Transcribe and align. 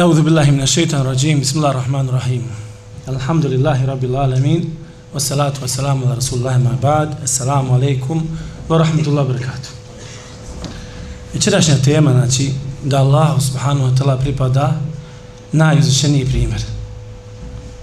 أعوذ 0.00 0.22
بالله 0.22 0.50
من 0.50 0.62
الشيطان 0.62 1.00
الرجيم 1.00 1.40
بسم 1.40 1.58
الله 1.58 1.70
الرحمن 1.70 2.08
الرحيم 2.08 2.42
الحمد 3.08 3.46
لله 3.46 3.84
رب 3.84 4.04
العالمين 4.04 4.76
والصلاة 5.12 5.52
والسلام 5.62 6.04
على 6.04 6.14
رسول 6.14 6.38
الله 6.38 6.58
ما 6.58 6.76
بعد 6.82 7.22
السلام 7.22 7.72
عليكم 7.72 8.24
ورحمة 8.68 9.02
الله 9.02 9.22
وبركاته 9.22 9.68
Večerašnja 11.34 11.76
tema, 11.84 12.12
znači, 12.12 12.52
da 12.84 12.98
Allah 12.98 13.40
subhanahu 13.40 13.90
wa 13.90 13.96
ta'ala 13.98 14.16
pripada 14.16 14.80
najuzvišeniji 15.52 16.24
primjer. 16.24 16.62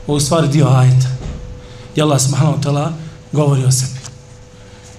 Ovo 0.07 0.19
stvari 0.19 0.47
dio 0.47 0.67
ajeta. 0.67 1.07
I 1.95 2.01
Allah 2.01 2.21
subhanahu 2.21 2.57
wa 2.57 2.61
ta'ala 2.63 2.93
govori 3.31 3.65
o 3.65 3.71
sebi. 3.71 3.99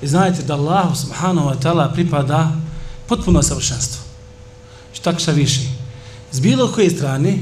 I 0.02 0.08
znajte 0.08 0.42
da 0.42 0.54
Allah 0.54 0.96
subhanahu 0.96 1.48
wa 1.48 1.56
ta'ala 1.62 1.92
pripada 1.92 2.52
potpuno 3.06 3.42
savršenstvo. 3.42 4.00
Šta 4.92 5.18
šta 5.18 5.32
više? 5.32 5.60
S 6.35 6.39
bilo 6.39 6.71
koje 6.71 6.89
strane, 6.89 7.37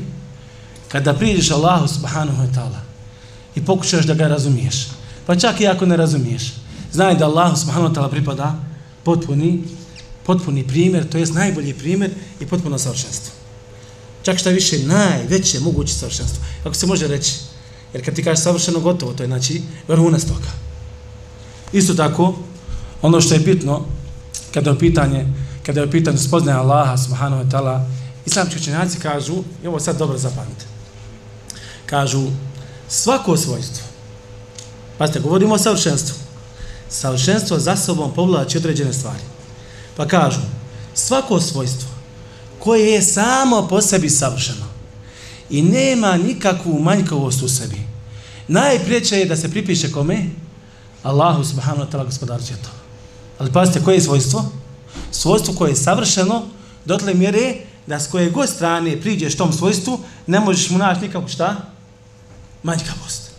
kada 0.88 1.14
priđeš 1.14 1.52
Allahu 1.52 1.88
subhanahu 1.88 2.44
wa 2.44 2.50
ta'ala 2.54 2.82
i 3.56 3.66
pokušaš 3.66 4.06
da 4.06 4.14
ga 4.14 4.28
razumiješ, 4.28 4.88
pa 5.26 5.36
čak 5.36 5.62
i 5.62 5.68
ako 5.68 5.86
ne 5.86 5.98
razumiješ, 5.98 6.54
znaj 6.92 7.16
da 7.16 7.26
Allahu 7.26 7.58
subhanahu 7.58 7.90
wa 7.90 7.96
ta'ala 7.96 8.10
pripada 8.10 8.54
potpuni, 9.04 9.64
potpuni 10.26 10.68
primjer, 10.68 11.10
to 11.10 11.18
jest 11.18 11.34
najbolji 11.34 11.74
primjer 11.74 12.12
i 12.40 12.46
potpuno 12.46 12.78
savršenstvo. 12.78 13.34
Čak 14.24 14.38
šta 14.38 14.50
više, 14.50 14.80
najveće 14.86 15.60
moguće 15.60 15.94
savršenstvo. 15.94 16.44
Ako 16.64 16.76
se 16.76 16.88
može 16.88 17.08
reći, 17.08 17.34
jer 17.94 18.06
kad 18.06 18.16
ti 18.16 18.24
kažeš 18.24 18.44
savršeno 18.44 18.80
gotovo, 18.80 19.14
to 19.14 19.24
je 19.24 19.28
znači 19.28 19.62
vrhunac 19.88 20.24
toga. 20.24 20.54
Isto 21.74 21.94
tako, 21.94 22.36
ono 23.02 23.22
što 23.22 23.34
je 23.34 23.40
bitno, 23.40 23.86
kada 24.54 24.70
je 24.70 24.80
pitanje, 24.80 25.26
kada 25.66 25.82
je 25.82 25.92
pitanje 25.92 26.18
spoznaje 26.18 26.58
Allaha 26.58 26.98
subhanahu 26.98 27.44
wa 27.44 27.50
ta'ala, 27.52 28.03
islamski 28.26 28.60
učenjaci 28.60 29.00
kažu, 29.00 29.44
i 29.64 29.68
ovo 29.68 29.80
sad 29.80 29.98
dobro 29.98 30.18
zapamite, 30.18 30.66
kažu, 31.86 32.28
svako 32.88 33.38
svojstvo, 33.38 33.84
pa 34.98 35.08
govorimo 35.08 35.56
o 35.56 35.58
savršenstvu, 35.58 36.16
savršenstvo 36.90 37.60
za 37.60 37.76
sobom 37.76 38.14
povlači 38.14 38.58
određene 38.58 38.94
stvari. 38.94 39.24
Pa 39.98 40.08
kažu, 40.08 40.40
svako 40.94 41.40
svojstvo 41.40 41.90
koje 42.60 42.92
je 42.92 43.02
samo 43.02 43.68
po 43.68 43.82
sebi 43.82 44.10
savršeno 44.10 44.66
i 45.50 45.62
nema 45.62 46.18
nikakvu 46.18 46.80
manjkavost 46.80 47.42
u 47.42 47.50
sebi, 47.50 47.78
najpriječe 48.48 49.20
je 49.20 49.26
da 49.26 49.36
se 49.36 49.52
pripiše 49.52 49.92
kome? 49.92 50.26
Allahu 51.04 51.44
subhanahu 51.44 51.84
wa 51.84 51.92
ta'ala 51.92 52.06
gospodaru 52.06 52.44
svjetova. 52.44 52.76
Ali 53.40 53.52
pazite, 53.52 53.84
koje 53.84 53.96
je 53.96 54.02
svojstvo? 54.02 54.46
Svojstvo 55.12 55.54
koje 55.54 55.70
je 55.70 55.76
savršeno 55.76 56.44
do 56.86 56.98
tle 56.98 57.14
mjere 57.14 57.56
da 57.88 58.00
s 58.00 58.08
koje 58.08 58.30
god 58.30 58.50
strane 58.50 59.02
priđeš 59.02 59.38
tom 59.38 59.54
svojstvu, 59.54 60.00
ne 60.28 60.40
možeš 60.40 60.70
mu 60.70 60.78
naći 60.78 61.02
nikakvu 61.02 61.28
šta? 61.28 61.56
Manjkavost. 62.64 63.32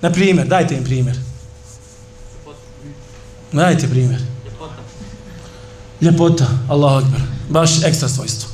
Na 0.00 0.12
primjer, 0.12 0.46
dajte 0.46 0.74
im 0.74 0.84
primjer. 0.84 1.16
Dajte 3.52 3.88
primjer. 3.88 4.20
Ljepota. 4.44 4.82
Ljepota, 6.00 6.46
Allah 6.68 7.04
akbar. 7.04 7.20
Baš 7.48 7.82
ekstra 7.84 8.08
svojstvo. 8.08 8.48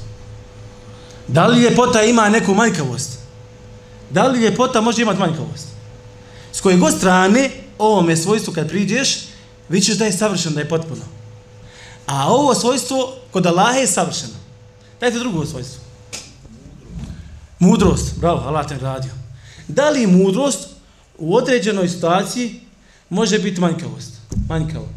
Da 1.29 1.47
li 1.47 1.63
ljepota 1.63 2.03
ima 2.03 2.29
neku 2.29 2.55
manjkavost? 2.55 3.19
Da 4.11 4.27
li 4.27 4.41
ljepota 4.41 4.81
može 4.81 5.03
imati 5.03 5.21
manjkavost? 5.21 5.67
S 6.53 6.61
koje 6.61 6.77
god 6.77 6.95
strane 6.97 7.51
ovome 7.79 8.17
svojstvu 8.17 8.55
kad 8.55 8.69
priđeš, 8.69 9.19
vidiš 9.69 9.99
da 9.99 10.05
je 10.05 10.13
savršeno, 10.13 10.55
da 10.55 10.61
je 10.61 10.69
potpuno. 10.69 11.03
A 12.07 12.33
ovo 12.33 12.55
svojstvo 12.55 13.15
kod 13.31 13.47
Allaha 13.47 13.79
je 13.79 13.87
savršeno. 13.87 14.42
Dajte 15.03 15.19
drugo 15.19 15.47
svojstvo. 15.47 15.81
Mudrost. 17.59 18.19
Bravo, 18.19 18.41
Allah 18.41 18.69
te 18.69 18.79
radio. 18.79 19.11
Da 19.69 19.91
li 19.91 20.07
mudrost 20.07 20.69
u 21.19 21.37
određenoj 21.37 21.89
situaciji 21.89 22.61
može 23.11 23.39
biti 23.39 23.61
manjkavost? 23.61 24.13
Manjkavo. 24.49 24.89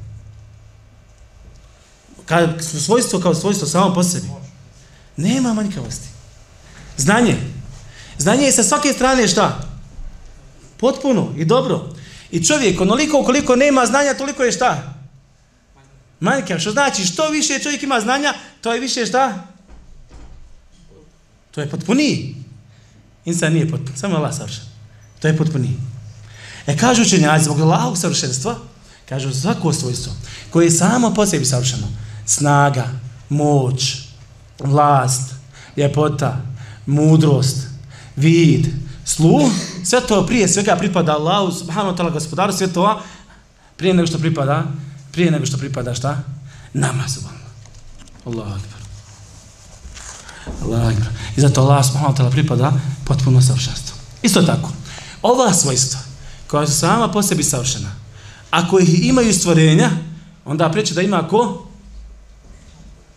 Kad 2.25 2.65
svojstvo 2.85 3.19
kao 3.19 3.35
svojstvo 3.35 3.67
samo 3.67 3.93
po 3.93 4.03
sebi. 4.03 4.27
Nema 5.17 5.53
manjkavosti. 5.53 6.07
Znanje. 6.97 7.37
Znanje 8.17 8.45
je 8.45 8.51
sa 8.51 8.63
svake 8.63 8.93
strane 8.93 9.27
šta? 9.27 9.59
Potpuno 10.77 11.33
i 11.37 11.45
dobro. 11.45 11.93
I 12.31 12.43
čovjek, 12.43 12.81
onoliko 12.81 13.23
koliko 13.23 13.55
nema 13.55 13.85
znanja, 13.85 14.13
toliko 14.13 14.43
je 14.43 14.51
šta? 14.51 14.93
Manjkav. 16.19 16.59
Što 16.59 16.71
znači, 16.71 17.05
što 17.05 17.29
više 17.29 17.59
čovjek 17.59 17.83
ima 17.83 17.99
znanja, 18.01 18.33
to 18.61 18.73
je 18.73 18.79
više 18.79 19.05
šta? 19.05 19.54
To 21.55 21.61
je 21.61 21.69
potpuniji. 21.69 22.35
Insan 23.25 23.53
nije 23.53 23.69
potpun, 23.69 23.95
samo 23.95 24.15
Allah 24.15 24.35
savršen. 24.35 24.63
To 25.19 25.27
je 25.27 25.37
potpuniji. 25.37 25.77
E 26.67 26.77
kažu 26.77 27.01
učenjaci, 27.01 27.45
zbog 27.45 27.59
Allahog 27.59 27.97
savršenstva, 27.97 28.55
kažu 29.09 29.33
svako 29.33 29.73
svojstvo, 29.73 30.13
koje 30.49 30.65
je 30.65 30.71
samo 30.71 31.13
po 31.13 31.25
sebi 31.25 31.45
savršeno, 31.45 31.87
snaga, 32.25 32.87
moć, 33.29 33.97
vlast, 34.59 35.33
ljepota, 35.77 36.41
mudrost, 36.85 37.57
vid, 38.15 38.67
sluh, 39.05 39.51
sve 39.83 40.01
to 40.07 40.25
prije 40.25 40.47
svega 40.47 40.75
pripada 40.75 41.13
Allahu 41.13 41.51
subhanahu 41.51 41.95
wa 41.95 41.97
ta'ala 41.97 42.13
gospodaru 42.13 42.53
svjetova, 42.53 43.01
prije 43.77 43.93
nego 43.93 44.07
što 44.07 44.17
pripada, 44.17 44.63
prije 45.11 45.31
nego 45.31 45.45
što 45.45 45.57
pripada 45.57 45.93
šta? 45.93 46.23
Nama 46.73 47.07
subhanahu. 47.07 47.45
Allahu 48.25 48.51
akbar. 48.51 48.81
Allahu 50.63 50.87
akbar. 50.87 51.07
I 51.36 51.40
zato 51.40 51.60
Allah 51.60 51.84
subhanahu 51.86 52.14
wa 52.14 52.16
ta'ala 52.16 52.30
pripada 52.30 52.72
potpuno 53.04 53.42
savršenstvo. 53.42 53.96
Isto 54.22 54.42
tako, 54.42 54.70
ova 55.22 55.52
svojstva 55.52 56.00
koja 56.46 56.66
su 56.66 56.78
sama 56.78 57.12
po 57.12 57.22
sebi 57.22 57.42
savršena, 57.42 57.92
ako 58.50 58.78
ih 58.78 59.06
imaju 59.06 59.34
stvorenja, 59.34 59.90
onda 60.44 60.70
preće 60.70 60.94
da 60.94 61.02
ima 61.02 61.28
ko? 61.28 61.66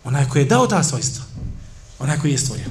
Onaj 0.04 0.28
koji 0.28 0.42
je 0.42 0.46
dao 0.46 0.66
ta 0.66 0.82
svojstva. 0.82 1.24
Onaj 1.98 2.18
koji 2.18 2.32
je 2.32 2.38
stvorio. 2.38 2.66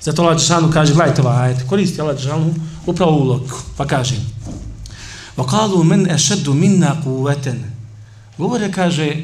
Zato 0.00 0.22
Allah 0.22 0.36
Đešanu 0.36 0.72
kaže, 0.72 0.94
gledajte 0.94 1.22
ovaj 1.22 1.44
ajet, 1.44 1.68
koristi 1.68 2.00
Allah 2.00 2.16
Đešanu 2.16 2.54
upravo 2.86 3.12
u 3.12 3.24
logiku, 3.24 3.58
pa 3.76 3.86
kaže 3.86 4.16
وَقَالُوا 5.36 5.84
مَنْ 5.84 6.10
أَشَدُّ 6.10 6.48
مِنَّا 6.48 7.02
قُوَتًا 7.04 7.54
Govore, 8.38 8.72
kaže, 8.72 9.16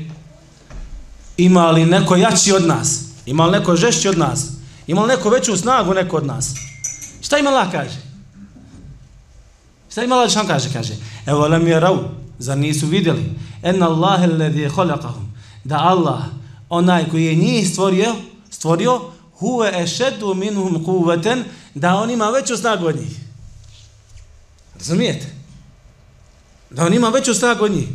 ima 1.36 1.70
li 1.70 1.86
neko 1.86 2.16
jači 2.16 2.52
od 2.52 2.66
nas? 2.66 3.00
Ima 3.26 3.46
li 3.46 3.58
neko 3.58 3.76
žešći 3.76 4.08
od 4.08 4.18
nas? 4.18 4.46
Ima 4.87 5.01
li 5.01 5.07
neko 5.07 5.29
veću 5.29 5.57
snagu 5.57 5.93
neko 5.93 6.17
od 6.17 6.25
nas? 6.25 6.53
Šta 7.21 7.37
ima 7.37 7.49
Allah 7.49 7.71
kaže? 7.71 8.01
Šta 9.91 10.03
ima 10.03 10.15
Allah 10.15 10.31
šan 10.31 10.47
kaže? 10.47 10.73
Kaže, 10.73 10.93
evo 11.25 11.47
lam 11.47 11.67
je 11.67 11.79
rau, 11.79 11.99
zar 12.39 12.57
nisu 12.57 12.87
vidjeli? 12.87 13.33
En 13.63 13.83
Allahe 13.83 14.27
ledhi 14.27 14.61
je 14.61 14.69
holakahum. 14.69 15.33
Da 15.63 15.77
Allah, 15.77 16.23
onaj 16.69 17.09
koji 17.09 17.25
je 17.25 17.35
njih 17.35 17.69
stvorio, 17.69 18.15
stvorio, 18.49 19.01
huve 19.33 19.71
ešedu 19.83 20.33
minhum 20.33 20.85
kuveten, 20.85 21.43
da 21.73 21.95
on 21.95 22.09
ima 22.09 22.29
veću 22.29 22.57
snagu 22.57 22.85
od 22.85 22.95
njih. 22.95 23.19
Razumijete? 24.75 25.27
Da 26.69 26.85
on 26.85 26.93
ima 26.93 27.09
veću 27.09 27.33
snagu 27.33 27.65
od 27.65 27.71
njih. 27.71 27.87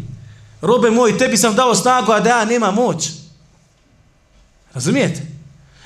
Robe 0.60 0.90
moj, 0.90 1.18
tebi 1.18 1.36
sam 1.36 1.54
dao 1.54 1.74
snagu, 1.74 2.12
a 2.12 2.20
da 2.20 2.30
ja 2.30 2.44
nema 2.44 2.70
moć. 2.70 3.10
Razumijete? 4.74 5.22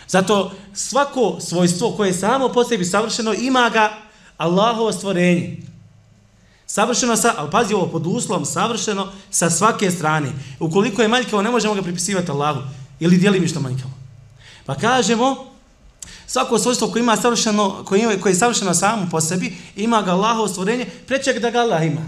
Zato 0.08 0.52
svako 0.74 1.40
svojstvo 1.40 1.90
koje 1.90 2.08
je 2.08 2.14
samo 2.14 2.48
po 2.48 2.64
sebi 2.64 2.84
savršeno, 2.84 3.34
ima 3.34 3.70
ga 3.72 3.92
Allahovo 4.36 4.92
stvorenje. 4.92 5.56
Savršeno 6.66 7.16
sa, 7.16 7.34
ali 7.36 7.50
pazi 7.50 7.74
ovo, 7.74 7.86
pod 7.86 8.06
uslovom, 8.06 8.44
savršeno 8.44 9.12
sa 9.30 9.50
svake 9.50 9.90
strane. 9.90 10.32
Ukoliko 10.60 11.02
je 11.02 11.08
manjkavo, 11.08 11.42
ne 11.42 11.50
možemo 11.50 11.74
ga 11.74 11.82
pripisivati 11.82 12.30
Allahu. 12.30 12.60
Ili 13.00 13.18
djelimično 13.18 13.60
što 13.60 13.60
manjkavo. 13.60 13.90
Pa 14.66 14.74
kažemo, 14.74 15.36
svako 16.26 16.58
svojstvo 16.58 16.88
koje 16.88 17.00
ima 17.00 17.16
savršeno, 17.16 17.84
koje, 17.84 18.02
ima, 18.02 18.12
koje 18.22 18.30
je 18.30 18.36
savršeno 18.36 18.74
samo 18.74 19.08
po 19.10 19.20
sebi, 19.20 19.56
ima 19.76 20.02
ga 20.02 20.10
Allahovo 20.10 20.48
stvorenje, 20.48 20.86
preče 21.06 21.32
da 21.32 21.50
ga 21.50 21.58
Allah 21.58 21.86
ima. 21.86 22.00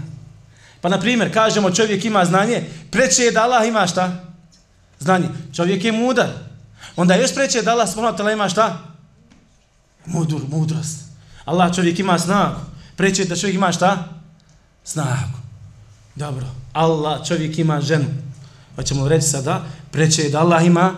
Pa 0.81 0.89
na 0.89 0.99
primjer, 0.99 1.33
kažemo 1.33 1.71
čovjek 1.71 2.05
ima 2.05 2.25
znanje, 2.25 2.63
preče 2.91 3.23
je 3.23 3.31
da 3.31 3.43
Allah 3.43 3.67
ima 3.67 3.87
šta? 3.87 4.25
Znanje. 4.99 5.27
Čovjek 5.55 5.83
je 5.83 5.91
mudar. 5.91 6.27
Onda 6.95 7.13
je 7.13 7.21
još 7.21 7.35
preče 7.35 7.61
da 7.61 7.71
Allah 7.71 7.89
svojno 7.89 8.31
ima 8.31 8.49
šta? 8.49 8.79
Mudur, 10.05 10.41
mudrost. 10.49 10.99
Allah 11.45 11.75
čovjek 11.75 11.99
ima 11.99 12.19
snagu. 12.19 12.59
Preče 12.95 13.25
da 13.25 13.35
čovjek 13.35 13.55
ima 13.55 13.71
šta? 13.71 14.09
Snagu. 14.83 15.37
Dobro. 16.15 16.45
Allah 16.73 17.27
čovjek 17.27 17.57
ima 17.57 17.81
ženu. 17.81 18.05
Pa 18.75 18.83
ćemo 18.83 19.07
reći 19.07 19.27
sada, 19.27 19.65
preče 19.91 20.21
je 20.21 20.29
da 20.29 20.39
Allah 20.39 20.65
ima 20.65 20.95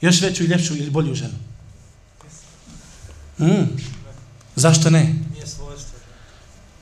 još 0.00 0.20
veću 0.20 0.44
i 0.44 0.46
ljepšu 0.46 0.76
ili 0.76 0.90
bolju 0.90 1.14
ženu. 1.14 1.34
Mm. 3.38 3.78
Zašto 4.56 4.90
ne? 4.90 5.14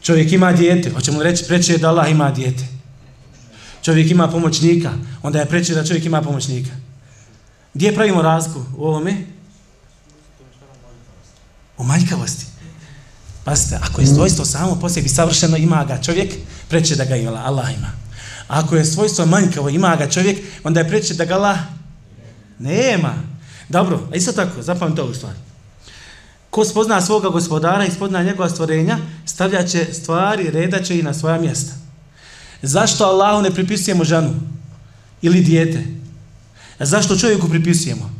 Čovjek 0.02 0.32
ima 0.32 0.52
dijete, 0.52 0.90
hoćemo 0.90 1.22
reći 1.22 1.44
preče 1.44 1.78
da 1.78 1.88
Allah 1.88 2.10
ima 2.10 2.30
dijete. 2.30 2.64
Čovjek 3.82 4.10
ima 4.10 4.28
pomoćnika, 4.28 4.92
onda 5.22 5.38
je 5.38 5.46
preče 5.46 5.74
da 5.74 5.84
čovjek 5.84 6.04
ima 6.04 6.22
pomoćnika. 6.22 6.70
Gdje 7.74 7.94
pravimo 7.94 8.22
razliku 8.22 8.64
u 8.76 8.86
ovome? 8.86 9.26
U 11.78 11.84
manjkavosti. 11.84 12.46
Pazite, 13.44 13.78
ako 13.82 14.00
je 14.00 14.06
svojstvo 14.06 14.44
samo 14.44 14.80
po 14.80 14.88
sebi 14.88 15.08
savršeno, 15.08 15.56
ima 15.56 15.84
ga 15.84 16.02
čovjek, 16.02 16.34
preće 16.68 16.96
da 16.96 17.04
ga 17.04 17.16
ima 17.16 17.44
Allah 17.44 17.74
ima. 17.78 17.90
A 18.48 18.60
ako 18.60 18.76
je 18.76 18.84
svojstvo 18.84 19.26
manjkavo, 19.26 19.68
ima 19.68 19.96
ga 19.96 20.10
čovjek, 20.10 20.38
onda 20.64 20.80
je 20.80 20.88
preće 20.88 21.14
da 21.14 21.24
ga 21.24 21.34
Allah 21.34 21.58
nema. 22.58 23.14
Dobro, 23.68 24.08
a 24.12 24.16
isto 24.16 24.32
tako, 24.32 24.62
zapamite 24.62 25.02
ovu 25.02 25.14
stvar. 25.14 25.32
Ko 26.50 26.64
spozna 26.64 27.00
svoga 27.00 27.28
gospodara 27.28 27.84
i 27.84 27.90
spozna 27.90 28.22
njegova 28.22 28.48
stvorenja, 28.48 28.98
stavlja 29.26 29.66
će 29.66 29.86
stvari, 29.94 30.50
reda 30.50 30.82
će 30.82 30.98
i 30.98 31.02
na 31.02 31.14
svoja 31.14 31.38
mjesta. 31.38 31.72
Zašto 32.62 33.04
Allahu 33.04 33.42
ne 33.42 33.50
pripisujemo 33.50 34.04
ženu? 34.04 34.34
Ili 35.22 35.40
dijete? 35.40 35.99
A 36.80 36.86
zašto 36.86 37.16
čovjeku 37.16 37.48
pripisujemo? 37.48 38.10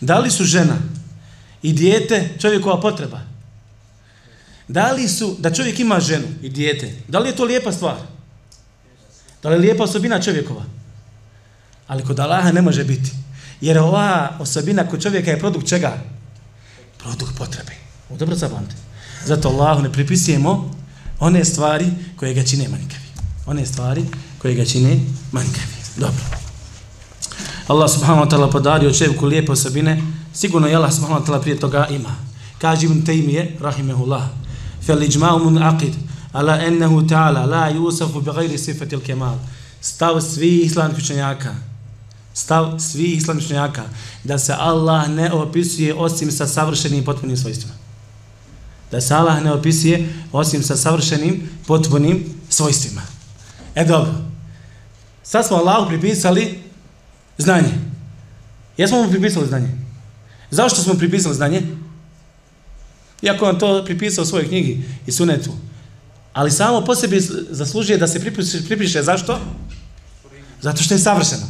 Da 0.00 0.18
li 0.18 0.30
su 0.30 0.44
žena 0.44 0.76
i 1.62 1.72
dijete 1.72 2.28
čovjekova 2.38 2.80
potreba? 2.80 3.20
Da 4.68 4.92
li 4.92 5.08
su, 5.08 5.36
da 5.38 5.54
čovjek 5.54 5.80
ima 5.80 6.00
ženu 6.00 6.26
i 6.42 6.48
dijete, 6.48 6.94
da 7.08 7.18
li 7.18 7.28
je 7.28 7.36
to 7.36 7.44
lijepa 7.44 7.72
stvar? 7.72 7.96
Da 9.42 9.48
li 9.48 9.54
je 9.54 9.60
lijepa 9.60 9.84
osobina 9.84 10.22
čovjekova? 10.22 10.64
Ali 11.86 12.04
kod 12.04 12.20
Allaha 12.20 12.52
ne 12.52 12.62
može 12.62 12.84
biti. 12.84 13.10
Jer 13.60 13.78
ova 13.78 14.36
osobina 14.40 14.88
kod 14.88 15.02
čovjeka 15.02 15.30
je 15.30 15.38
produkt 15.38 15.68
čega? 15.68 16.02
Produkt 16.98 17.38
potrebe. 17.38 17.72
O, 18.10 18.16
dobro 18.16 18.36
zapamte. 18.36 18.74
Zato 19.24 19.48
Allahu 19.48 19.82
ne 19.82 19.92
pripisujemo 19.92 20.74
one 21.18 21.44
stvari 21.44 21.86
koje 22.16 22.34
ga 22.34 22.44
čine 22.44 22.68
manjkavi. 22.68 23.10
One 23.46 23.66
stvari 23.66 24.04
koje 24.38 24.54
ga 24.54 24.64
čine 24.64 25.00
manjkavi. 25.32 25.74
Dobro. 25.96 26.49
Allah 27.70 27.86
subhanahu 27.88 28.26
wa 28.26 28.30
ta'ala 28.30 28.50
podario 28.50 28.92
čevku 28.92 29.26
lijepe 29.26 29.52
osobine, 29.52 30.02
sigurno 30.34 30.66
je 30.66 30.76
Allah 30.76 30.92
subhanahu 30.92 31.22
wa 31.22 31.26
ta'ala 31.26 31.40
prije 31.40 31.60
toga 31.60 31.86
ima. 31.90 32.16
Kaže 32.58 32.86
Ibn 32.86 33.06
Taymije, 33.06 33.56
rahimehullah, 33.60 34.22
fel 34.86 35.02
iđma'u 35.02 35.44
mun 35.44 35.62
aqid, 35.62 35.94
ala 36.32 36.58
ennehu 36.66 37.02
ta'ala, 37.02 37.46
la 37.46 37.70
yusafu 37.70 38.20
bi 38.20 38.30
gajri 38.32 38.58
sifatil 38.58 39.00
kemal. 39.00 39.38
Stav 39.80 40.20
svih 40.20 40.66
islamskih 40.66 41.04
učenjaka, 41.04 41.54
stav 42.34 42.74
svih 42.78 43.16
islamskih 43.16 43.46
učenjaka, 43.46 43.82
da 44.24 44.38
se 44.38 44.54
Allah 44.58 45.08
ne 45.08 45.32
opisuje 45.32 45.94
osim 45.94 46.30
sa 46.30 46.46
savršenim 46.46 47.04
potpunim 47.04 47.36
svojstvima. 47.36 47.74
Da 48.90 49.00
se 49.00 49.14
Allah 49.14 49.42
ne 49.42 49.52
opisuje 49.52 50.12
osim 50.32 50.62
sa 50.62 50.76
savršenim 50.76 51.48
potpunim 51.66 52.24
svojstvima. 52.48 53.02
E 53.74 53.84
dobro, 53.84 54.14
sad 55.22 55.46
smo 55.46 55.56
Allahu 55.56 55.88
pripisali 55.88 56.69
znanje. 57.40 57.72
Jesmo 58.76 59.02
mu 59.02 59.10
pripisali 59.10 59.46
znanje? 59.46 59.68
Zašto 60.50 60.82
smo 60.82 60.94
pripisali 60.94 61.34
znanje? 61.34 61.62
Iako 63.22 63.48
on 63.48 63.58
to 63.58 63.84
pripisao 63.84 64.22
u 64.22 64.26
svojoj 64.26 64.48
knjigi 64.48 64.84
i 65.06 65.12
sunetu. 65.12 65.52
Ali 66.32 66.50
samo 66.50 66.84
po 66.84 66.94
sebi 66.94 67.20
zaslužuje 67.50 67.98
da 67.98 68.06
se 68.06 68.20
pripiše, 68.20 68.64
pripiše. 68.64 69.02
Zašto? 69.02 69.40
Zato 70.60 70.82
što 70.82 70.94
je 70.94 70.98
savršeno. 70.98 71.46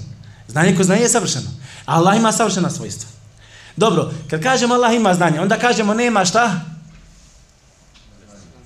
Znanje 0.49 0.77
ko 0.77 0.85
znanje 0.85 1.03
je 1.03 1.09
savršeno. 1.09 1.51
Allah 1.85 2.17
ima 2.17 2.33
savršena 2.33 2.71
svojstva. 2.71 3.09
Dobro, 3.77 4.13
kad 4.31 4.43
kažemo 4.43 4.75
Allah 4.75 4.95
ima 4.95 5.15
znanje, 5.15 5.41
onda 5.41 5.59
kažemo 5.59 5.95
nema 5.95 6.25
šta? 6.25 6.61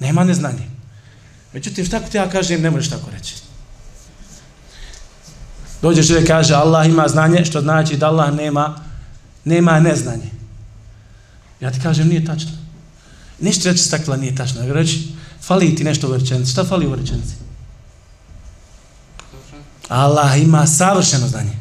Nema 0.01 0.25
neznanje. 0.25 0.71
Međutim, 1.53 1.87
šta 1.87 2.01
ko 2.01 2.09
ti 2.09 2.17
ja 2.17 2.31
kažem, 2.31 2.63
ne 2.63 2.71
možeš 2.71 2.91
tako 2.91 3.11
reći. 3.11 3.35
Dođe 5.85 6.03
čovjek 6.05 6.27
kaže 6.27 6.55
Allah 6.55 6.87
ima 6.87 7.09
znanje, 7.09 7.45
što 7.45 7.61
znači 7.61 7.97
da 7.97 8.07
Allah 8.07 8.35
nema, 8.35 8.75
nema 9.45 9.81
neznanje. 9.81 10.31
Ja 11.61 11.71
ti 11.71 11.81
kažem, 11.83 12.09
nije 12.09 12.25
tačno. 12.25 12.51
Ništa 13.41 13.69
reći 13.69 13.83
stakla 13.83 14.17
nije 14.17 14.37
tačno. 14.37 14.63
Ja 14.63 14.73
reći, 14.73 15.09
fali 15.43 15.75
ti 15.75 15.85
nešto 15.85 16.09
u 16.09 16.17
rečenici. 16.17 16.53
Šta 16.53 16.65
fali 16.65 16.87
u 16.87 16.95
rečenici? 16.95 17.35
Allah 19.89 20.43
ima 20.43 20.67
savršeno 20.67 21.29
znanje. 21.29 21.53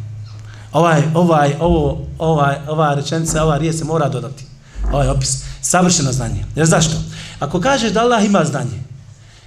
Ovaj, 0.72 1.04
ovaj, 1.14 1.56
ovo, 1.60 2.08
ovaj, 2.20 2.56
ova 2.68 2.94
rečenica, 2.94 3.44
ova 3.44 3.58
riječ 3.58 3.76
se 3.76 3.84
mora 3.84 4.10
dodati. 4.10 4.46
Ovaj 4.92 5.08
opis. 5.08 5.44
Savršeno 5.62 6.12
znanje. 6.12 6.46
Jer 6.56 6.66
zašto? 6.66 6.96
Ako 7.40 7.62
kažeš 7.62 7.92
da 7.92 8.02
Allah 8.02 8.26
ima 8.26 8.46
znanje, 8.46 8.84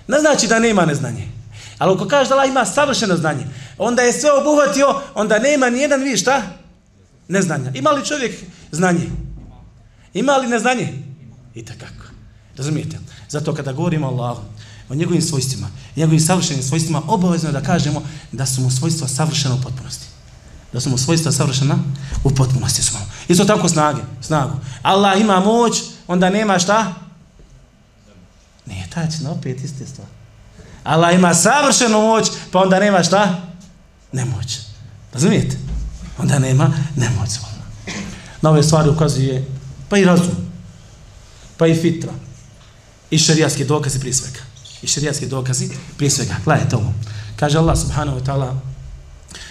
ne 0.08 0.20
znači 0.20 0.46
da 0.46 0.58
nema 0.58 0.84
neznanje. 0.84 1.28
Ali 1.78 1.94
ako 1.94 2.08
kažeš 2.08 2.28
da 2.28 2.34
Allah 2.34 2.48
ima 2.48 2.64
savršeno 2.64 3.16
znanje, 3.16 3.46
onda 3.78 4.02
je 4.02 4.12
sve 4.12 4.30
obuhvatio, 4.32 5.00
onda 5.14 5.38
nema 5.38 5.70
ni 5.70 5.78
jedan 5.78 6.02
vi 6.02 6.16
šta? 6.16 6.42
Neznanja. 7.28 7.70
Ima 7.74 7.90
li 7.90 8.04
čovjek 8.04 8.40
znanje? 8.72 9.10
Ima 10.14 10.36
li 10.36 10.48
neznanje? 10.48 11.02
I 11.54 11.64
takako. 11.64 12.06
Razumijete? 12.56 12.98
Zato 13.28 13.54
kada 13.54 13.72
govorimo 13.72 14.06
o 14.06 14.10
Allahu, 14.10 14.42
o 14.88 14.94
njegovim 14.94 15.22
svojstvima, 15.22 15.68
njegovim 15.96 16.20
savršenim 16.20 16.62
svojstvima, 16.62 17.02
obavezno 17.06 17.48
je 17.48 17.52
da 17.52 17.62
kažemo 17.62 18.02
da 18.32 18.46
su 18.46 18.60
mu 18.60 18.70
svojstva 18.70 19.08
savršena 19.08 19.54
u 19.54 19.62
potpunosti. 19.62 20.06
Da 20.72 20.80
su 20.80 20.90
mu 20.90 20.98
svojstva 20.98 21.32
savršena 21.32 21.78
u 22.24 22.30
potpunosti. 22.30 22.82
Su 22.82 22.92
Isto 23.28 23.44
tako 23.44 23.68
snage, 23.68 24.00
snagu. 24.22 24.52
Allah 24.82 25.20
ima 25.20 25.40
moć, 25.40 25.82
onda 26.06 26.30
nema 26.30 26.58
šta? 26.58 26.94
Nije 28.66 28.88
tačno, 28.94 29.30
opet 29.30 29.64
iste 29.64 29.86
stvari. 29.86 30.10
Allah 30.84 31.14
ima 31.14 31.34
savršenu 31.34 32.00
moć, 32.00 32.30
pa 32.52 32.58
onda 32.60 32.78
nema 32.78 33.02
šta? 33.02 33.42
Nemoć. 34.12 34.58
Razumijete? 35.12 35.56
Onda 36.18 36.38
nema 36.38 36.72
nemoć. 36.96 37.30
Na 38.42 38.50
ove 38.50 38.62
stvari 38.62 38.88
ukazuje 38.90 39.44
pa 39.88 39.98
i 39.98 40.04
razum, 40.04 40.34
pa 41.56 41.66
i 41.66 41.74
fitra, 41.74 42.12
i 43.10 43.18
šarijatski 43.18 43.64
dokazi 43.64 44.00
prije 44.00 44.14
svega. 44.14 44.40
I 44.82 44.86
šarijatski 44.86 45.26
dokazi 45.26 45.70
prije 45.96 46.10
svega. 46.10 46.36
Gledajte 46.44 46.76
ovo. 46.76 46.94
Kaže 47.36 47.58
Allah 47.58 47.78
subhanahu 47.78 48.18
wa 48.18 48.24
ta'ala 48.24 48.60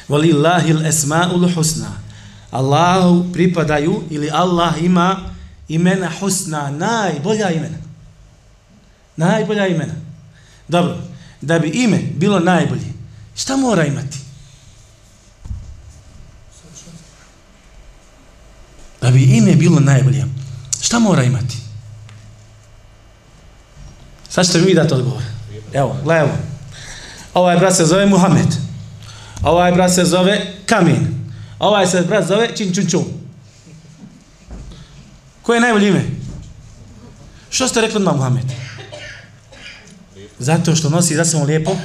Walillahi 0.09 0.71
l-esma'u 0.71 1.43
l-husna 1.43 2.05
Allahu 2.51 3.33
pripadaju 3.33 4.03
ili 4.09 4.29
Allah 4.33 4.73
ima 4.81 5.19
imena 5.67 6.11
husna, 6.19 6.71
najbolja 6.71 7.51
imena. 7.51 7.77
Najbolja 9.17 9.67
imena. 9.67 9.93
Dobro, 10.67 10.97
da 11.41 11.59
bi 11.59 11.69
ime 11.69 11.99
bilo 12.15 12.39
najbolje, 12.39 12.93
šta 13.35 13.57
mora 13.57 13.85
imati? 13.85 14.24
Znači. 16.83 16.97
Da 19.01 19.11
bi 19.11 19.23
ime 19.23 19.55
bilo 19.55 19.79
najbolje, 19.79 20.25
šta 20.81 20.99
mora 20.99 21.23
imati? 21.23 21.57
Sad 24.29 24.45
ćete 24.45 24.61
mi 24.61 24.73
dati 24.73 24.93
odgovor. 24.93 25.21
Evo, 25.73 25.97
gledaj 26.03 26.27
Ovaj 27.33 27.57
brat 27.57 27.75
se 27.75 27.85
zove 27.85 28.05
Muhammed. 28.05 28.47
Ovaj 29.43 29.71
brat 29.71 29.93
se 29.93 30.05
zove 30.05 30.53
Kamin. 30.65 31.31
Ovaj 31.59 31.87
se 31.87 32.01
brat 32.01 32.27
zove 32.27 32.55
Čin 32.55 32.73
Čun 32.73 32.87
Čun. 32.89 33.05
Koje 35.41 35.57
je 35.57 35.61
najbolje 35.61 35.87
ime? 35.87 36.05
Što 37.49 37.67
ste 37.67 37.81
rekli 37.81 37.99
na 37.99 38.11
Muhammed? 38.11 38.45
Zato 40.39 40.75
što 40.75 40.89
nosi 40.89 41.15
za 41.15 41.25
samo 41.25 41.43
lijepo 41.43 41.77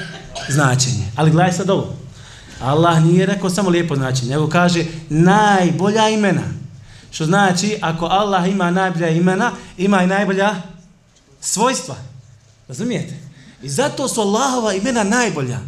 značenje. 0.48 1.04
Ali 1.16 1.30
gledaj 1.30 1.52
sad 1.52 1.70
ovo. 1.70 1.99
Allah 2.60 3.04
nije 3.04 3.26
rekao 3.26 3.50
samo 3.50 3.70
lijepo 3.70 3.96
znači, 3.96 4.26
nego 4.26 4.48
kaže 4.48 4.84
najbolja 5.08 6.08
imena. 6.08 6.42
Što 7.10 7.24
znači, 7.24 7.78
ako 7.80 8.06
Allah 8.06 8.48
ima 8.48 8.70
najbolja 8.70 9.08
imena, 9.08 9.52
ima 9.76 10.02
i 10.02 10.06
najbolja 10.06 10.54
svojstva. 11.40 11.96
Razumijete? 12.68 13.14
I 13.62 13.68
zato 13.68 14.08
su 14.08 14.20
Allahova 14.20 14.74
imena 14.74 15.04
najbolja. 15.04 15.58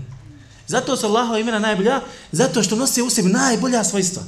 Zato 0.67 0.97
su 0.97 1.07
Allahova 1.07 1.39
imena 1.39 1.59
najbolja, 1.59 2.01
zato 2.33 2.63
što 2.63 2.77
nose 2.77 3.03
u 3.03 3.11
sebi 3.11 3.29
najbolja 3.29 3.85
svojstva. 3.85 4.23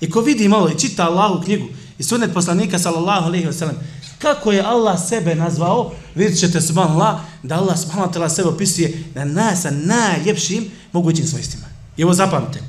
I 0.00 0.10
ko 0.10 0.20
vidi 0.20 0.48
malo 0.48 0.68
i 0.68 0.78
čita 0.78 1.04
Allahu 1.04 1.44
knjigu 1.44 1.66
i 1.98 2.02
sunet 2.02 2.34
poslanika 2.34 2.78
sallallahu 2.78 3.26
alaihi 3.26 3.46
wa 3.46 3.72
kako 4.18 4.52
je 4.52 4.62
Allah 4.62 5.08
sebe 5.08 5.34
nazvao, 5.34 5.92
vidjet 6.14 6.40
ćete 6.40 6.60
subhanallah, 6.60 7.20
da 7.42 7.56
Allah 7.56 7.78
subhanallah 7.78 8.32
sebe 8.32 8.48
opisuje 8.48 9.04
na 9.14 9.24
nas 9.24 9.62
sa 9.62 9.70
najljepšim 9.70 10.70
mogućim 10.92 11.26
svojstvima. 11.26 11.75
I 11.96 12.04
ovo 12.04 12.14
zapamte. 12.14 12.62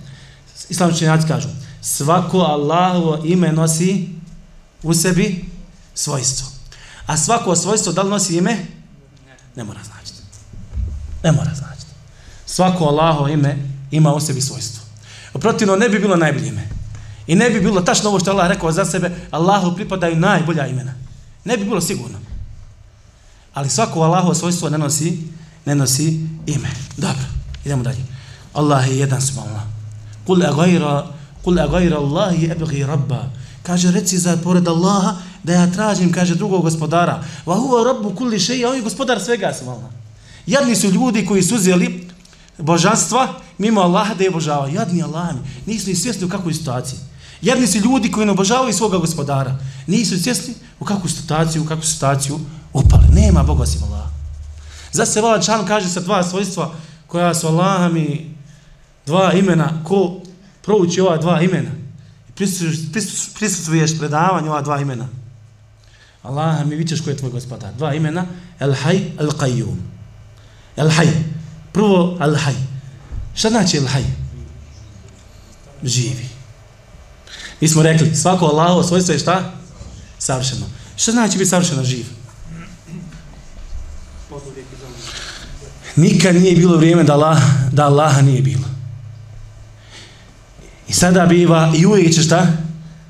Islam 0.69 0.89
učenjaci 0.89 1.27
kažu, 1.27 1.48
svako 1.81 2.38
Allahovo 2.38 3.22
ime 3.25 3.51
nosi 3.51 4.10
u 4.84 4.93
sebi 4.93 5.46
svojstvo. 5.93 6.48
A 7.05 7.17
svako 7.17 7.55
svojstvo 7.55 7.93
da 7.93 8.01
li 8.01 8.10
nosi 8.10 8.38
ime? 8.38 8.65
Ne 9.55 9.63
mora 9.63 9.79
značiti. 9.84 10.22
Ne 11.24 11.31
mora 11.31 11.55
značiti. 11.55 11.91
Svako 12.46 12.86
Allaho 12.86 13.27
ime 13.27 13.57
ima 13.91 14.13
u 14.13 14.19
sebi 14.19 14.41
svojstvo. 14.41 14.84
Protivno 15.34 15.75
ne 15.75 15.89
bi 15.89 16.00
bilo 16.00 16.15
najbolje 16.15 16.48
ime. 16.48 16.67
I 17.27 17.36
ne 17.36 17.50
bi 17.50 17.60
bilo 17.60 17.81
tačno 17.81 18.10
ovo 18.10 18.19
što 18.19 18.31
Allah 18.31 18.48
rekao 18.48 18.72
za 18.72 18.86
sebe, 18.86 19.12
Allahu 19.31 19.75
pripadaju 19.75 20.15
najbolja 20.15 20.67
imena. 20.67 20.93
Ne 21.46 21.57
bi 21.57 21.63
bilo 21.63 21.81
sigurno. 21.81 22.19
Ali 23.53 23.69
svako 23.69 24.01
Allaho 24.01 24.34
svojstvo 24.34 24.69
ne 24.69 24.77
nosi, 24.77 25.24
ne 25.65 25.75
nosi 25.75 26.27
ime. 26.46 26.69
Dobro, 26.98 27.24
idemo 27.65 27.84
dalje. 27.84 28.17
Allah 28.58 28.82
je 28.90 28.98
jedan 28.98 29.22
subhanallah. 29.22 29.66
Kul 30.26 30.42
a 30.42 30.50
gajra, 30.50 31.06
kul 31.46 31.60
a 31.60 31.68
gajra 31.70 31.98
Allahi 31.98 32.50
ebgi 32.50 32.82
rabba. 32.84 33.30
Kaže, 33.64 33.92
reci 33.92 34.18
za 34.18 34.38
pored 34.44 34.68
Allaha, 34.68 35.22
da 35.44 35.54
ja 35.54 35.68
tražim, 35.72 36.12
kaže, 36.12 36.36
drugog 36.36 36.64
gospodara. 36.66 37.22
Va 37.46 37.56
huva 37.56 37.84
rabbu 37.84 38.16
kulli 38.16 38.40
šeji, 38.40 38.66
a 38.66 38.70
on 38.70 38.76
je 38.76 38.82
gospodar 38.82 39.22
svega 39.22 39.54
svala. 39.54 39.92
Jadni 40.48 40.76
su 40.76 40.90
ljudi 40.90 41.26
koji 41.26 41.44
su 41.44 41.56
uzeli 41.56 42.10
božanstva 42.58 43.28
mimo 43.58 43.82
Allaha 43.82 44.14
da 44.14 44.24
je 44.24 44.30
obožavaju. 44.30 44.74
Jadni 44.74 45.04
Allah. 45.04 45.36
Nisu 45.66 45.90
ni 45.90 45.96
svjesni 45.96 46.26
u 46.26 46.30
kakvoj 46.30 46.54
situaciji. 46.54 47.00
Jadni 47.42 47.68
su 47.68 47.78
ljudi 47.78 48.12
koji 48.12 48.26
ne 48.26 48.32
obožavaju 48.32 48.74
svoga 48.74 48.98
gospodara. 48.98 49.60
Nisu 49.88 50.24
svjesni 50.24 50.54
u 50.80 50.86
kakvu 50.86 51.10
situaciju, 51.10 51.64
u 51.64 51.66
kakvu 51.66 51.84
situaciju 51.84 52.40
upali. 52.74 53.08
Nema 53.14 53.44
Boga 53.44 53.64
osim 53.64 53.84
Allaha. 53.84 54.10
Za 54.92 55.06
se 55.06 55.22
vala 55.22 55.42
čan 55.42 55.66
kaže 55.66 55.90
sa 55.90 56.00
dva 56.00 56.24
svojstva 56.24 56.72
koja 57.08 57.34
su 57.34 57.48
Allaha 57.48 57.90
mi 57.90 58.37
dva 59.08 59.34
imena. 59.34 59.84
Ko 59.84 60.22
prouči 60.62 61.02
ova 61.02 61.18
dva 61.18 61.42
imena? 61.42 61.72
Prisutuješ 63.36 63.98
predavanju 64.00 64.52
ova 64.52 64.62
dva 64.62 64.82
imena. 64.82 65.08
Allaha 66.24 66.64
mi 66.64 66.76
vićeš 66.76 67.02
ko 67.02 67.10
je 67.10 67.18
tvoj 67.18 67.32
gospodar. 67.32 67.74
Dva 67.74 67.94
imena. 67.94 68.26
El 68.60 68.74
Hay, 68.74 69.02
El 69.20 69.32
Qayyum. 69.32 69.78
El 70.76 70.90
Hay. 70.90 71.08
Prvo 71.72 72.18
El 72.22 72.36
Hay. 72.36 72.56
Šta 73.36 73.50
znači 73.50 73.78
El 73.78 73.88
Hay? 73.88 74.04
Živi. 75.84 76.28
Mi 77.62 77.68
smo 77.68 77.84
rekli, 77.84 78.16
svako 78.16 78.46
Allahovo 78.46 78.84
svojstvo 78.84 79.14
je 79.14 79.20
šta? 79.20 79.54
Savršeno. 80.20 80.66
Šta 80.96 81.12
znači 81.12 81.38
biti 81.38 81.50
savršeno 81.50 81.84
živ? 81.84 82.06
Nikad 85.96 86.36
nije 86.36 86.56
bilo 86.56 86.78
vrijeme 86.78 87.04
da, 87.04 87.14
Allah, 87.14 87.42
da 87.72 87.86
Allaha 87.86 88.22
nije 88.22 88.42
bilo. 88.42 88.76
I 90.88 90.94
sada 90.94 91.25
biva 91.25 91.74
i 91.77 91.86
uvijek 91.86 92.13
će 92.13 92.22
šta? 92.22 92.48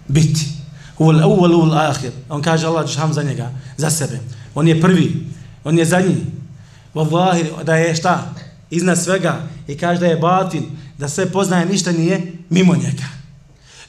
Biti. 0.07 0.45
Uvol, 0.97 1.15
uvol, 1.15 1.55
uvol, 1.55 1.77
ahir. 1.77 2.11
On 2.29 2.41
kaže 2.41 2.67
Allah 2.67 2.87
Žešam 2.87 3.13
za 3.13 3.23
njega, 3.23 3.51
za 3.77 3.89
sebe. 3.89 4.19
On 4.55 4.67
je 4.67 4.81
prvi, 4.81 5.27
on 5.63 5.77
je 5.77 5.85
zadnji. 5.85 6.25
Wallahi, 6.93 7.63
da 7.63 7.75
je 7.75 7.95
šta? 7.95 8.33
Iznad 8.69 9.03
svega. 9.03 9.47
I 9.67 9.77
kaže 9.77 9.99
da 9.99 10.05
je 10.05 10.17
batin, 10.17 10.65
da 10.97 11.09
sve 11.09 11.31
poznaje, 11.31 11.65
ništa 11.65 11.91
nije 11.91 12.33
mimo 12.49 12.75
njega. 12.75 13.03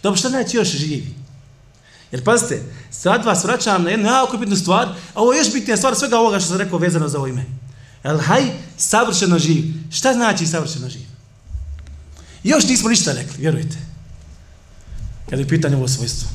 Dobro, 0.02 0.18
šta 0.18 0.28
znači 0.28 0.57
još 0.57 0.68
živi? 0.68 1.14
Jer 2.12 2.25
pazite, 2.25 2.62
sad 2.90 3.25
vas 3.25 3.45
vraćam 3.45 3.83
na 3.83 3.90
jednu 3.90 4.07
jako 4.07 4.37
bitnu 4.37 4.57
stvar, 4.57 4.88
a 5.14 5.23
ovo 5.23 5.33
je 5.33 5.38
još 5.38 5.52
bitnija 5.52 5.76
stvar 5.76 5.95
svega 5.95 6.18
ovoga 6.18 6.40
što 6.40 6.49
sam 6.49 6.59
rekao 6.59 6.78
vezano 6.78 7.09
za 7.09 7.18
ovo 7.18 7.26
ime. 7.26 7.45
El 8.02 8.18
haj, 8.18 8.42
savršeno 8.76 9.38
živ. 9.38 9.64
Šta 9.90 10.12
znači 10.12 10.47
savršeno 10.47 10.88
živ? 10.88 11.08
Još 12.42 12.68
nismo 12.68 12.88
ništa 12.88 13.12
rekli, 13.12 13.35
vjerujte. 13.38 13.76
Kada 15.30 15.42
je 15.42 15.49
pitanje 15.49 15.76
ovo 15.76 15.88
svojstvo. 15.88 16.28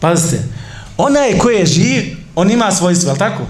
Pazite, 0.00 0.42
onaj 0.96 1.38
koji 1.38 1.56
je 1.56 1.66
živ, 1.66 2.16
on 2.34 2.50
ima 2.50 2.72
svojstvo, 2.72 3.10
je 3.10 3.18
tako? 3.18 3.46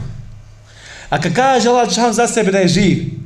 A 1.10 1.20
kad 1.20 1.34
kaže 1.34 1.68
Allah 1.68 1.88
za 2.12 2.26
sebe 2.26 2.52
da 2.52 2.58
je 2.58 2.68
živ, 2.68 3.20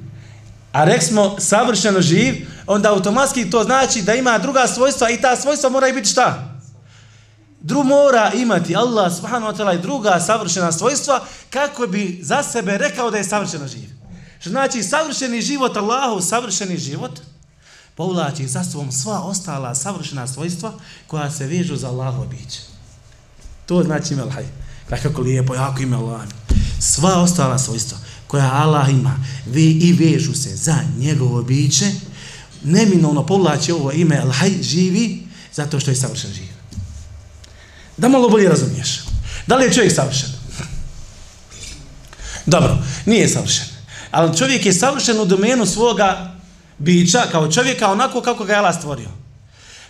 a 0.73 0.85
rek 0.85 1.03
smo 1.03 1.37
savršeno 1.39 2.01
živ, 2.01 2.35
onda 2.67 2.91
automatski 2.91 3.51
to 3.51 3.65
znači 3.65 4.03
da 4.03 4.15
ima 4.15 4.39
druga 4.39 4.67
svojstva 4.67 5.11
i 5.11 5.21
ta 5.21 5.37
svojstva 5.37 5.71
mora 5.71 5.93
biti 5.93 6.09
šta? 6.09 6.59
Dru 7.61 7.85
mora 7.85 8.33
imati 8.35 8.77
Allah 8.77 9.17
subhanahu 9.17 9.53
wa 9.53 9.57
ta'ala 9.57 9.75
i 9.75 9.83
druga 9.83 10.21
savršena 10.21 10.73
svojstva 10.73 11.25
kako 11.51 11.87
bi 11.87 12.19
za 12.23 12.43
sebe 12.43 12.79
rekao 12.79 13.11
da 13.11 13.17
je 13.17 13.25
savršeno 13.25 13.69
živ. 13.69 13.94
Što 14.45 14.51
znači 14.51 14.83
savršeni 14.83 15.43
život 15.43 15.77
Allahu, 15.77 16.21
savršeni 16.21 16.79
život, 16.79 17.21
povlači 17.95 18.49
za 18.49 18.65
svom 18.65 18.93
sva 18.93 19.21
ostala 19.21 19.75
savršena 19.75 20.27
svojstva 20.27 20.73
koja 21.07 21.31
se 21.31 21.47
vežu 21.47 21.77
za 21.77 21.89
Allahu 21.89 22.27
biće. 22.27 22.61
To 23.67 23.83
znači 23.83 24.15
ime 24.15 24.23
Allah. 24.23 24.37
Kako 25.03 25.23
lijepo, 25.23 25.55
jako 25.55 25.83
ime 25.83 25.97
Allah. 25.97 26.23
Sva 26.81 27.21
ostala 27.21 27.59
svojstva 27.59 27.99
koja 28.27 28.53
Allah 28.55 28.91
ima, 28.91 29.25
vi 29.47 29.71
i 29.71 29.93
vežu 29.93 30.35
se 30.35 30.57
za 30.57 30.77
njegovo 30.99 31.43
biće, 31.43 31.93
neminovno 32.65 33.27
povlači 33.27 33.73
ovo 33.73 33.93
ime 33.93 34.23
Al-Hay 34.25 34.63
živi 34.63 35.27
zato 35.55 35.81
što 35.81 35.91
je 35.91 35.97
savršen 35.97 36.33
živ. 36.33 36.53
Da 37.97 38.09
malo 38.09 38.29
bolje 38.29 38.49
razumiješ. 38.49 39.01
Da 39.47 39.57
li 39.57 39.65
je 39.65 39.73
čovjek 39.73 39.95
savršen? 39.95 40.29
Dobro, 42.47 42.79
nije 43.07 43.29
savršen. 43.29 43.74
Ali 44.15 44.37
čovjek 44.37 44.67
je 44.67 44.73
savršen 44.73 45.21
u 45.21 45.25
domenu 45.25 45.67
svoga 45.67 46.35
bića 46.79 47.23
kao 47.33 47.53
čovjeka 47.53 47.93
onako 47.93 48.21
kako 48.21 48.45
ga 48.45 48.53
je 48.53 48.59
Allah 48.59 48.77
stvorio. 48.79 49.09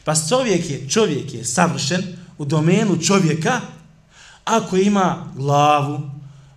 Pa 0.05 0.15
čovjek 0.29 0.71
je, 0.71 0.89
čovjek 0.89 1.35
je 1.35 1.45
savršen 1.45 2.03
u 2.39 2.45
domenu 2.45 3.01
čovjeka 3.03 3.61
ako 4.45 4.77
ima 4.77 5.33
glavu, 5.37 6.11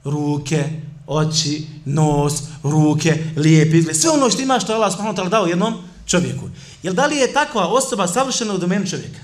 ruke, 0.04 0.64
oči, 1.08 1.68
nos, 1.86 2.34
ruke, 2.64 3.24
lijep 3.36 3.74
izgled, 3.74 3.98
sve 3.98 4.10
ono 4.10 4.30
što 4.30 4.42
ima 4.42 4.60
što 4.60 4.72
je 4.72 4.76
Allah 4.76 4.92
subhanahu 4.92 5.30
dao 5.30 5.46
jednom 5.46 5.74
čovjeku. 6.06 6.50
Jel 6.84 6.94
da 6.94 7.06
li 7.06 7.16
je 7.16 7.34
takva 7.34 7.68
osoba 7.68 8.08
savršena 8.08 8.54
u 8.54 8.58
domenu 8.58 8.88
čovjeka? 8.88 9.20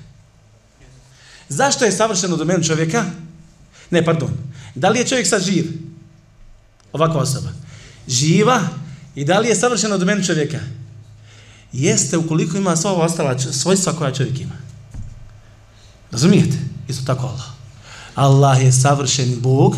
Zašto 1.49 1.85
je 1.85 1.91
savršena 1.91 2.33
u 2.33 2.37
domenu 2.37 2.63
čovjeka? 2.63 3.05
Ne, 3.89 4.05
pardon. 4.05 4.29
Da 4.75 4.89
li 4.89 4.99
je 4.99 5.07
čovjek 5.07 5.27
sad 5.27 5.41
živ? 5.43 5.65
Ovakva 6.93 7.21
osoba. 7.21 7.62
Živa 8.07 8.61
i 9.15 9.25
da 9.25 9.39
li 9.39 9.47
je 9.47 9.55
savršena 9.55 9.93
od 9.95 9.99
domenu 9.99 10.23
čovjeka? 10.23 10.59
Jeste 11.73 12.17
ukoliko 12.17 12.57
ima 12.57 12.75
sva 12.75 12.93
ostala 12.93 13.39
svojstva 13.39 13.93
koja 13.93 14.13
čovjek 14.13 14.39
ima. 14.39 14.55
Razumijete? 16.11 16.57
Isto 16.87 17.05
tako 17.05 17.27
Allah. 17.27 17.45
Allah 18.15 18.63
je 18.63 18.71
savršeni 18.71 19.35
Bog, 19.35 19.75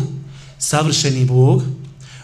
savršeni 0.58 1.24
Bog, 1.24 1.62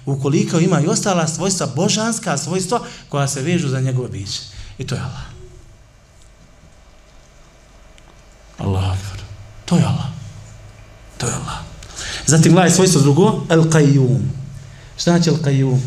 ukoliko 0.06 0.58
ima 0.58 0.80
i 0.80 0.86
ostala 0.86 1.28
svojstva, 1.28 1.66
božanska 1.76 2.38
svojstva 2.38 2.80
koja 3.08 3.28
se 3.28 3.42
vežu 3.42 3.68
za 3.68 3.80
njegove 3.80 4.08
biće. 4.08 4.40
I 4.78 4.86
to 4.86 4.94
je 4.94 5.00
Allah. 5.00 5.32
Allah. 8.58 8.98
To 9.64 9.76
je 9.76 9.84
Allah. 9.84 10.06
To 11.18 11.26
je 11.26 11.32
Allah. 11.32 11.58
Zatim 12.26 12.52
gledaj 12.52 12.70
svojstvo 12.70 13.00
drugo, 13.00 13.46
El 13.48 13.62
Qayyum. 13.62 14.41
Šta 14.96 15.16
El 15.16 15.38
Qayyum? 15.44 15.80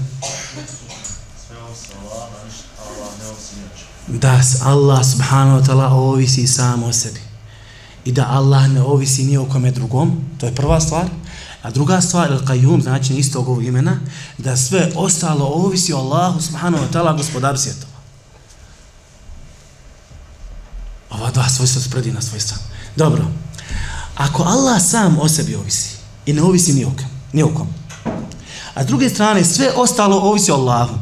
Da 4.08 4.42
Allah 4.64 5.04
subhanahu 5.06 5.60
wa 5.60 5.66
ta'ala 5.66 5.90
ovisi 5.90 6.48
sam 6.48 6.84
o 6.84 6.94
sebi. 6.94 7.20
I 8.06 8.12
da 8.12 8.28
Allah 8.30 8.68
ne 8.68 8.82
ovisi 8.82 9.24
ni 9.24 9.38
o 9.38 9.46
kome 9.46 9.72
drugom. 9.72 10.24
To 10.40 10.46
je 10.46 10.56
prva 10.56 10.80
stvar. 10.82 11.10
A 11.62 11.72
druga 11.72 12.02
stvar, 12.02 12.32
El 12.32 12.46
Qayyum, 12.46 12.82
znači 12.82 13.14
istog 13.14 13.48
ovog 13.48 13.66
imena, 13.66 14.00
da 14.38 14.58
sve 14.58 14.92
ostalo 14.96 15.46
ovisi 15.46 15.94
o 15.94 15.98
Allahu 15.98 16.42
subhanahu 16.42 16.84
wa 16.84 16.92
ta'ala 16.94 17.18
gospodar 17.18 17.58
svjetova. 17.58 17.94
Ova 21.10 21.32
dva 21.32 21.50
svojstva 21.50 21.82
su 21.82 21.90
predivna 21.90 22.22
svojstva. 22.22 22.58
Dobro. 22.96 23.26
Ako 24.16 24.44
Allah 24.44 24.82
sam 24.82 25.18
o 25.20 25.30
sebi 25.30 25.56
ovisi 25.56 25.90
i 26.26 26.34
ne 26.34 26.42
ovisi 26.42 26.74
ni 26.74 26.86
okom, 26.86 27.06
ni 27.34 27.44
okom. 27.44 27.68
A 28.76 28.84
s 28.84 28.86
druge 28.86 29.10
strane, 29.10 29.44
sve 29.44 29.72
ostalo 29.76 30.18
ovisi 30.18 30.52
o 30.52 30.56
Allahu. 30.56 30.96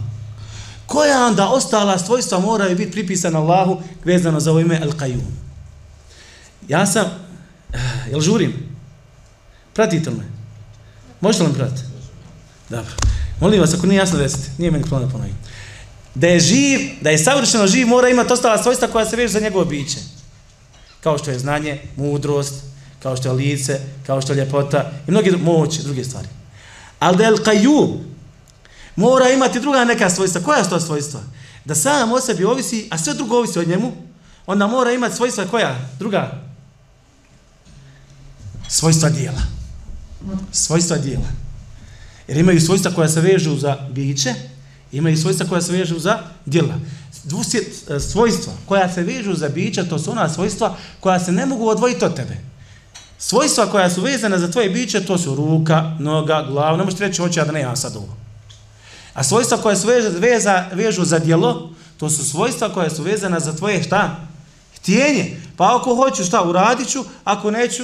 Koja 0.85 1.25
onda 1.25 1.49
ostala 1.49 1.99
svojstva 1.99 2.39
moraju 2.39 2.77
biti 2.77 2.91
pripisana 2.91 3.39
Allahu 3.39 3.81
vezano 4.05 4.39
za 4.39 4.51
ovo 4.51 4.59
ime 4.59 4.81
Al-Qayyum? 4.83 5.31
Ja 6.67 6.85
sam, 6.85 7.05
eh, 7.73 7.79
jel 8.09 8.21
žurim? 8.21 8.53
Pratite 9.73 10.09
me. 10.09 10.23
Možete 11.21 11.43
li 11.43 11.49
me 11.49 11.55
pratiti? 11.55 11.81
Dobro. 12.69 12.93
Molim 13.39 13.61
vas, 13.61 13.73
ako 13.73 13.87
nije 13.87 13.97
jasno 13.97 14.19
desiti, 14.19 14.49
nije 14.57 14.71
meni 14.71 14.83
problem 14.83 15.09
da 15.09 15.11
ponovim 15.11 15.35
da 16.15 16.27
je 16.27 16.39
živ, 16.39 16.79
da 17.01 17.09
je 17.09 17.17
savršeno 17.17 17.67
živ, 17.67 17.87
mora 17.87 18.09
imati 18.09 18.33
ostala 18.33 18.63
svojstva 18.63 18.87
koja 18.87 19.05
se 19.05 19.15
vežu 19.15 19.33
za 19.33 19.39
njegovo 19.39 19.65
biće. 19.65 19.97
Kao 21.01 21.17
što 21.17 21.31
je 21.31 21.39
znanje, 21.39 21.81
mudrost, 21.95 22.53
kao 22.99 23.17
što 23.17 23.27
je 23.27 23.33
lice, 23.33 23.79
kao 24.05 24.21
što 24.21 24.33
je 24.33 24.37
ljepota 24.37 24.91
i 25.07 25.11
mnogi 25.11 25.31
moć, 25.31 25.79
druge 25.79 26.03
stvari. 26.03 26.27
Ali 27.03 27.17
da 27.17 27.23
je 27.23 27.31
Al-Qayyum 27.31 27.97
mora 28.95 29.29
imati 29.29 29.59
druga 29.59 29.85
neka 29.85 30.09
svojstva. 30.09 30.41
Koja 30.41 30.63
su 30.63 30.69
to 30.69 30.79
svojstva? 30.79 31.19
Da 31.65 31.75
sam 31.75 32.11
o 32.11 32.21
sebi 32.21 32.43
ovisi, 32.45 32.87
a 32.91 32.97
sve 32.97 33.13
drugo 33.13 33.37
ovisi 33.37 33.59
od 33.59 33.67
njemu, 33.67 33.91
onda 34.45 34.67
mora 34.67 34.91
imati 34.91 35.15
svojstva 35.15 35.45
koja? 35.45 35.89
Druga? 35.99 36.41
Svojstva 38.67 39.09
dijela. 39.09 39.41
Svojstva 40.51 40.97
dijela. 40.97 41.27
Jer 42.27 42.37
imaju 42.37 42.61
svojstva 42.61 42.91
koja 42.91 43.09
se 43.09 43.21
vežu 43.21 43.57
za 43.57 43.77
biće, 43.91 44.33
imaju 44.91 45.17
svojstva 45.17 45.45
koja 45.47 45.61
se 45.61 45.71
vežu 45.71 45.99
za 45.99 46.19
djela. 46.45 46.79
Dvusjet, 47.23 47.67
e, 47.89 47.99
svojstva 47.99 48.53
koja 48.65 48.93
se 48.93 49.03
vežu 49.03 49.33
za 49.33 49.49
bića, 49.49 49.83
to 49.83 49.99
su 49.99 50.11
ona 50.11 50.29
svojstva 50.29 50.77
koja 50.99 51.19
se 51.19 51.31
ne 51.31 51.45
mogu 51.45 51.67
odvojiti 51.67 52.05
od 52.05 52.15
tebe. 52.15 52.52
Svojstva 53.25 53.65
koja 53.65 53.89
su 53.89 54.01
vezana 54.01 54.39
za 54.39 54.51
tvoje 54.51 54.69
biće, 54.69 55.05
to 55.05 55.17
su 55.17 55.35
ruka, 55.35 55.95
noga, 55.99 56.45
glava, 56.49 56.77
ne 56.77 56.83
možete 56.83 57.07
reći 57.07 57.21
hoće 57.21 57.39
ja 57.39 57.45
da 57.45 57.51
ne 57.51 57.61
ja 57.61 57.75
sad 57.75 57.95
ovo. 57.95 58.15
A 59.13 59.23
svojstva 59.23 59.57
koja 59.57 59.75
su 59.75 59.87
vežu, 59.87 60.09
veza, 60.19 60.65
vežu 60.73 61.05
za 61.05 61.19
djelo, 61.19 61.69
to 61.97 62.09
su 62.09 62.29
svojstva 62.29 62.69
koja 62.69 62.89
su 62.89 63.03
vezana 63.03 63.39
za 63.39 63.55
tvoje 63.55 63.83
šta? 63.83 64.15
Htjenje. 64.75 65.41
Pa 65.57 65.77
ako 65.77 65.95
hoću 65.95 66.23
šta, 66.23 66.43
uradit 66.43 66.89
ću, 66.89 67.03
ako 67.23 67.51
neću, 67.51 67.83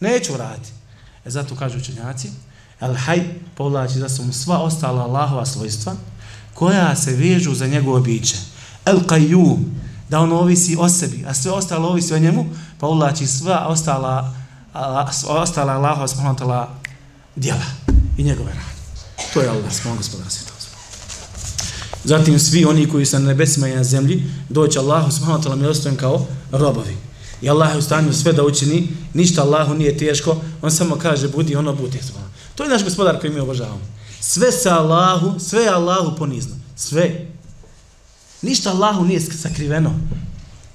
neću 0.00 0.34
uraditi. 0.34 0.70
E 1.24 1.30
zato 1.30 1.56
kažu 1.56 1.78
učenjaci, 1.78 2.30
El 2.80 2.94
haj 2.94 3.20
povlači 3.54 3.98
za 3.98 4.08
sobom 4.08 4.32
sva 4.32 4.58
ostala 4.58 5.02
Allahova 5.02 5.46
svojstva 5.46 5.94
koja 6.54 6.96
se 6.96 7.12
vežu 7.12 7.54
za 7.54 7.66
njegovo 7.66 8.00
biće. 8.00 8.36
El 8.84 8.98
qayyum, 9.00 9.58
da 10.08 10.20
on 10.20 10.32
ovisi 10.32 10.76
o 10.78 10.88
sebi, 10.88 11.24
a 11.28 11.34
sve 11.34 11.52
ostalo 11.52 11.88
ovisi 11.88 12.14
o 12.14 12.18
njemu, 12.18 12.46
pa 12.80 12.86
uvlači 12.86 13.26
sva 13.26 13.66
ostala, 13.68 14.43
a, 14.74 15.10
ostala 15.28 15.72
Allahova 15.72 16.08
subhanahu 16.08 16.66
djela 17.36 17.64
i 18.18 18.22
njegove 18.22 18.50
rade. 18.50 18.74
To 19.34 19.40
je 19.40 19.48
Allah, 19.48 19.72
smog 19.72 19.96
gospodara 19.96 20.30
svjetova. 20.30 20.54
Zatim 22.04 22.38
svi 22.38 22.64
oni 22.64 22.88
koji 22.88 23.06
su 23.06 23.18
na 23.18 23.26
nebesima 23.26 23.68
i 23.68 23.74
na 23.74 23.84
zemlji, 23.84 24.22
doće 24.48 24.78
Allahu 24.78 25.12
subhanahu 25.12 25.42
wa 25.42 25.46
ta'ala 25.46 25.56
milostovim 25.56 25.98
kao 25.98 26.26
robovi. 26.52 26.96
I 27.42 27.50
Allah 27.50 27.72
je 27.72 27.78
u 27.78 27.82
stanju 27.82 28.12
sve 28.12 28.32
da 28.32 28.44
učini, 28.44 28.88
ništa 29.14 29.42
Allahu 29.42 29.74
nije 29.74 29.98
teško, 29.98 30.36
on 30.62 30.70
samo 30.70 30.96
kaže 30.96 31.28
budi, 31.28 31.56
ono 31.56 31.72
budi. 31.72 32.00
Ono. 32.16 32.26
To 32.54 32.62
je 32.62 32.68
naš 32.68 32.84
gospodar 32.84 33.20
koji 33.20 33.32
mi 33.32 33.40
obožavamo. 33.40 33.80
Sve 34.20 34.52
se 34.52 34.70
Allahu, 34.70 35.38
sve 35.40 35.62
je 35.62 35.68
Allahu 35.68 36.16
ponizno. 36.16 36.56
Sve. 36.76 37.26
Ništa 38.42 38.70
Allahu 38.70 39.04
nije 39.04 39.20
sakriveno. 39.20 39.94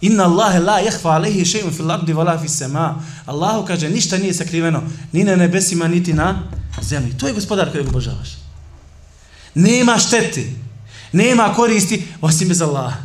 Inna 0.01 0.23
Allahe 0.23 0.59
la 0.59 0.79
jehva 0.79 1.15
alehi 1.15 1.45
še'un 1.45 1.71
fil 1.75 1.91
ardi 1.91 2.13
vala 2.13 2.37
fi 2.39 2.49
sema. 2.49 3.03
Allahu 3.25 3.65
kaže 3.67 3.89
ništa 3.89 4.17
nije 4.17 4.33
sakriveno. 4.33 4.83
Ni 5.11 5.23
na 5.23 5.35
nebesima, 5.35 5.87
niti 5.87 6.13
na 6.13 6.43
zemlji. 6.81 7.17
To 7.17 7.27
je 7.27 7.33
gospodar 7.33 7.71
kojeg 7.71 7.87
obožavaš. 7.87 8.29
Nema 9.55 9.97
štete. 9.97 10.43
Nema 11.11 11.53
koristi 11.53 12.07
osim 12.21 12.47
bez 12.47 12.61
Allaha. 12.61 12.97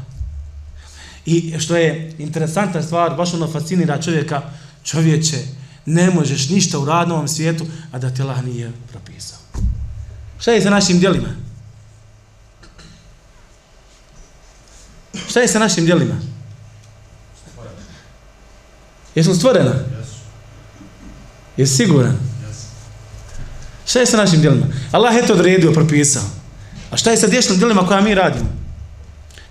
I 1.27 1.55
što 1.59 1.77
je 1.77 2.15
interesantna 2.19 2.83
stvar, 2.83 3.17
baš 3.17 3.35
ono 3.35 3.53
fascinira 3.53 4.03
čovjeka, 4.03 4.43
čovječe, 4.85 5.39
ne 5.87 6.11
možeš 6.11 6.49
ništa 6.49 6.79
u 6.79 6.85
radnom 6.85 7.29
svijetu, 7.29 7.67
a 7.93 7.99
da 7.99 8.11
te 8.11 8.23
Allah 8.23 8.45
nije 8.45 8.73
propisao. 8.91 9.39
Šta 10.39 10.53
je 10.53 10.63
sa 10.63 10.71
našim 10.71 10.99
djelima? 10.99 11.29
Šta 15.29 15.41
je 15.41 15.49
sa 15.49 15.59
našim 15.59 15.85
djelima? 15.85 16.34
Jesu 19.15 19.31
li 19.31 19.37
stvorena? 19.37 19.73
Jesi 21.57 21.77
siguran? 21.77 22.19
Šta 23.87 24.01
je 24.01 24.07
sa 24.07 24.17
našim 24.17 24.41
djelima? 24.41 24.67
Allah 24.93 25.15
je 25.17 25.27
to 25.27 25.33
odredio, 25.33 25.73
propisao. 25.73 26.23
A 26.91 26.97
šta 26.97 27.11
je 27.11 27.17
sa 27.17 27.27
dječnim 27.27 27.59
djelima 27.59 27.87
koja 27.87 28.01
mi 28.01 28.15
radimo? 28.15 28.47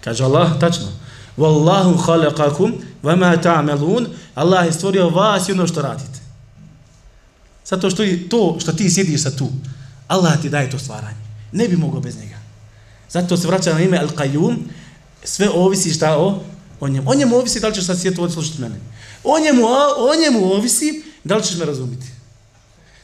Kaže 0.04 0.24
Allah, 0.24 0.60
tačno. 0.60 0.88
Wallahu 1.38 1.98
khalaqakum 2.06 2.74
wa 3.04 3.16
ma 3.16 3.38
ta'malun. 3.38 4.08
Allah 4.36 4.66
je 4.66 4.74
stvorio 4.74 5.10
vas 5.10 5.50
i 5.50 5.52
ono 5.52 5.68
što 5.68 5.82
radite. 5.82 6.20
Zato 7.66 7.90
što 7.90 8.04
je 8.04 8.30
to 8.30 8.58
što 8.60 8.72
ti 8.74 8.90
sjediš 8.90 9.24
sa 9.24 9.32
tu, 9.32 9.50
Allah 10.08 10.42
ti 10.42 10.50
daje 10.50 10.70
to 10.70 10.80
stvaranje. 10.80 11.24
Ne 11.52 11.68
bi 11.68 11.78
mogao 11.78 12.02
bez 12.02 12.18
njega. 12.18 12.38
Zato 13.10 13.38
se 13.38 13.48
vraća 13.48 13.74
na 13.74 13.82
ime 13.82 14.00
Al-Qayyum, 14.00 14.56
sve 15.24 15.50
ovisi 15.50 15.94
šta 15.94 16.18
o, 16.18 16.44
o 16.80 16.88
njemu. 16.88 17.12
O 17.12 17.16
njemu 17.16 17.36
ovisi 17.36 17.60
da 17.60 17.68
li 17.68 17.76
ćeš 17.76 17.86
sad 17.86 18.00
svijetu 18.00 18.22
ovdje 18.22 18.34
slušati 18.34 18.62
mene. 18.62 18.76
O 19.24 19.40
njemu, 19.40 19.64
o, 19.98 20.16
njemu 20.22 20.54
ovisi 20.54 21.04
da 21.24 21.36
li 21.36 21.44
ćeš 21.44 21.58
me 21.58 21.66
razumiti. 21.66 22.08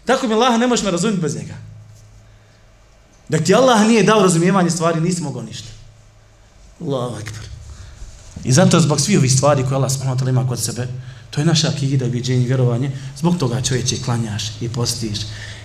Tako 0.05 0.27
mi 0.27 0.33
Allah 0.33 0.59
ne 0.59 0.67
možeš 0.67 0.85
me 0.85 0.91
razumiti 0.91 1.21
bez 1.21 1.35
njega. 1.35 1.53
Da 3.29 3.37
ti 3.37 3.55
Allah 3.55 3.87
nije 3.87 4.03
dao 4.03 4.21
razumijevanje 4.21 4.69
stvari, 4.69 5.01
nisi 5.01 5.21
mogao 5.21 5.41
ništa. 5.41 5.69
Allahu 6.81 7.15
akbar. 7.15 7.43
I 8.43 8.51
zato 8.51 8.79
zbog 8.79 9.01
svih 9.01 9.17
ovih 9.17 9.33
stvari 9.33 9.63
koje 9.63 9.75
Allah 9.75 9.91
subhanahu 9.91 10.29
ima 10.29 10.47
kod 10.47 10.63
sebe, 10.63 10.87
to 11.29 11.41
je 11.41 11.45
naša 11.45 11.67
akida, 11.67 12.05
viđenje, 12.05 12.45
vjerovanje, 12.45 12.91
zbog 13.17 13.37
toga 13.37 13.61
čovječe 13.61 13.95
klanjaš 14.05 14.43
i 14.61 14.69
postiš 14.69 15.19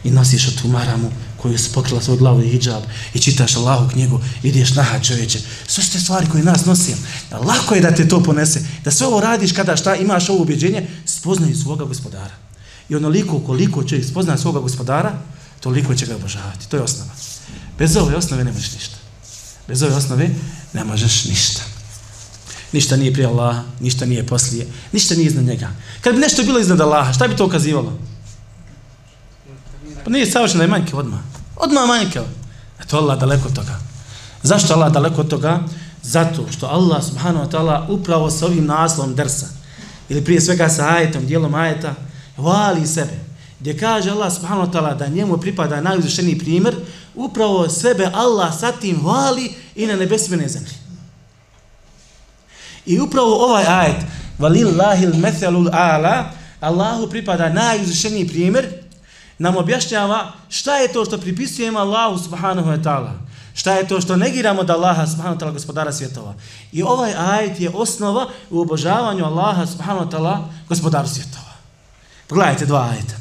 i 0.04 0.10
nosiš 0.10 0.56
tu 0.56 0.68
maramu 0.68 1.10
koju 1.36 1.58
si 1.58 1.72
pokrila 1.72 2.00
svoj 2.00 2.16
glavu 2.16 2.42
i 2.42 2.48
hijab 2.48 2.82
i 3.14 3.18
čitaš 3.18 3.56
Allahu 3.56 3.90
knjigu 3.90 4.20
i 4.42 4.48
ideš 4.48 4.74
na 4.74 4.82
hađ 4.82 5.06
čovječe. 5.06 5.38
Sve 5.66 5.84
ste 5.84 6.00
stvari 6.00 6.26
koje 6.32 6.44
nas 6.44 6.64
nosim. 6.64 6.94
Lako 7.30 7.74
je 7.74 7.80
da 7.80 7.94
te 7.94 8.08
to 8.08 8.22
ponese. 8.22 8.62
Da 8.84 8.90
sve 8.90 9.06
ovo 9.06 9.20
radiš 9.20 9.52
kada 9.52 9.76
šta 9.76 9.96
imaš 9.96 10.28
ovo 10.28 10.42
ubjeđenje, 10.42 10.88
spoznaju 11.06 11.56
svoga 11.56 11.84
gospodara. 11.84 12.34
I 12.88 12.96
onoliko 12.96 13.38
koliko 13.38 13.84
čovjek 13.84 14.06
spozna 14.06 14.38
svoga 14.38 14.60
gospodara, 14.60 15.18
toliko 15.60 15.94
će 15.94 16.06
ga 16.06 16.16
obožavati. 16.16 16.68
To 16.68 16.76
je 16.76 16.82
osnova. 16.82 17.10
Bez 17.78 17.96
ove 17.96 18.16
osnove 18.16 18.44
ne 18.44 18.52
možeš 18.52 18.72
ništa. 18.72 18.96
Bez 19.68 19.82
ove 19.82 19.94
osnove 19.94 20.30
ne 20.72 20.84
možeš 20.84 21.24
ništa. 21.24 21.62
Ništa 22.72 22.96
nije 22.96 23.12
prije 23.12 23.26
Allaha, 23.26 23.62
ništa 23.80 24.06
nije 24.06 24.26
poslije, 24.26 24.66
ništa 24.92 25.14
nije 25.14 25.26
iznad 25.26 25.44
njega. 25.44 25.70
Kad 26.00 26.14
bi 26.14 26.20
nešto 26.20 26.42
bilo 26.42 26.58
iznad 26.58 26.80
Allaha, 26.80 27.12
šta 27.12 27.28
bi 27.28 27.36
to 27.36 27.46
ukazivalo? 27.46 27.98
Pa 30.04 30.10
nije 30.10 30.26
savršen 30.26 30.58
da 30.58 30.64
je 30.64 30.70
manjkav 30.70 30.98
odmah. 30.98 31.20
Odmah 31.56 31.88
manjkav. 31.88 32.24
A 32.80 32.84
to 32.84 32.96
Allah 32.96 33.20
daleko 33.20 33.48
od 33.48 33.54
toga. 33.54 33.78
Zašto 34.42 34.74
Allah 34.74 34.92
daleko 34.92 35.20
od 35.20 35.28
toga? 35.28 35.60
Zato 36.02 36.46
što 36.50 36.66
Allah 36.66 37.04
subhanahu 37.04 37.44
wa 37.44 37.50
ta'ala 37.50 37.86
upravo 37.88 38.30
sa 38.30 38.46
ovim 38.46 38.66
naslom 38.66 39.14
dersa, 39.14 39.46
ili 40.08 40.24
prije 40.24 40.40
svega 40.40 40.68
sa 40.68 40.88
ajetom, 40.88 41.26
dijelom 41.26 41.54
ajeta, 41.54 41.94
vali 42.36 42.86
sebe. 42.86 43.18
Gdje 43.60 43.78
kaže 43.78 44.10
Allah 44.10 44.32
subhanahu 44.32 44.66
wa 44.66 44.72
ta'ala 44.72 44.94
da 44.94 45.06
njemu 45.06 45.38
pripada 45.38 45.80
najuzvišeniji 45.80 46.38
primjer, 46.38 46.74
upravo 47.14 47.68
sebe 47.68 48.10
Allah 48.14 48.58
sa 48.60 48.72
tim 48.72 49.00
vali 49.02 49.52
i 49.74 49.86
na 49.86 49.96
nebesmene 49.96 50.48
zemlji. 50.48 50.74
I 52.86 53.00
upravo 53.00 53.44
ovaj 53.44 53.64
ajet, 53.66 54.04
valillahil 54.38 55.14
methelul 55.16 55.68
ala, 55.72 56.30
Allahu 56.60 57.10
pripada 57.10 57.48
najuzvišeniji 57.48 58.28
primjer, 58.28 58.83
nam 59.38 59.56
objašnjava 59.56 60.32
šta 60.48 60.76
je 60.76 60.92
to 60.92 61.04
što 61.04 61.18
pripisujemo 61.18 61.78
Allahu 61.78 62.18
subhanahu 62.18 62.70
wa 62.70 62.82
ta'ala. 62.82 63.10
Šta 63.54 63.72
je 63.72 63.88
to 63.88 64.00
što 64.00 64.16
negiramo 64.16 64.62
da 64.62 64.74
Allaha 64.74 65.06
subhanahu 65.06 65.36
wa 65.36 65.40
ta'ala 65.40 65.52
gospodara 65.52 65.92
svjetova. 65.92 66.34
I 66.72 66.82
ovaj 66.82 67.14
ajet 67.14 67.60
je 67.60 67.70
osnova 67.70 68.28
u 68.50 68.60
obožavanju 68.60 69.24
Allaha 69.24 69.66
subhanahu 69.66 70.06
wa 70.06 70.10
ta'ala 70.10 70.38
gospodara 70.68 71.06
svjetova. 71.06 71.54
Pogledajte 72.28 72.66
dva 72.66 72.88
ajeta. 72.90 73.14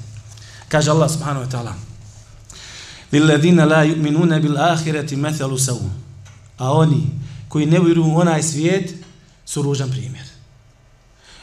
Kaže 0.69 0.91
Allah 0.91 1.11
subhanahu 1.11 1.45
wa 1.45 1.51
ta'ala. 1.51 1.73
Lilladina 3.11 3.65
la 3.65 3.85
yu'minuna 3.85 4.41
bil 4.41 4.57
ahireti 4.57 5.15
mathalu 5.15 5.57
savu. 5.57 5.89
A 6.57 6.71
oni 6.71 7.07
koji 7.47 7.65
ne 7.65 7.79
vjeruju 7.79 8.07
u 8.07 8.17
onaj 8.17 8.43
svijet 8.43 8.93
su 9.45 9.61
ružan 9.61 9.91
primjer. 9.91 10.23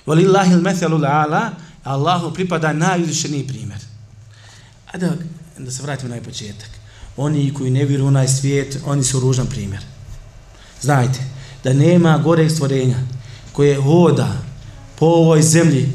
Walillahi 0.06 0.52
al-mathalu 0.54 0.98
al-ala, 0.98 1.50
Allahu 1.84 2.34
pripada 2.34 2.72
najuzvišeniji 2.72 3.46
primjer. 3.46 3.89
A 4.92 4.98
da, 4.98 5.10
da 5.58 5.70
se 5.70 5.82
vratimo 5.82 6.14
na 6.14 6.22
početak. 6.22 6.68
Oni 7.16 7.54
koji 7.54 7.70
ne 7.70 7.84
vjeruju 7.84 8.04
u 8.04 8.08
onaj 8.08 8.28
svijet, 8.28 8.78
oni 8.86 9.04
su 9.04 9.20
ružan 9.20 9.46
primjer. 9.46 9.82
Znajte, 10.82 11.20
da 11.64 11.72
nema 11.72 12.18
gore 12.18 12.50
stvorenja 12.50 12.96
koje 13.52 13.76
hoda 13.76 14.32
po 14.98 15.06
ovoj 15.06 15.42
zemlji 15.42 15.92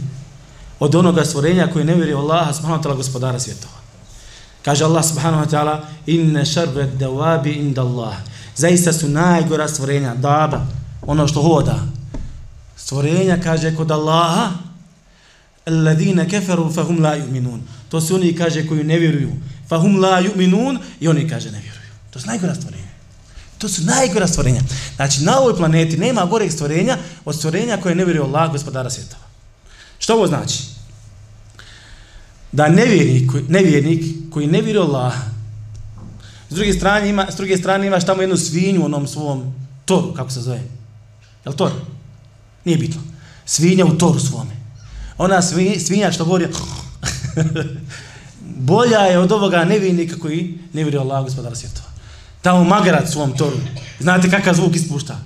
od 0.79 0.95
onoga 0.95 1.25
stvorenja 1.25 1.67
koje 1.73 1.85
ne 1.85 1.95
vjeruje 1.95 2.15
Allaha 2.15 2.53
subhanahu 2.53 2.83
wa 2.83 2.87
ta'ala 2.87 2.95
gospodara 2.95 3.39
svjetova. 3.39 3.73
Kaže 4.61 4.85
Allah 4.85 5.05
subhanahu 5.05 5.45
wa 5.45 5.49
ta'ala 5.49 5.85
inne 6.05 6.45
šarbe 6.45 6.91
dawabi 6.99 7.53
inda 7.53 7.81
Allah. 7.81 8.15
Zaista 8.55 8.93
su 8.93 9.09
najgora 9.09 9.67
stvorenja, 9.67 10.15
daba, 10.15 10.65
ono 11.01 11.27
što 11.27 11.41
hoda. 11.41 11.79
Stvorenja, 12.77 13.37
kaže, 13.43 13.75
kod 13.75 13.91
Allaha, 13.91 14.51
alladine 15.65 16.29
kafaru 16.29 16.71
fahum 16.73 16.99
la 16.99 17.17
yu'minun. 17.17 17.59
To 17.89 18.01
su 18.01 18.15
oni 18.15 18.35
kaže 18.35 18.67
koji 18.67 18.83
ne 18.83 18.99
vjeruju. 18.99 19.31
Fahum 19.69 19.99
la 19.99 20.21
yu'minun 20.21 20.77
i 20.99 21.07
oni 21.07 21.29
kaže 21.29 21.51
ne 21.51 21.59
vjeruju. 21.59 21.91
To 22.11 22.19
su 22.19 22.27
najgora 22.27 22.55
stvorenja. 22.55 22.85
To 23.57 23.69
su 23.69 23.81
najgora 23.81 24.27
stvorenja. 24.27 24.61
Znači 24.95 25.23
na 25.23 25.39
ovoj 25.39 25.57
planeti 25.57 25.97
nema 25.97 26.25
goreg 26.25 26.51
stvorenja 26.51 26.97
od 27.25 27.35
stvorenja 27.35 27.77
koje 27.77 27.95
ne 27.95 28.05
vjeruje 28.05 28.25
Allah, 28.25 28.51
gospodara 28.51 28.89
svjetova. 28.89 29.23
Što 29.99 30.13
ovo 30.13 30.27
znači? 30.27 30.63
Da 32.51 32.67
nevjernik, 32.67 33.31
nevjernik 33.47 34.05
koji 34.31 34.47
ne 34.47 34.61
vjeruje 34.61 34.85
Allah, 34.85 35.13
s 36.49 36.55
druge 36.55 36.73
strane 36.73 37.09
ima, 37.09 37.27
s 37.31 37.35
druge 37.35 37.57
strane 37.57 37.87
imaš 37.87 38.05
tamo 38.05 38.21
jednu 38.21 38.37
svinju 38.37 38.81
u 38.81 38.85
onom 38.85 39.07
svom 39.07 39.53
toru, 39.85 40.13
kako 40.13 40.31
se 40.31 40.41
zove? 40.41 40.61
Je 41.45 41.49
li 41.49 41.55
tor? 41.55 41.71
Nije 42.65 42.77
bitno. 42.77 43.01
Svinja 43.45 43.85
u 43.85 43.97
toru 43.97 44.19
svome. 44.19 44.55
Ona 45.17 45.41
svinja 45.79 46.11
što 46.11 46.25
govori 46.25 46.47
bolja 48.71 48.99
je 48.99 49.19
od 49.19 49.31
ovoga 49.31 49.63
nevinika 49.63 50.15
koji 50.21 50.59
ne 50.73 50.83
vjeruje 50.83 51.01
Allah, 51.01 51.23
gospodar 51.23 51.55
svjetova. 51.55 51.87
Tamo 52.41 52.63
magarac 52.63 53.11
svom 53.11 53.37
toru. 53.37 53.57
Znate 53.99 54.29
kakav 54.29 54.55
zvuk 54.55 54.75
ispušta? 54.75 55.17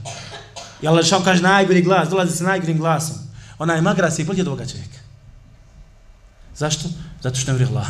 Jel 0.81 1.03
što 1.03 1.23
kaže 1.23 1.41
najgori 1.41 1.81
glas, 1.81 2.09
dolazi 2.09 2.37
se 2.37 2.43
najgorim 2.43 2.77
glasom. 2.77 3.15
Ona 3.59 3.73
je 3.73 3.81
magarac 3.81 4.19
i 4.19 4.23
bolje 4.23 4.41
od 4.41 4.47
ovoga 4.47 4.65
čovjeka. 4.65 4.99
Zašto? 6.55 6.89
Zato 7.21 7.35
što 7.35 7.51
ne 7.51 7.57
vjeruje 7.57 7.75
Allah. 7.77 7.87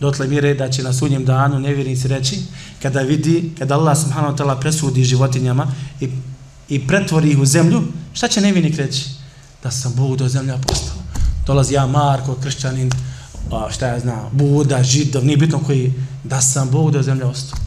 Dotle 0.00 0.26
mire 0.26 0.54
da 0.54 0.70
će 0.70 0.82
na 0.82 0.92
sudnjem 0.92 1.24
danu 1.24 1.60
nevjernici 1.60 2.08
reći 2.08 2.38
kada 2.82 3.00
vidi, 3.00 3.52
kada 3.58 3.74
Allah 3.74 3.98
subhanahu 3.98 4.36
wa 4.36 4.38
ta'ala 4.38 4.60
presudi 4.60 5.04
životinjama 5.04 5.66
i, 6.00 6.08
i 6.68 6.86
pretvori 6.86 7.30
ih 7.30 7.38
u 7.38 7.46
zemlju, 7.46 7.82
šta 8.12 8.28
će 8.28 8.40
nevjernik 8.40 8.76
reći? 8.76 9.18
da 9.62 9.70
sam 9.70 9.92
Bog 9.96 10.16
do 10.16 10.28
zemlja 10.28 10.58
postao. 10.66 10.96
Dolazi 11.46 11.74
ja 11.74 11.86
Marko, 11.86 12.36
kršćanin, 12.42 12.90
a, 13.52 13.70
šta 13.70 13.86
ja 13.86 14.00
znam, 14.00 14.30
Buda, 14.32 14.82
Židov, 14.82 15.24
nije 15.24 15.36
bitno 15.36 15.58
koji, 15.66 15.92
da 16.24 16.40
sam 16.40 16.70
Bog 16.70 16.90
da 16.90 17.02
zemlja 17.02 17.26
ostao. 17.26 17.58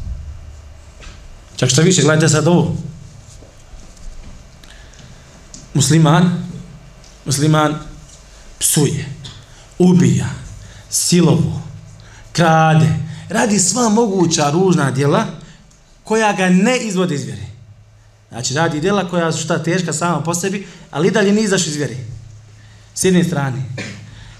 Čak 1.55 1.69
što 1.69 1.81
više, 1.81 2.01
gledajte 2.01 2.29
sad 2.29 2.47
ovo. 2.47 2.75
Musliman, 5.73 6.43
musliman 7.25 7.79
psuje, 8.59 9.05
ubija, 9.79 10.29
silovo, 10.89 11.61
krade, 12.31 12.89
radi 13.29 13.59
sva 13.59 13.89
moguća 13.89 14.49
ružna 14.49 14.91
djela 14.91 15.25
koja 16.03 16.33
ga 16.33 16.49
ne 16.49 16.77
izvode 16.77 17.15
iz 17.15 17.23
vjere. 17.23 17.45
Znači, 18.29 18.53
radi 18.53 18.79
djela 18.79 19.09
koja 19.09 19.31
su 19.31 19.43
šta 19.43 19.63
teška 19.63 19.93
sama 19.93 20.23
po 20.23 20.33
sebi, 20.33 20.67
ali 20.91 21.07
i 21.07 21.11
dalje 21.11 21.31
nije 21.31 21.45
izaš 21.45 21.67
iz 21.67 21.75
vjere. 21.75 21.95
S 22.95 23.03
jedne 23.03 23.23
strane. 23.23 23.63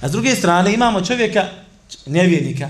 A 0.01 0.09
s 0.09 0.11
druge 0.11 0.35
strane 0.35 0.73
imamo 0.73 1.01
čovjeka, 1.01 1.49
nevjernika, 2.05 2.69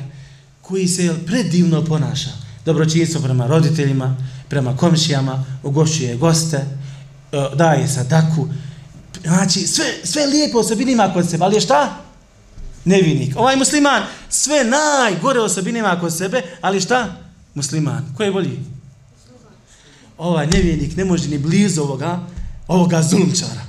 koji 0.61 0.87
se 0.87 1.15
predivno 1.25 1.85
ponaša. 1.85 2.29
Dobročinstvo 2.65 3.21
prema 3.21 3.47
roditeljima, 3.47 4.17
prema 4.49 4.77
komšijama, 4.77 5.45
ugošćuje 5.63 6.15
goste, 6.15 6.57
e, 6.57 6.65
daje 7.55 7.87
sadaku. 7.87 8.47
Znači, 9.23 9.59
sve, 9.59 9.85
sve 10.03 10.25
lijepo 10.25 10.59
osobine 10.59 10.91
ima 10.91 11.13
kod 11.13 11.29
sebe, 11.29 11.43
ali 11.43 11.55
je 11.55 11.61
šta? 11.61 11.97
Nevinik. 12.85 13.35
Ovaj 13.37 13.55
musliman 13.55 14.03
sve 14.29 14.63
najgore 14.63 15.39
osobine 15.39 15.79
ima 15.79 15.99
kod 15.99 16.17
sebe, 16.17 16.41
ali 16.61 16.81
šta? 16.81 17.15
Musliman. 17.53 18.13
Ko 18.17 18.23
je 18.23 18.31
bolji? 18.31 18.59
Ovaj 20.17 20.47
nevinik 20.47 20.95
ne 20.97 21.05
može 21.05 21.29
ni 21.29 21.37
blizu 21.37 21.81
ovoga, 21.81 22.19
ovoga 22.67 23.01
zulumčara. 23.01 23.61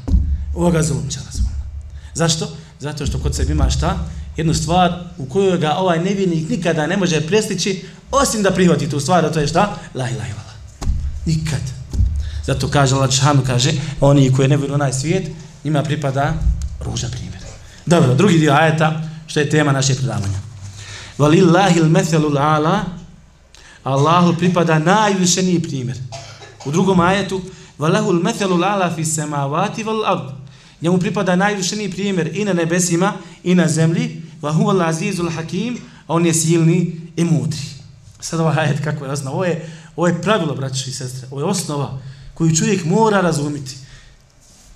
Ovoga 0.54 0.82
zulumčara. 0.82 1.26
Zašto? 2.14 2.56
Zato 2.82 3.06
što 3.06 3.18
kod 3.18 3.34
sebe 3.34 3.52
ima 3.52 3.70
šta? 3.70 3.98
Jednu 4.36 4.54
stvar 4.54 4.92
u 5.18 5.26
kojoj 5.26 5.58
ga 5.58 5.74
ovaj 5.74 5.98
nevjernik 6.04 6.48
nikada 6.50 6.86
ne 6.86 6.96
može 6.96 7.20
prestići, 7.20 7.84
osim 8.10 8.42
da 8.42 8.50
prihvati 8.50 8.90
tu 8.90 9.00
stvar, 9.00 9.24
a 9.24 9.32
to 9.32 9.40
je 9.40 9.46
šta? 9.46 9.60
La 9.94 10.08
ilaha 10.08 10.28
illallah. 10.28 10.54
Nikad. 11.26 11.60
Zato 12.46 12.68
kaže 12.68 12.94
Allah 12.94 13.10
Čhanu, 13.10 13.42
kaže, 13.46 13.72
oni 14.00 14.32
koji 14.32 14.48
ne 14.48 14.56
vjeruju 14.56 14.74
onaj 14.74 14.92
svijet, 14.92 15.30
njima 15.64 15.82
pripada 15.82 16.34
ružan 16.80 17.10
primjer. 17.10 17.42
Dobro, 17.86 18.14
drugi 18.14 18.38
dio 18.38 18.52
ajeta, 18.52 19.02
što 19.26 19.40
je 19.40 19.50
tema 19.50 19.72
naše 19.72 19.94
predavanja. 19.94 20.38
Valillahi 21.18 21.80
l-methelu 21.80 22.38
ala, 22.38 22.80
Allahu 23.84 24.34
pripada 24.38 24.78
najvišeniji 24.78 25.62
primjer. 25.62 25.98
U 26.64 26.70
drugom 26.70 27.00
ajetu, 27.00 27.40
Valahu 27.78 28.12
il-methelu 28.12 28.56
l'ala 28.56 28.94
fi 28.94 29.04
semavati 29.04 29.82
val 29.82 30.04
ard. 30.06 30.41
Njemu 30.82 30.98
pripada 30.98 31.36
najvišeniji 31.36 31.90
primjer 31.90 32.36
i 32.36 32.44
na 32.44 32.52
nebesima 32.52 33.12
i 33.44 33.54
na 33.54 33.68
zemlji. 33.68 34.22
Va 34.42 34.52
huwa 34.52 34.74
al-azizul 34.74 35.30
hakim, 35.34 35.78
a 36.06 36.14
on 36.14 36.26
je 36.26 36.34
silni 36.34 37.00
i 37.16 37.24
mudri. 37.24 37.60
Sad 38.20 38.40
ovaj 38.40 38.58
ajet 38.58 38.84
kako 38.84 39.04
je 39.04 39.10
osnova. 39.10 39.34
Ovo 39.34 39.44
je, 39.44 39.70
ovo 39.96 40.06
je 40.06 40.22
pravilo, 40.22 40.54
braći 40.54 40.90
i 40.90 40.92
sestre. 40.92 41.28
Ovo 41.30 41.40
je 41.40 41.44
osnova 41.44 41.98
koju 42.34 42.56
čovjek 42.56 42.84
mora 42.84 43.20
razumiti. 43.20 43.76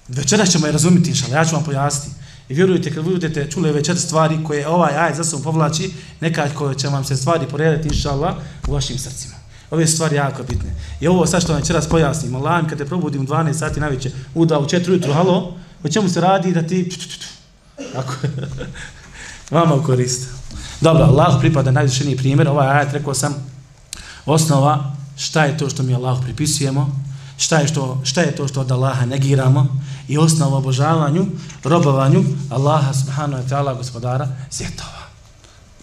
Večeras 0.09 0.51
ćemo 0.51 0.67
je 0.67 0.73
razumiti, 0.73 1.11
inšala. 1.11 1.37
Ja 1.37 1.45
ću 1.45 1.55
vam 1.55 1.65
pojasniti. 1.65 2.17
I 2.49 2.55
vjerujte, 2.55 2.95
kad 2.95 3.05
budete 3.05 3.51
čuli 3.51 3.71
ove 3.71 3.85
četiri 3.85 4.03
stvari 4.03 4.39
koje 4.45 4.69
ovaj 4.69 4.97
ajet 4.97 5.17
za 5.17 5.25
sobom 5.25 5.45
povlači, 5.45 5.91
nekako 6.21 6.75
će 6.75 6.89
vam 6.89 7.05
se 7.05 7.17
stvari 7.17 7.47
porediti, 7.51 7.89
inšala, 7.89 8.39
u 8.69 8.73
vašim 8.73 8.99
srcima. 8.99 9.35
Ove 9.71 9.87
stvari 9.87 10.17
jako 10.17 10.43
bitne. 10.43 10.75
I 11.01 11.09
ovo 11.09 11.27
sad 11.27 11.43
što 11.43 11.53
vam 11.53 11.61
večeras 11.61 11.89
pojasnim, 11.89 12.35
Allah, 12.35 12.69
kad 12.69 12.79
te 12.79 12.85
probudim 12.85 13.23
u 13.23 13.27
12 13.27 13.53
sati 13.53 13.81
na 13.81 13.89
večer, 13.89 14.13
uda 14.35 14.59
u 14.59 14.65
4 14.65 14.89
ujutru, 14.89 15.13
halo, 15.13 15.57
o 15.87 15.93
čemu 15.93 16.09
se 16.09 16.21
radi 16.21 16.53
da 16.53 16.63
ti... 16.63 16.91
Tako. 17.93 18.13
Vama 19.51 19.75
u 19.75 19.83
korist. 19.83 20.29
Dobro, 20.81 21.05
Allah 21.05 21.37
pripada 21.41 21.71
najvišeniji 21.71 22.17
primjer. 22.17 22.49
Ovaj 22.49 22.69
ajat 22.69 22.93
rekao 22.93 23.15
sam 23.15 23.35
osnova 24.27 24.97
šta 25.17 25.45
je 25.45 25.59
to 25.59 25.71
što 25.71 25.83
mi 25.83 25.95
Allah 25.95 26.19
pripisujemo, 26.23 27.03
šta 27.37 27.59
je, 27.59 27.69
što, 27.69 28.01
šta 28.05 28.21
je 28.21 28.37
to 28.37 28.49
što 28.49 28.61
od 28.61 28.71
Allaha 28.71 29.07
negiramo 29.07 29.81
i 30.09 30.19
osnova 30.19 30.57
obožavanju, 30.57 31.27
robovanju 31.65 32.25
Allaha 32.51 32.95
subhanahu 32.95 33.43
wa 33.43 33.49
ta'ala 33.49 33.77
gospodara 33.77 34.29
svjetova. 34.51 35.07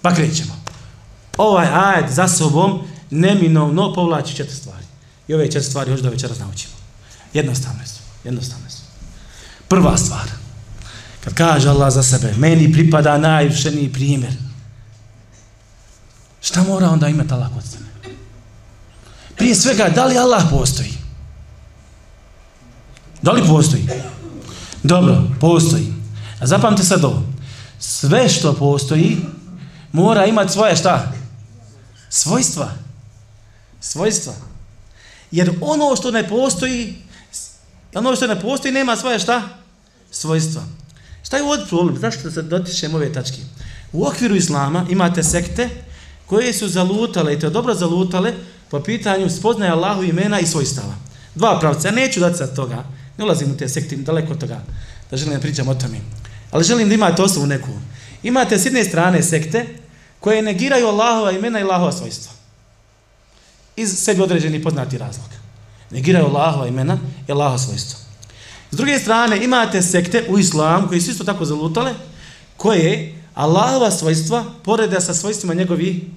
Pa 0.02 0.16
krećemo. 0.16 0.54
Ovaj 1.38 1.68
ajat 1.68 2.12
za 2.12 2.28
sobom 2.28 2.80
neminovno 3.10 3.94
povlači 3.94 4.36
četiri 4.36 4.56
stvari. 4.56 4.86
I 5.28 5.34
ove 5.34 5.46
četiri 5.46 5.70
stvari 5.70 5.92
još 5.92 6.02
da 6.02 6.10
večeras 6.10 6.40
naučimo. 6.40 6.74
Jednostavno 7.34 7.82
je. 7.82 7.88
Jednostavno. 8.24 8.63
Prva 9.74 9.98
stvar, 9.98 10.30
kad 11.24 11.34
kaže 11.34 11.70
Allah 11.70 11.94
za 11.94 12.04
sebe, 12.04 12.34
meni 12.38 12.74
pripada 12.74 13.18
najvišeniji 13.18 13.94
primjer, 13.94 14.34
šta 16.42 16.64
mora 16.64 16.90
onda 16.90 17.08
imati 17.08 17.34
Allah 17.34 17.50
kod 17.54 17.64
sebe? 17.64 18.16
Prije 19.36 19.56
svega, 19.56 19.90
da 19.90 20.06
li 20.06 20.18
Allah 20.18 20.44
postoji? 20.50 20.94
Da 23.22 23.32
li 23.32 23.48
postoji? 23.48 23.90
Dobro, 24.84 25.24
postoji. 25.40 25.94
A 26.40 26.48
zapamte 26.48 26.84
sad 26.84 27.06
ovo. 27.06 27.24
Sve 27.80 28.30
što 28.30 28.54
postoji, 28.54 29.18
mora 29.92 30.26
imati 30.26 30.54
svoje 30.54 30.76
šta? 30.76 31.12
Svojstva. 32.10 32.72
Svojstva. 33.80 34.34
Jer 35.32 35.58
ono 35.62 35.96
što 35.96 36.12
ne 36.12 36.30
postoji, 36.30 36.96
ono 37.94 38.16
što 38.16 38.28
ne 38.28 38.42
postoji, 38.42 38.74
nema 38.74 38.96
svoje 38.96 39.20
šta? 39.20 39.63
Svojstva. 40.14 40.62
Šta 41.24 41.38
je 41.38 41.44
ovdje 41.44 41.66
problem? 41.66 41.98
Zašto 41.98 42.32
se 42.32 42.42
dotičemo 42.42 42.98
ove 42.98 43.14
tačke? 43.14 43.38
U 43.92 44.08
okviru 44.08 44.36
islama 44.36 44.86
imate 44.90 45.24
sekte 45.24 45.70
koje 46.26 46.54
su 46.54 46.68
zalutale, 46.68 47.34
i 47.34 47.40
to 47.40 47.50
dobro 47.50 47.74
zalutale, 47.74 48.34
po 48.70 48.80
pitanju 48.80 49.30
spoznaje 49.30 49.72
Allahu 49.72 50.04
imena 50.04 50.40
i 50.40 50.48
svojstava. 50.48 50.96
Dva 51.36 51.60
pravca. 51.60 51.88
Ja 51.88 51.94
neću 51.94 52.20
dati 52.20 52.38
sad 52.38 52.56
toga. 52.56 52.84
Ne 53.18 53.26
ulazim 53.26 53.52
u 53.52 53.58
te 53.58 53.70
sekte, 53.70 53.96
daleko 53.96 54.34
od 54.34 54.40
toga. 54.40 54.62
Da 55.12 55.18
želim 55.18 55.34
da 55.34 55.40
pričam 55.40 55.68
o 55.68 55.76
tome. 55.76 55.98
Ali 56.52 56.64
želim 56.64 56.90
da 56.90 56.96
imate 56.96 57.22
osobu 57.22 57.46
neku. 57.46 57.70
Imate 58.24 58.58
s 58.58 58.66
jedne 58.66 58.84
strane 58.84 59.24
sekte 59.24 59.66
koje 60.20 60.42
negiraju 60.42 60.88
Allahova 60.88 61.32
imena 61.32 61.60
i 61.60 61.64
Allahova 61.64 61.92
svojstva. 61.92 62.32
Iz 63.76 64.00
sebi 64.00 64.22
određeni 64.22 64.64
poznati 64.64 64.98
razlog. 64.98 65.30
Negiraju 65.92 66.26
Allahova 66.26 66.68
imena 66.68 66.98
i 67.28 67.32
Allahova 67.32 67.58
svojstva. 67.58 68.03
S 68.74 68.76
druge 68.76 69.00
strane, 69.00 69.44
imate 69.44 69.82
sekte 69.82 70.26
u 70.30 70.40
islamu 70.40 70.88
koji 70.88 71.02
su 71.02 71.12
isto 71.12 71.24
tako 71.24 71.46
zalutale, 71.46 71.94
koje 72.58 73.16
Allahova 73.34 73.92
svojstva 73.92 74.46
poreda 74.64 75.02
sa 75.02 75.14
svojstvima 75.14 75.54
njegovi 75.54 76.12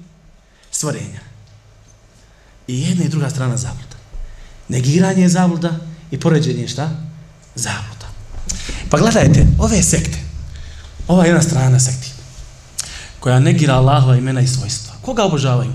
stvorenja. 0.70 1.20
I 2.66 2.82
jedna 2.82 3.04
i 3.04 3.08
druga 3.08 3.30
strana 3.30 3.56
zabluda. 3.56 3.96
Negiranje 4.68 5.22
je 5.22 5.28
zabluda 5.28 5.70
i 6.10 6.20
poređenje 6.20 6.62
je 6.62 6.68
šta? 6.68 6.90
Zabluda. 7.54 8.06
Pa 8.90 8.98
gledajte, 8.98 9.46
ove 9.58 9.82
sekte, 9.82 10.18
ova 11.08 11.24
jedna 11.24 11.42
strana 11.42 11.80
sekti, 11.80 12.10
koja 13.20 13.40
negira 13.40 13.74
Allahova 13.74 14.16
imena 14.16 14.40
i 14.40 14.48
svojstva, 14.48 14.94
koga 15.02 15.24
obožavaju? 15.24 15.72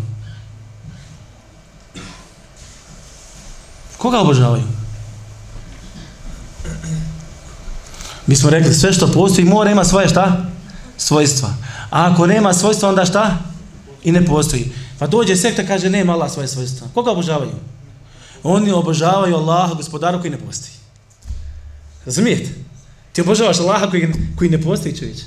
Koga 3.97 4.19
obožavaju? 4.19 4.80
Mi 8.27 8.35
smo 8.35 8.49
rekli, 8.49 8.73
sve 8.73 8.93
što 8.93 9.11
postoji 9.11 9.45
mora 9.45 9.71
ima 9.71 9.85
svoje 9.85 10.07
šta? 10.07 10.45
Svojstva. 10.97 11.49
A 11.89 12.11
ako 12.11 12.27
nema 12.27 12.53
svojstva, 12.53 12.89
onda 12.89 13.05
šta? 13.05 13.37
I 14.03 14.11
ne 14.11 14.25
postoji. 14.25 14.71
Pa 14.99 15.07
dođe 15.07 15.35
sekta, 15.35 15.67
kaže, 15.67 15.89
nema 15.89 16.13
Allah 16.13 16.31
svoje 16.31 16.47
svojstva. 16.47 16.87
Koga 16.93 17.11
obožavaju? 17.11 17.51
Oni 18.43 18.71
obožavaju 18.71 19.35
Allaha, 19.35 19.73
gospodaru 19.73 20.19
koji 20.19 20.31
ne 20.31 20.37
postoji. 20.37 20.73
Razumijete? 22.05 22.49
Ti 23.13 23.21
obožavaš 23.21 23.59
Allaha 23.59 23.89
koji, 23.89 24.13
koji 24.37 24.49
ne 24.49 24.61
postoji, 24.61 24.97
čovječ. 24.97 25.17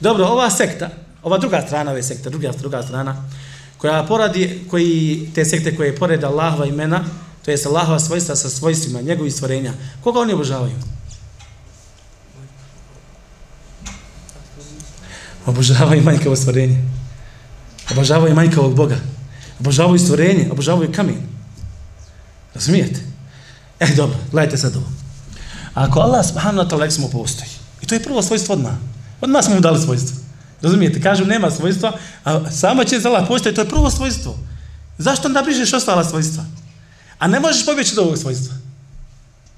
Dobro, 0.00 0.26
ova 0.26 0.50
sekta, 0.50 0.90
ova 1.22 1.38
druga 1.38 1.62
strana 1.66 1.90
ove 1.90 2.02
sekta, 2.02 2.30
druga, 2.30 2.52
druga 2.58 2.82
strana, 2.82 3.24
koja 3.78 4.02
poradi, 4.02 4.64
koji, 4.70 5.30
te 5.34 5.44
sekte 5.44 5.76
koje 5.76 5.96
pored 5.96 6.24
Allahova 6.24 6.66
imena, 6.66 7.04
to 7.46 7.50
je 7.50 7.58
Allahova 7.66 8.00
svojstva 8.00 8.36
sa 8.36 8.50
svojstvima, 8.50 9.00
njegovih 9.00 9.34
stvorenja, 9.34 9.72
koga 10.02 10.20
oni 10.20 10.32
obožavaju? 10.32 10.76
obožavaju 15.46 16.02
majkavo 16.02 16.36
stvorenje. 16.36 16.82
Obožavaju 17.90 18.34
majkavog 18.34 18.74
Boga. 18.74 18.96
Obožavaju 19.60 19.98
stvorenje, 19.98 20.48
obožavaju 20.52 20.92
kamen. 20.92 21.22
Razumijete? 22.54 23.00
E, 23.80 23.86
dobro, 23.96 24.16
gledajte 24.32 24.58
sad 24.58 24.76
ovo. 24.76 24.86
Ako 25.74 26.00
Allah 26.00 26.26
subhanahu 26.26 26.68
wa 26.68 26.70
ta'ala 26.70 26.90
smo 26.90 27.08
postoji, 27.08 27.50
i 27.82 27.86
to 27.86 27.94
je 27.94 28.02
prvo 28.02 28.22
svojstvo 28.22 28.54
odmah. 28.54 28.74
Odmah 29.20 29.44
smo 29.44 29.54
mu 29.54 29.60
dali 29.60 29.80
svojstvo. 29.80 30.16
Razumijete? 30.62 31.00
Kažu 31.00 31.24
nema 31.24 31.50
svojstva, 31.50 31.92
a 32.24 32.50
sama 32.50 32.84
će 32.84 33.00
Allah 33.04 33.24
postoji, 33.28 33.54
to 33.54 33.60
je 33.60 33.68
prvo 33.68 33.90
svojstvo. 33.90 34.38
Zašto 34.98 35.28
onda 35.28 35.42
brižeš 35.42 35.72
ostala 35.72 36.04
svojstva? 36.04 36.44
A 37.18 37.28
ne 37.28 37.40
možeš 37.40 37.66
pobjeći 37.66 37.92
od 37.92 37.98
ovog 37.98 38.18
svojstva. 38.18 38.54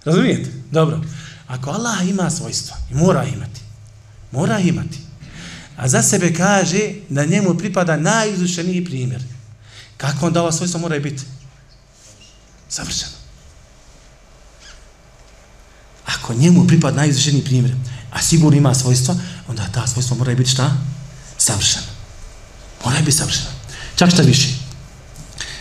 Razumijete? 0.05 0.51
Dobro. 0.71 1.01
Ako 1.47 1.71
Allah 1.71 2.09
ima 2.09 2.31
svojstva, 2.31 2.77
i 2.91 2.95
mora 2.95 3.25
imati, 3.25 3.61
mora 4.33 4.59
imati, 4.59 4.99
a 5.77 5.89
za 5.89 6.03
sebe 6.03 6.35
kaže 6.35 6.93
da 7.09 7.25
njemu 7.25 7.55
pripada 7.55 7.97
najizušeniji 7.97 8.85
primjer, 8.85 9.23
kako 9.97 10.27
onda 10.27 10.43
ova 10.43 10.53
svojstva 10.53 10.81
mora 10.81 10.99
biti? 10.99 11.23
Savršeno. 12.69 13.13
Ako 16.07 16.35
njemu 16.35 16.67
pripada 16.67 16.97
najizušeniji 16.97 17.45
primjer, 17.45 17.75
a 18.13 18.23
sigurno 18.23 18.59
ima 18.59 18.75
svojstva, 18.75 19.15
onda 19.49 19.69
ta 19.75 19.87
svojstva 19.87 20.17
mora 20.17 20.35
biti 20.35 20.51
šta? 20.51 20.77
Savršeno. 21.39 21.87
Mora 22.85 22.99
biti 23.01 23.17
savršeno. 23.17 23.51
Čak 23.97 24.11
šta 24.11 24.23
više. 24.23 24.49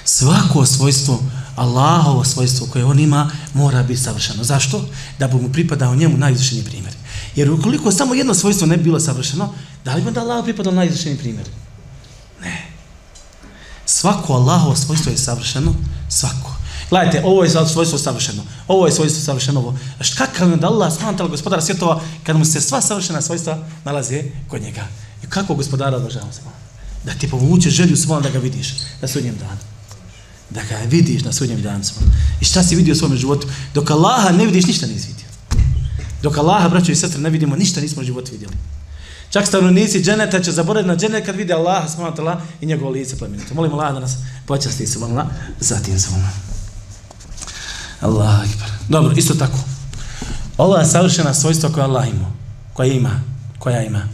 Svako 0.06 0.66
svojstvo 0.66 1.24
Allahovo 1.58 2.24
svojstvo 2.24 2.67
koje 2.67 2.86
on 2.86 3.00
ima 3.00 3.32
mora 3.54 3.84
biti 3.84 4.02
savršeno. 4.02 4.43
Zašto? 4.43 4.86
Da 5.20 5.28
bi 5.28 5.36
mu 5.36 5.50
pripadao 5.52 5.96
njemu 5.96 6.17
najizvršeniji 6.17 6.65
primjer. 6.65 6.93
Jer 7.36 7.52
ukoliko 7.52 7.91
samo 7.91 8.13
jedno 8.13 8.34
svojstvo 8.34 8.67
ne 8.67 8.78
bi 8.78 8.84
bilo 8.84 9.00
savršeno, 9.00 9.54
da 9.86 9.96
li 9.96 10.02
bi 10.02 10.08
onda 10.08 10.22
Allah 10.22 10.43
pripadao 10.43 10.74
najizvršeniji 10.74 11.20
primjer? 11.20 11.48
Ne. 12.41 12.65
Svako 13.86 14.34
Allahovo 14.34 14.76
svojstvo 14.76 15.12
je 15.12 15.17
savršeno, 15.17 15.74
svako. 16.10 16.56
Gledajte, 16.89 17.22
ovo 17.26 17.43
je 17.43 17.50
svojstvo 17.50 17.98
savršeno, 18.00 18.43
ovo 18.67 18.86
je 18.86 18.91
svojstvo 18.91 19.22
savršeno, 19.22 19.60
ovo. 19.60 19.78
A 20.00 20.04
šta 20.04 20.26
kakav 20.26 20.48
je 20.48 20.54
onda 20.54 20.67
Allah, 20.67 20.93
smantala 20.93 21.30
gospodara 21.30 21.62
svjetova, 21.62 22.02
kad 22.24 22.38
mu 22.38 22.46
se 22.46 22.62
sva 22.62 22.82
savršena 22.82 23.22
svojstva 23.22 23.58
nalaze 23.84 24.24
kod 24.48 24.62
njega? 24.62 24.88
I 25.24 25.28
kako 25.28 25.56
gospodara 25.56 25.98
odložava 25.98 26.32
se? 26.32 26.41
Da 27.06 27.13
ti 27.13 27.30
povuče 27.30 27.70
želju 27.70 27.98
svojom 27.98 28.24
da 28.24 28.30
ga 28.30 28.39
vidiš 28.39 28.74
na 29.02 29.08
sudnjem 29.08 29.38
danu 29.38 29.77
da 30.50 30.62
ga 30.64 30.78
vidiš 30.90 31.24
na 31.24 31.34
sudnjem 31.34 31.62
danu. 31.62 31.84
I 32.42 32.46
šta 32.46 32.64
si 32.64 32.76
vidio 32.76 32.92
u 32.92 32.96
svom 32.96 33.16
životu? 33.16 33.48
Dok 33.74 33.92
Allaha 33.92 34.32
ne 34.32 34.46
vidiš, 34.46 34.66
ništa 34.66 34.88
nisi 34.88 35.08
vidio. 35.08 35.28
Dok 36.22 36.38
Allaha, 36.38 36.70
braćo 36.70 36.92
i 36.92 36.96
sestre, 36.96 37.22
ne 37.22 37.30
vidimo, 37.30 37.56
ništa 37.56 37.82
nismo 37.82 38.02
u 38.02 38.06
životu 38.06 38.32
vidjeli. 38.32 38.54
Čak 39.30 39.48
stanovnici 39.48 40.04
dženeta 40.04 40.40
će 40.40 40.52
zaboraviti 40.52 40.88
na 40.88 40.96
dženet 40.96 41.26
kad 41.26 41.36
vide 41.36 41.54
Allaha, 41.54 41.88
smatala, 41.88 42.42
i 42.62 42.66
njegovo 42.66 42.92
lice 42.92 43.18
plemenito. 43.18 43.54
Molim 43.54 43.74
Allah 43.74 43.94
da 43.94 44.00
nas 44.00 44.16
počasti 44.46 44.88
se, 44.88 45.00
zatim 45.60 46.00
se 46.00 46.10
molim. 46.10 46.28
Allah, 48.02 48.50
ekber. 48.50 48.70
Dobro, 48.90 49.14
isto 49.18 49.34
tako. 49.34 49.58
Ova 50.58 50.86
savršena 50.86 51.34
svojstva 51.34 51.70
koja 51.70 51.86
Allah 51.86 52.08
ima, 52.08 52.32
koja 52.74 52.94
ima, 52.94 53.22
koja 53.60 53.84
ima. 53.84 54.08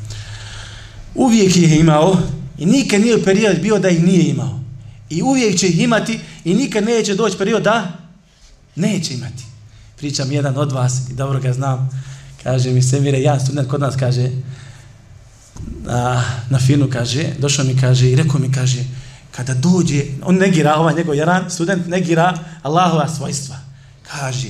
Uvijek 1.15 1.55
ih 1.55 1.71
je 1.71 1.79
imao 1.79 2.17
i 2.57 2.65
nikad 2.65 3.01
nije 3.01 3.23
period 3.23 3.61
bio 3.61 3.79
da 3.79 3.89
ih 3.89 4.03
nije 4.03 4.29
imao. 4.29 4.62
I 5.13 5.21
uvijek 5.21 5.59
će 5.59 5.67
ih 5.67 5.79
imati 5.79 6.19
i 6.43 6.53
nikad 6.53 6.83
neće 6.83 7.15
doći 7.15 7.37
period 7.37 7.63
da 7.63 7.91
neće 8.75 9.13
imati. 9.13 9.43
Pričam 9.97 10.31
jedan 10.31 10.57
od 10.57 10.71
vas 10.71 10.93
i 11.11 11.13
dobro 11.13 11.39
ga 11.39 11.53
znam. 11.53 11.89
Kaže 12.43 12.71
mi 12.71 12.81
Semire, 12.81 13.19
jedan 13.19 13.39
student 13.39 13.69
kod 13.69 13.81
nas 13.81 13.95
kaže, 13.95 14.29
na, 15.83 16.23
na 16.49 16.59
finu 16.59 16.89
kaže, 16.89 17.25
došao 17.39 17.65
mi 17.65 17.81
kaže 17.81 18.11
i 18.11 18.15
rekao 18.15 18.39
mi 18.39 18.51
kaže, 18.51 18.83
kada 19.31 19.53
dođe, 19.53 20.03
on 20.23 20.35
negira, 20.35 20.75
ovaj 20.75 20.95
njegov 20.95 21.15
jaran, 21.15 21.51
student 21.51 21.87
negira 21.87 22.39
Allahova 22.61 23.09
svojstva. 23.09 23.55
Kaže, 24.11 24.49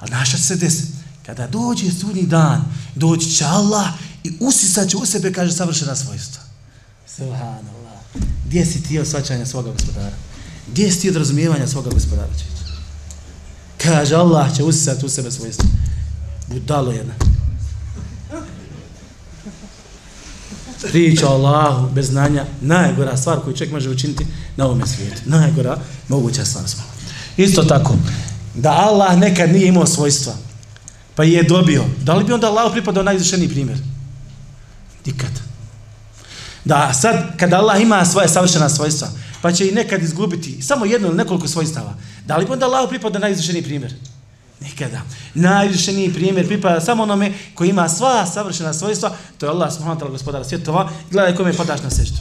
a 0.00 0.06
naša 0.06 0.38
se 0.38 0.56
desi, 0.56 0.84
kada 1.26 1.46
dođe 1.46 1.90
sudnji 1.90 2.22
dan, 2.22 2.64
doći 2.94 3.30
će 3.30 3.44
Allah 3.44 3.86
i 4.24 4.32
usisat 4.40 4.88
će 4.88 4.96
u 4.96 5.06
sebe, 5.06 5.32
kaže, 5.32 5.52
savršena 5.52 5.96
svojstva. 5.96 6.42
Subhanallah. 7.16 7.75
Gdje 8.46 8.66
si 8.66 8.82
ti 8.82 8.98
od 8.98 9.06
svačanja 9.06 9.46
svoga 9.46 9.72
gospodara? 9.72 10.16
Gdje 10.70 10.92
si 10.92 11.00
ti 11.00 11.08
od 11.10 11.16
razumijevanja 11.16 11.66
svoga 11.66 11.90
gospodara? 11.90 12.28
Kaže, 13.82 14.14
Allah 14.14 14.56
će 14.56 14.64
usisati 14.64 15.06
u 15.06 15.08
sebe 15.08 15.30
svojstvo. 15.30 15.68
Budalo 16.46 16.92
jedna. 16.92 17.14
Priča 20.82 21.28
Allahu 21.28 21.88
bez 21.94 22.06
znanja, 22.06 22.44
najgora 22.60 23.16
stvar 23.16 23.40
koju 23.40 23.56
čovjek 23.56 23.72
može 23.72 23.90
učiniti 23.90 24.26
na 24.56 24.64
ovom 24.66 24.86
svijetu. 24.86 25.22
Najgora 25.24 25.78
moguća 26.08 26.44
stvar 26.44 26.68
smo. 26.68 26.82
Isto 27.36 27.62
tako, 27.62 27.96
da 28.54 28.70
Allah 28.70 29.18
nekad 29.18 29.52
nije 29.52 29.68
imao 29.68 29.86
svojstva, 29.86 30.34
pa 31.14 31.24
je 31.24 31.42
dobio, 31.42 31.84
da 32.02 32.14
li 32.14 32.24
bi 32.24 32.32
onda 32.32 32.46
Allah 32.46 32.72
pripadao 32.72 33.02
najizvršeniji 33.02 33.48
primjer? 33.48 33.78
Nikad 35.06 35.45
da 36.66 36.92
sad 36.94 37.38
kada 37.38 37.58
Allah 37.58 37.80
ima 37.80 38.04
svoje 38.04 38.28
savršena 38.28 38.68
svojstva, 38.68 39.08
pa 39.42 39.52
će 39.52 39.68
i 39.68 39.72
nekad 39.72 40.02
izgubiti 40.02 40.62
samo 40.62 40.84
jedno 40.84 41.08
ili 41.08 41.16
nekoliko 41.16 41.48
svojstava, 41.48 41.94
da 42.26 42.36
li 42.36 42.46
onda 42.50 42.66
Allah 42.66 42.88
pripada 42.88 43.18
najizvršeniji 43.18 43.62
primjer? 43.62 43.94
Nikada. 44.60 45.00
Najvišeniji 45.34 46.14
primjer 46.14 46.46
pripada 46.46 46.80
samo 46.80 47.02
onome 47.02 47.32
koji 47.54 47.68
ima 47.68 47.88
sva 47.88 48.26
savršena 48.26 48.72
svojstva, 48.72 49.12
to 49.38 49.46
je 49.46 49.50
Allah 49.50 49.72
subhanahu 49.72 50.00
wa 50.00 50.02
ta'ala 50.02 50.10
gospodara 50.10 50.44
svjetova, 50.44 50.90
gledaj 51.10 51.36
kome 51.36 51.52
padaš 51.52 51.82
na 51.82 51.90
seždu. 51.90 52.18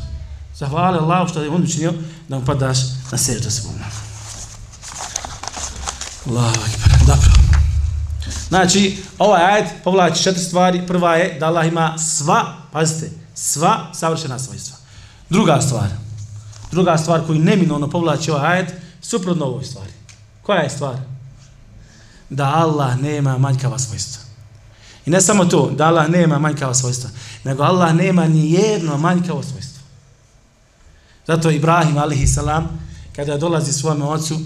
Zahvali 0.56 0.98
Allah 0.98 1.30
što 1.30 1.42
je 1.42 1.50
on 1.50 1.64
učinio 1.64 1.94
da 2.30 2.40
mu 2.40 2.46
padaš 2.46 2.78
na 3.12 3.18
seždu 3.18 3.52
subhanahu. 3.52 3.92
Allahu 6.30 6.48
akbar. 6.48 7.00
dobro. 7.08 7.32
Znači, 8.48 8.98
ovaj 9.20 9.44
ajed 9.44 9.66
povlači 9.84 10.24
četiri 10.24 10.44
stvari. 10.44 10.88
Prva 10.88 11.16
je 11.16 11.40
da 11.40 11.46
Allah 11.46 11.68
ima 11.68 11.98
sva, 11.98 12.56
pazite, 12.72 13.25
sva 13.36 13.92
savršena 13.94 14.40
svojstva. 14.40 14.78
Druga 15.30 15.62
stvar, 15.62 15.90
druga 16.72 16.98
stvar 16.98 17.26
koju 17.26 17.40
neminovno 17.40 17.90
povlači 17.90 18.32
ovaj 18.32 18.58
ajet, 18.58 18.74
suprotno 19.02 19.46
ovoj 19.46 19.64
stvari. 19.64 19.92
Koja 20.42 20.60
je 20.62 20.70
stvar? 20.70 20.96
Da 22.30 22.46
Allah 22.56 23.00
nema 23.02 23.38
manjkava 23.38 23.80
svojstva. 23.80 24.24
I 25.06 25.10
ne 25.10 25.22
samo 25.22 25.46
to, 25.46 25.72
da 25.72 25.86
Allah 25.86 26.10
nema 26.10 26.40
manjkava 26.40 26.74
svojstva, 26.74 27.10
nego 27.44 27.64
Allah 27.64 27.96
nema 27.96 28.28
ni 28.28 28.52
jedno 28.52 28.98
manjkavo 28.98 29.44
svojstvo. 29.44 29.82
Zato 31.28 31.52
Ibrahim, 31.52 31.98
alihi 31.98 32.28
salam, 32.28 32.80
kada 33.16 33.38
dolazi 33.38 33.74
svome 33.74 34.06
ocu, 34.06 34.40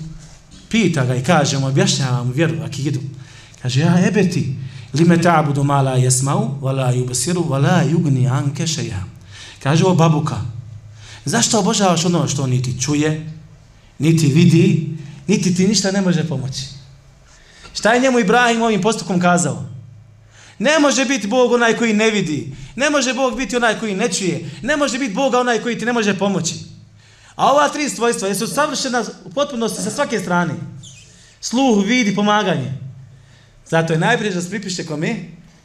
pita 0.70 1.06
ga 1.06 1.16
i 1.16 1.24
kaže 1.24 1.58
mu, 1.58 1.68
objašnjava 1.68 2.24
mu 2.24 2.32
vjeru, 2.32 2.64
akidu. 2.64 3.00
Kaže, 3.62 3.80
ja 3.80 4.08
ebeti, 4.08 4.56
lime 4.94 5.22
ta'budu 5.22 5.64
ma 5.64 5.82
la 5.82 5.98
yasma'u 5.98 6.60
wa 6.62 6.72
la 6.72 6.94
yubsiru 6.94 7.44
wa 7.50 7.58
la 7.62 7.84
yughni 7.84 8.28
anka 8.28 8.64
shay'a. 8.64 9.04
Kaže 9.64 9.86
o 9.86 9.96
babuka 9.96 10.42
zašto 11.26 11.60
obožavaš 11.60 12.06
ono 12.06 12.28
što 12.28 12.48
niti 12.48 12.82
čuje 12.82 13.32
niti 14.00 14.28
vidi 14.28 14.98
niti 15.28 15.56
ti 15.56 15.68
ništa 15.68 15.92
ne 15.92 16.02
može 16.02 16.28
pomoći? 16.28 16.66
Šta 17.74 17.94
je 17.94 18.02
njemu 18.02 18.20
Ibrahim 18.20 18.62
ovim 18.62 18.82
postupkom 18.82 19.20
kazao? 19.20 19.66
Ne 20.60 20.80
može 20.80 21.06
biti 21.06 21.28
Bog 21.28 21.52
onaj 21.52 21.78
koji 21.78 21.94
ne 21.94 22.12
vidi 22.12 22.56
ne 22.76 22.90
može 22.90 23.14
Bog 23.14 23.38
biti 23.38 23.56
onaj 23.56 23.80
koji 23.80 23.96
ne 23.96 24.10
čuje 24.14 24.50
ne 24.62 24.78
može 24.78 25.00
biti 25.00 25.14
Boga 25.14 25.40
onaj 25.40 25.60
koji 25.60 25.80
ti 25.80 25.86
ne 25.86 25.94
može 25.94 26.18
pomoći. 26.18 26.56
A 27.36 27.52
ova 27.52 27.70
tri 27.70 27.90
svojstva 27.90 28.28
jesu 28.28 28.48
savršena 28.48 29.04
u 29.26 29.30
potpunosti 29.30 29.82
sa 29.82 29.92
svake 29.92 30.20
strane. 30.20 30.54
Sluh, 31.42 31.86
vidi, 31.86 32.16
pomaganje. 32.16 32.74
Zato 33.70 33.94
je 33.94 34.00
najprije 34.00 34.34
da 34.34 34.42
se 34.42 34.50
pripiše 34.50 34.86
kome? 34.86 35.16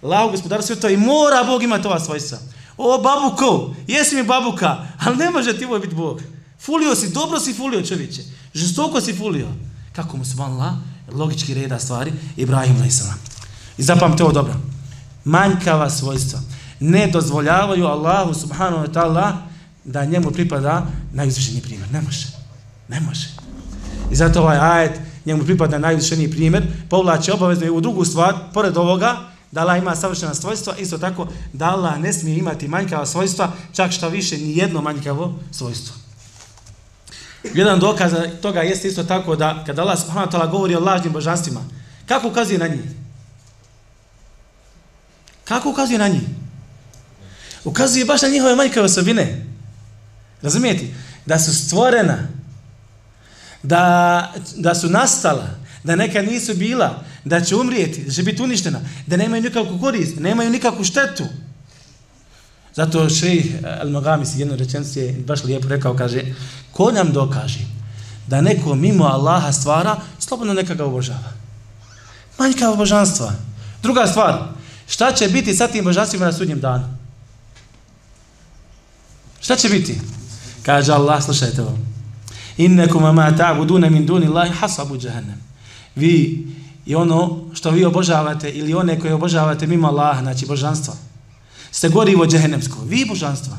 Lahu 0.02 0.30
gospodaru 0.30 0.62
svjetova 0.62 0.92
i 0.92 0.96
mora 0.96 1.44
Bog 1.46 1.62
imati 1.62 1.86
ova 1.86 2.00
svojstva. 2.00 2.38
O 2.76 2.98
babuko, 2.98 3.74
jesi 3.86 4.16
mi 4.16 4.22
babuka, 4.22 4.86
ali 5.00 5.16
ne 5.16 5.30
može 5.30 5.58
ti 5.58 5.64
ovo 5.64 5.78
biti 5.78 5.94
Bog. 5.94 6.22
Fulio 6.60 6.94
si, 6.94 7.12
dobro 7.12 7.40
si 7.40 7.54
fulio 7.54 7.82
čovječe. 7.82 8.22
Žestoko 8.54 9.00
si 9.00 9.16
fulio. 9.16 9.48
Kako 9.92 10.16
mu 10.16 10.24
se 10.24 10.34
vanila? 10.36 10.78
Logički 11.12 11.54
reda 11.54 11.78
stvari. 11.78 12.12
Ibrahim 12.36 12.82
a.s. 12.82 13.02
I 13.78 13.82
zapamte 13.82 14.22
ovo 14.22 14.32
dobro. 14.32 14.54
Manjkava 15.24 15.90
svojstva. 15.90 16.40
Ne 16.80 17.06
dozvoljavaju 17.06 17.86
Allahu 17.86 18.34
subhanahu 18.34 18.86
wa 18.86 18.92
ta'ala 18.92 19.32
da 19.84 20.04
njemu 20.04 20.30
pripada 20.30 20.86
najuzvišeniji 21.12 21.62
primjer. 21.62 21.92
Ne 21.92 22.00
može. 22.00 22.26
Ne 22.88 23.00
može. 23.00 23.28
I 24.10 24.16
zato 24.16 24.40
ovaj 24.40 24.58
ajet 24.58 25.00
njemu 25.24 25.44
pripada 25.44 25.78
najvišeniji 25.78 26.30
primjer, 26.30 26.62
povlači 26.90 27.30
obavezno 27.30 27.66
i 27.66 27.70
u 27.70 27.80
drugu 27.80 28.04
stvar, 28.04 28.34
pored 28.54 28.76
ovoga, 28.76 29.16
da 29.52 29.60
Allah 29.60 29.78
ima 29.78 29.96
savršena 29.96 30.34
svojstva, 30.34 30.76
isto 30.76 30.98
tako 30.98 31.28
da 31.52 31.70
Allah 31.70 31.98
ne 31.98 32.12
smije 32.12 32.38
imati 32.38 32.68
manjkava 32.68 33.06
svojstva, 33.06 33.52
čak 33.72 33.92
šta 33.92 34.08
više 34.08 34.38
ni 34.38 34.56
jedno 34.56 34.82
manjkavo 34.82 35.38
svojstvo. 35.50 35.94
Jedan 37.54 37.80
dokaz 37.80 38.12
toga 38.42 38.60
jeste 38.60 38.88
isto 38.88 39.04
tako 39.04 39.36
da 39.36 39.64
kada 39.66 39.82
Allah 39.82 39.98
subhanahu 39.98 40.30
wa 40.30 40.32
ta'ala 40.32 40.50
govori 40.50 40.74
o 40.74 40.80
lažnim 40.80 41.12
božanstvima, 41.12 41.60
kako 42.06 42.28
ukazuje 42.28 42.58
na 42.58 42.66
njih? 42.66 42.80
Kako 45.44 45.70
ukazuje 45.70 45.98
na 45.98 46.08
njih? 46.08 46.22
Ukazuje 47.64 48.04
baš 48.04 48.22
na 48.22 48.28
njihove 48.28 48.56
manjkave 48.56 48.86
osobine. 48.86 49.46
Razumijete? 50.42 50.84
Da 51.26 51.38
su 51.38 51.54
stvorena 51.54 52.18
da, 53.64 54.32
da 54.56 54.74
su 54.74 54.88
nastala, 54.88 55.48
da 55.84 55.96
neka 55.96 56.22
nisu 56.22 56.54
bila, 56.54 57.02
da 57.24 57.40
će 57.40 57.56
umrijeti, 57.56 58.04
da 58.04 58.12
će 58.12 58.22
biti 58.22 58.42
uništena, 58.42 58.80
da 59.06 59.16
nemaju 59.16 59.42
nikakvu 59.42 59.78
korist, 59.78 60.16
nemaju 60.20 60.50
nikakvu 60.50 60.84
štetu. 60.84 61.24
Zato 62.74 63.08
šej 63.08 63.52
Al-Magamis 63.82 64.38
jednu 64.38 64.56
rečenicu 64.56 64.98
je 64.98 65.12
baš 65.12 65.44
lijepo 65.44 65.68
rekao, 65.68 65.96
kaže, 65.96 66.22
ko 66.72 66.90
nam 66.92 67.12
dokaže 67.12 67.60
da 68.26 68.40
neko 68.40 68.74
mimo 68.74 69.04
Allaha 69.04 69.52
stvara, 69.52 69.96
slobodno 70.18 70.54
neka 70.54 70.74
ga 70.74 70.84
obožava. 70.84 71.32
Manjka 72.38 72.70
obožanstva. 72.70 73.32
Druga 73.82 74.06
stvar, 74.06 74.48
šta 74.88 75.12
će 75.12 75.28
biti 75.28 75.54
sa 75.54 75.68
tim 75.68 75.84
božanstvima 75.84 76.26
na 76.26 76.32
sudnjem 76.32 76.60
danu? 76.60 76.84
Šta 79.40 79.56
će 79.56 79.68
biti? 79.68 80.00
Kaže 80.62 80.92
Allah, 80.92 81.24
slušajte 81.24 81.62
ovo. 81.62 81.93
Innekum 82.56 83.14
ma 83.14 83.36
ta'buduna 83.36 83.90
min 83.90 84.06
duni 84.06 84.26
Allahi 84.26 84.50
hasabu 84.50 84.96
jahannam. 85.00 85.40
Vi 85.96 86.46
i 86.86 86.94
ono 86.94 87.40
što 87.54 87.70
vi 87.70 87.84
obožavate 87.84 88.50
ili 88.50 88.74
one 88.74 89.00
koje 89.00 89.14
obožavate 89.14 89.66
mimo 89.66 89.88
Allaha, 89.88 90.22
znači 90.22 90.46
božanstva, 90.46 90.94
ste 91.70 91.88
gorivo 91.88 92.26
džehennemsko. 92.26 92.78
Vi 92.84 93.04
božanstva. 93.08 93.56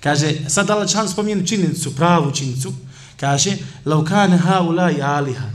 Kaže, 0.00 0.34
sad 0.48 0.70
Allah 0.70 0.90
čan 0.90 1.08
spomenu 1.08 1.46
činjenicu, 1.46 1.96
pravu 1.96 2.30
činjenicu, 2.30 2.72
kaže, 3.20 3.56
laukane 3.84 4.36
haulai 4.36 5.02
aliha, 5.02 5.50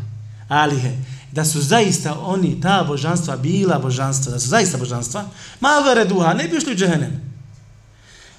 alihe, 0.47 0.97
da 1.31 1.45
su 1.45 1.61
zaista 1.61 2.19
oni, 2.19 2.61
ta 2.61 2.83
božanstva, 2.83 3.37
bila 3.37 3.79
božanstva, 3.79 4.31
da 4.31 4.39
su 4.39 4.49
zaista 4.49 4.77
božanstva, 4.77 5.25
ma 5.59 5.79
vere 5.85 6.05
duha, 6.05 6.33
ne 6.33 6.47
bi 6.47 6.57
ušli 6.57 6.73
u 6.73 6.75
džehennem. 6.75 7.21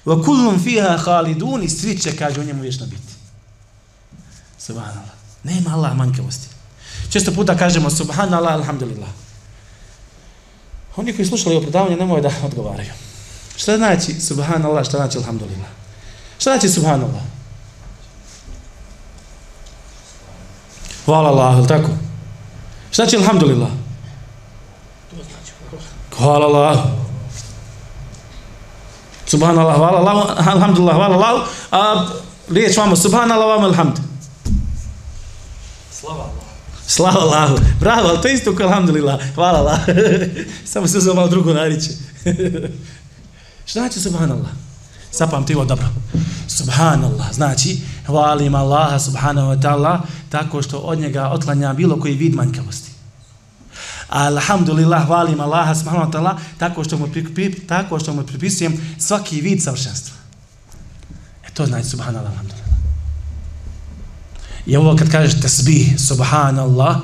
Wa 0.05 0.25
kullum 0.25 0.59
fiha 0.63 0.97
khalidun 0.97 1.63
i 1.63 1.69
svi 1.69 1.97
će, 1.99 2.15
kaže, 2.15 2.41
u 2.41 2.43
njemu 2.43 2.61
vječno 2.61 2.85
biti. 2.85 3.16
Subhanallah. 4.57 5.15
Nema 5.43 5.73
Allah 5.73 5.95
manjkavosti. 5.95 6.47
Često 7.09 7.31
puta 7.31 7.57
kažemo 7.57 7.89
subhanallah, 7.89 8.53
alhamdulillah. 8.53 9.09
Oni 10.95 11.15
koji 11.15 11.25
slušali 11.25 11.55
o 11.55 11.61
predavanju 11.61 11.97
nemoj 11.97 12.21
da 12.21 12.31
odgovaraju. 12.43 12.91
Šta 13.57 13.77
znači 13.77 14.21
subhanallah, 14.21 14.85
šta 14.85 14.97
znači 14.97 15.17
alhamdulillah? 15.17 15.69
Šta 16.39 16.49
znači 16.49 16.69
subhanallah? 16.69 17.21
Hvala 21.05 21.29
Allah, 21.29 21.57
ili 21.57 21.67
tako? 21.67 21.89
Šta 22.91 23.03
znači 23.03 23.17
alhamdulillah? 23.17 23.69
Hvala 26.17 26.45
Allah. 26.45 26.77
Subhanallah, 29.25 29.75
hvala 29.75 29.97
Allah, 29.99 30.47
alhamdulillah, 30.47 30.95
hvala 30.95 31.15
Allah. 31.15 31.47
A 31.71 32.07
riječ 32.49 32.77
vamo, 32.77 32.95
subhanallah, 32.95 33.47
vamo, 33.47 33.67
alhamd. 33.67 33.99
Slava 36.07 36.23
Allah. 36.23 36.47
Slava 36.87 37.19
Allahu. 37.19 37.59
Bravo, 37.79 38.07
ali 38.07 38.21
to 38.21 38.27
isto 38.27 38.55
kao 38.55 38.67
alhamdulillah. 38.67 39.19
Hvala 39.35 39.59
Allah. 39.59 39.79
Samo 40.71 40.87
se 40.87 40.97
uzelo 40.97 41.15
malo 41.15 41.27
drugo 41.27 41.53
nariče. 41.53 41.89
Šta 43.65 43.79
znači 43.79 43.99
subhanallah? 43.99 44.51
Zapamti 45.11 45.55
ovo 45.55 45.65
dobro. 45.65 45.87
Subhanallah, 46.47 47.33
znači 47.33 47.79
hvalim 48.05 48.55
Allaha 48.55 48.99
subhanahu 48.99 49.47
wa 49.47 49.61
ta'ala 49.61 49.99
tako 50.29 50.61
što 50.61 50.77
od 50.77 50.99
njega 50.99 51.29
otklanja 51.29 51.73
bilo 51.73 51.99
koji 51.99 52.13
vid 52.13 52.35
manjkavosti. 52.35 52.91
Alhamdulillah, 54.09 55.05
hvalim 55.05 55.39
Allaha 55.39 55.75
subhanahu 55.75 56.11
wa 56.11 56.17
ta'ala 56.17 56.37
tako 56.57 56.83
što 56.83 56.97
mu, 56.97 57.07
pri, 57.07 57.55
tako 57.67 57.99
što 57.99 58.13
mu 58.13 58.23
pripisujem 58.23 58.95
svaki 58.99 59.41
vid 59.41 59.63
savršenstva. 59.63 60.15
E 61.47 61.53
to 61.53 61.65
znači 61.65 61.89
subhanallah, 61.89 62.31
alhamdulillah. 62.31 62.56
I 64.67 64.77
ovo 64.77 64.95
kad 64.95 65.11
kažeš 65.11 65.41
tasbih, 65.41 65.99
subhanallah, 65.99 66.97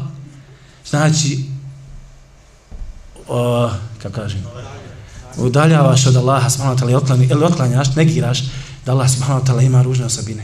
znači, 0.89 1.45
o, 3.28 3.69
kako 4.02 4.15
kažem, 4.15 4.43
udaljavaš 5.38 6.06
od 6.08 6.15
Allaha 6.15 6.49
subhanahu 6.49 6.78
wa 6.78 6.84
ta'ala 6.84 6.97
otlani, 6.97 7.28
ili 7.32 7.43
otklanjaš, 7.43 7.95
negiraš 7.95 8.43
da 8.86 8.91
Allah 8.91 9.12
subhanahu 9.12 9.45
wa 9.45 9.47
ta'ala 9.47 9.65
ima 9.65 9.82
ružne 9.82 10.06
osobine. 10.06 10.43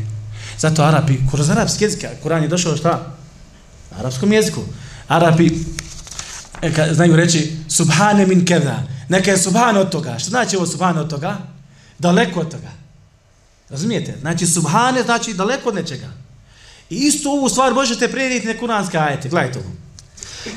Zato 0.58 0.84
Arapi, 0.84 1.18
kroz 1.32 1.50
arapski 1.50 1.84
jezik, 1.84 2.06
Kur'an 2.24 2.42
je 2.42 2.48
došao 2.48 2.78
šta? 2.78 2.92
Na 3.92 3.98
arapskom 4.00 4.34
jeziku. 4.34 4.62
Arapi 5.08 5.52
e, 6.62 6.74
ka, 6.74 6.94
znaju 6.94 7.16
reći 7.16 7.58
subhane 7.70 8.28
min 8.28 8.46
keda. 8.46 8.84
Neka 9.10 9.32
je 9.32 9.38
subhan 9.38 9.78
od 9.78 9.90
toga. 9.90 10.20
Što 10.20 10.30
znači 10.30 10.58
ovo 10.58 10.68
subhan 10.68 10.98
od 10.98 11.10
toga? 11.10 11.38
Daleko 12.00 12.40
od 12.40 12.52
toga. 12.52 12.72
Razumijete? 13.70 14.18
Znači 14.22 14.48
subhane 14.48 15.04
znači 15.04 15.34
daleko 15.34 15.70
od 15.70 15.76
nečega. 15.76 16.08
I 16.90 16.96
isto 16.96 17.32
ovu 17.32 17.50
stvar 17.50 17.74
možete 17.74 18.12
prijediti 18.12 18.48
na 18.48 18.58
kuranske 18.60 18.98
ajete. 18.98 19.30
Gledajte 19.30 19.60
ovo. 19.60 19.70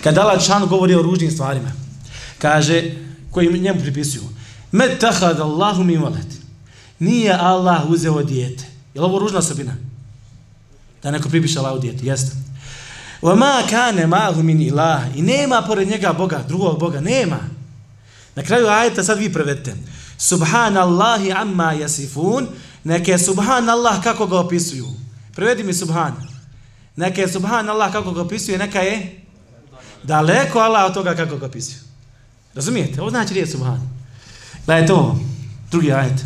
Kad 0.04 0.18
Allah 0.18 0.46
Čanu 0.46 0.66
govori 0.66 0.94
o 0.94 1.02
ružnim 1.02 1.30
stvarima, 1.30 1.72
kaže, 2.38 2.82
koji 3.30 3.60
njemu 3.60 3.80
pripisuju, 3.80 4.22
med 4.72 4.98
tahad 4.98 5.40
Allahu 5.40 5.84
mi 5.84 5.96
valet. 5.96 6.26
Nije 6.98 7.32
Allah 7.32 7.82
uzeo 7.88 8.22
dijete. 8.22 8.64
Je 8.94 9.00
li 9.00 9.04
ovo 9.04 9.18
ružna 9.18 9.38
osobina? 9.38 9.76
Da 11.02 11.10
neko 11.10 11.28
pripiše 11.28 11.58
Allahu 11.58 11.78
dijete. 11.78 12.06
Jeste. 12.06 12.36
Wa 13.22 13.36
ma 13.36 13.62
kane 13.70 14.06
ma'hu 14.06 14.42
min 14.42 14.62
ilah. 14.62 15.02
I 15.16 15.22
nema 15.22 15.62
pored 15.62 15.88
njega 15.88 16.12
Boga, 16.12 16.44
drugog 16.48 16.78
Boga. 16.78 17.00
Nema. 17.00 17.38
Na 18.34 18.42
kraju 18.42 18.66
ajeta 18.66 19.04
sad 19.04 19.18
vi 19.18 19.32
prevedite. 19.32 19.76
Subhanallahi 20.18 21.32
amma 21.32 21.74
yasifun. 21.74 22.46
Neke 22.84 23.18
subhanallah 23.18 24.02
kako 24.02 24.26
ga 24.26 24.38
opisuju. 24.38 24.86
Prevedi 25.34 25.62
mi 25.62 25.74
subhan. 25.74 26.12
Neka 26.96 27.20
je 27.20 27.28
subhan 27.28 27.68
Allah 27.68 27.92
kako 27.92 28.12
ga 28.12 28.22
opisuje, 28.22 28.58
neka 28.58 28.80
je 28.80 29.20
daleko 30.02 30.58
Allah 30.58 30.84
od 30.84 30.94
toga 30.94 31.14
kako 31.14 31.36
ga 31.36 31.46
opisuje. 31.46 31.78
Razumijete? 32.54 33.00
Ovo 33.00 33.10
znači 33.10 33.34
riječ 33.34 33.50
subhan. 33.50 33.90
Da 34.66 34.76
je 34.76 34.86
to 34.86 35.18
drugi 35.70 35.92
ajet. 35.92 36.24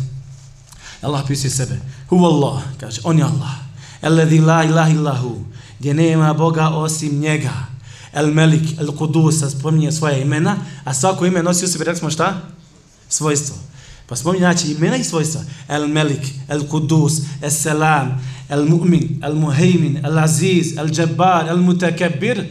Allah 1.01 1.23
opisuje 1.23 1.51
sebe. 1.51 1.79
Hu 2.09 2.25
Allah, 2.25 2.61
kaže, 2.79 3.01
on 3.03 3.17
je 3.17 3.23
Allah. 3.23 3.55
Alladhi 4.01 4.39
la 4.39 4.63
ilaha 4.63 4.89
illahu, 4.89 5.45
gdje 5.79 5.93
nema 5.93 6.33
Boga 6.33 6.69
osim 6.69 7.19
njega. 7.19 7.53
El 8.13 8.33
Melik, 8.33 8.79
El 8.79 8.95
Kudus, 8.95 9.43
spominje 9.59 9.91
svoje 9.91 10.21
imena, 10.21 10.57
a 10.83 10.93
svako 10.93 11.25
ime 11.25 11.43
nosi 11.43 11.65
u 11.65 11.67
sebi, 11.67 11.83
rekli 11.83 11.99
smo 11.99 12.09
šta? 12.09 12.41
Svojstvo. 13.09 13.55
Pa 14.07 14.15
spominje 14.15 14.43
znači 14.43 14.71
imena 14.71 14.95
i 14.95 15.03
svojstva. 15.03 15.41
El 15.67 15.87
Melik, 15.87 16.27
El 16.47 16.67
Kudus, 16.67 17.13
Es 17.41 17.61
Selam, 17.61 18.23
El 18.49 18.65
Mu'min, 18.65 19.23
El 19.23 19.35
Muhaymin, 19.35 20.05
El 20.05 20.17
Aziz, 20.17 20.77
El 20.77 20.93
Jabbar, 20.93 21.49
El 21.49 21.57
Mutakabbir. 21.57 22.45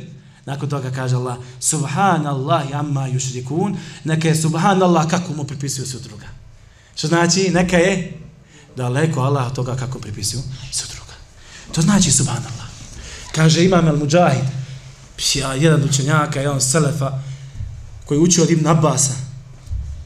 Nakon 0.47 0.69
toga 0.69 0.91
kaže 0.91 1.17
Allah, 1.17 1.37
Subhanallah 1.61 2.71
amma 2.73 3.09
yushrikun, 3.09 3.77
neka 4.05 4.29
je 4.29 4.35
Subhanallah 4.35 5.09
kako 5.11 5.33
mu 5.33 5.45
pripisuju 5.45 5.87
su 5.87 5.99
druga. 5.99 6.27
Što 6.97 7.09
znači, 7.09 7.51
neka 7.51 7.77
je 7.77 8.19
daleko 8.77 9.21
Allah 9.21 9.53
toga 9.55 9.77
kako 9.77 9.99
pripisuju 9.99 10.43
su 10.73 10.87
druga. 10.95 11.13
To 11.73 11.83
znači 11.83 12.11
Subhanallah. 12.11 12.67
Kaže 13.35 13.65
Imam 13.65 13.89
El 13.89 13.97
Mujahid, 13.97 14.45
jedan 15.61 15.85
učenjaka, 15.85 16.41
jedan 16.41 16.61
selefa, 16.61 17.19
koji 18.05 18.21
uči 18.21 18.41
od 18.41 18.51
Ibn 18.51 18.67
Abbasa, 18.67 19.15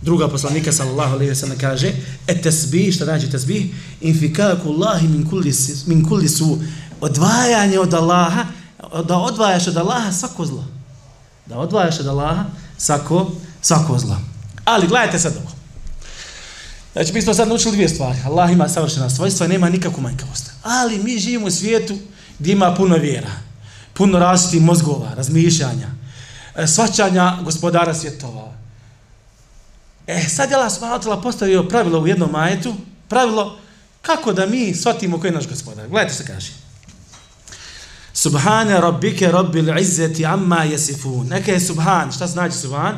druga 0.02 0.28
poslanika 0.28 0.72
sallallahu 0.72 1.14
alejhi 1.14 1.30
ve 1.30 1.36
sellem 1.36 1.58
kaže 1.58 1.92
et 2.26 2.42
tasbih 2.42 2.94
šta 2.94 3.04
znači 3.04 3.30
tasbih 3.30 3.66
infikaku 4.00 4.68
Allahi 4.68 5.08
min 5.08 5.30
kulli 5.30 5.52
min 5.86 6.08
kulli 6.08 6.28
su 6.28 6.58
odvajanje 7.00 7.78
od 7.78 7.94
Allaha 7.94 8.44
da 9.08 9.16
odvajaš 9.16 9.66
od 9.66 9.76
Allaha 9.76 10.12
svako 10.12 10.46
zlo 10.46 10.64
da 11.46 11.58
odvajaš 11.58 12.00
od 12.00 12.06
Allaha 12.06 12.44
svako 12.78 13.30
svako 13.60 13.98
zlo 13.98 14.16
ali 14.64 14.86
gledajte 14.86 15.18
sad 15.18 15.36
ovo 15.36 15.60
Znači, 16.92 17.12
mi 17.12 17.22
smo 17.22 17.34
sad 17.34 17.48
naučili 17.48 17.72
dvije 17.72 17.88
stvari. 17.88 18.18
Allah 18.24 18.52
ima 18.52 18.68
savršena 18.68 19.10
svojstva 19.10 19.46
i 19.46 19.48
nema 19.48 19.68
nikakvu 19.68 20.00
manjkavost. 20.00 20.50
Ali 20.62 20.98
mi 20.98 21.18
živimo 21.18 21.46
u 21.46 21.50
svijetu 21.50 21.98
gdje 22.38 22.52
ima 22.52 22.74
puno 22.74 22.96
vjera, 22.96 23.30
puno 23.94 24.18
različitih 24.18 24.62
mozgova, 24.62 25.14
razmišljanja, 25.14 25.88
e, 26.56 26.66
svačanja 26.66 27.38
gospodara 27.42 27.94
svjetova, 27.94 28.52
E, 30.10 30.28
sad 30.28 30.50
je 30.50 30.56
Allah 30.56 30.72
subhanahu 30.72 31.22
postavio 31.22 31.62
pravilo 31.62 32.00
u 32.00 32.06
jednom 32.06 32.30
majetu, 32.30 32.74
pravilo 33.08 33.58
kako 34.02 34.32
da 34.32 34.46
mi 34.46 34.74
shvatimo 34.74 35.20
koji 35.20 35.28
je 35.28 35.34
naš 35.34 35.48
gospodar. 35.48 35.88
Gledajte 35.88 36.14
se 36.14 36.26
kaže. 36.26 36.52
Subhane 38.12 38.80
rabbike 38.80 39.32
rabbil 39.32 39.78
izzeti 39.78 40.26
amma 40.26 40.64
jesifun. 40.64 41.26
Neka 41.26 41.52
je 41.52 41.60
subhan. 41.60 42.12
Šta 42.12 42.26
znači 42.26 42.56
subhan? 42.56 42.96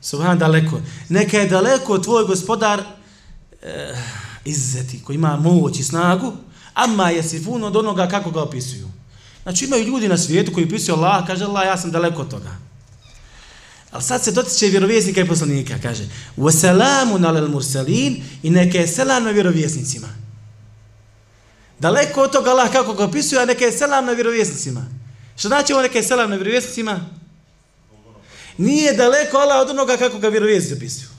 Subhan 0.00 0.38
daleko. 0.38 0.80
Neka 1.08 1.38
je 1.38 1.48
daleko 1.48 1.98
tvoj 1.98 2.24
gospodar 2.24 2.82
eh, 3.62 3.96
izzeti 4.44 5.02
koji 5.04 5.14
ima 5.14 5.36
moć 5.36 5.78
i 5.78 5.84
snagu 5.84 6.32
amma 6.74 7.10
jesifun 7.10 7.64
od 7.64 7.76
onoga 7.76 8.08
kako 8.08 8.30
ga 8.30 8.42
opisuju. 8.42 8.88
Znači 9.42 9.64
imaju 9.64 9.84
ljudi 9.84 10.08
na 10.08 10.18
svijetu 10.18 10.52
koji 10.52 10.66
opisuju 10.66 10.94
Allah, 10.94 11.26
kaže 11.26 11.44
Allah, 11.44 11.66
ja 11.66 11.76
sam 11.76 11.90
daleko 11.90 12.22
od 12.22 12.30
toga. 12.30 12.67
Ali 13.91 14.03
sad 14.03 14.23
se 14.23 14.31
dotiče 14.31 14.67
vjerovjesnika 14.67 15.21
i 15.21 15.27
poslanika, 15.27 15.75
kaže 15.81 16.03
وَسَلَامُ 16.37 17.09
نَلَ 17.09 17.37
الْمُرْسَلِينَ 17.37 18.21
i 18.43 18.49
neke 18.49 18.77
je 18.77 18.87
selam 18.87 19.23
na 19.23 19.31
vjerovjesnicima. 19.31 20.07
Daleko 21.79 22.21
od 22.21 22.31
toga 22.31 22.49
Allah 22.49 22.71
kako 22.71 22.93
ga 22.93 23.03
opisuje, 23.03 23.41
a 23.41 23.45
neke 23.45 23.63
je 23.65 23.71
selam 23.71 24.05
na 24.05 24.11
vjerovjesnicima. 24.11 24.85
Što 25.37 25.47
znači 25.47 25.73
ovo 25.73 25.81
neke 25.81 25.97
je 25.97 26.03
selam 26.03 26.29
na 26.29 26.35
vjerovjesnicima? 26.35 27.05
Nije 28.57 28.93
daleko 28.93 29.37
Allah 29.37 29.61
od 29.61 29.69
onoga 29.69 29.97
kako 29.97 30.19
ga 30.19 30.27
vjerovjesnici 30.27 30.73
opisuju. 30.73 31.09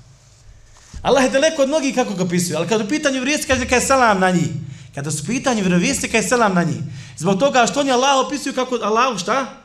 Allah 1.03 1.24
je 1.24 1.30
daleko 1.30 1.62
od 1.62 1.68
mnogih 1.68 1.95
kako 1.95 2.14
ga 2.14 2.22
opisuju, 2.22 2.57
ali 2.57 2.68
kad 2.68 2.80
u 2.80 2.88
pitanju 2.88 3.14
vjerovjesnici 3.14 3.49
kaže 3.49 3.61
neka 3.61 3.74
je 3.74 3.80
selam 3.80 4.20
na 4.20 4.30
njih. 4.30 4.49
Kada 4.95 5.11
su 5.11 5.26
pitanje 5.26 5.62
vjerovjesnika 5.62 6.16
je 6.16 6.22
selam 6.22 6.55
na 6.55 6.62
njih. 6.62 6.80
Zbog 7.18 7.38
toga 7.40 7.66
što 7.66 7.80
oni 7.80 7.90
Allah 7.90 8.26
opisuju 8.26 8.55
kako 8.55 8.78
Allah 8.82 9.18
šta? 9.18 9.62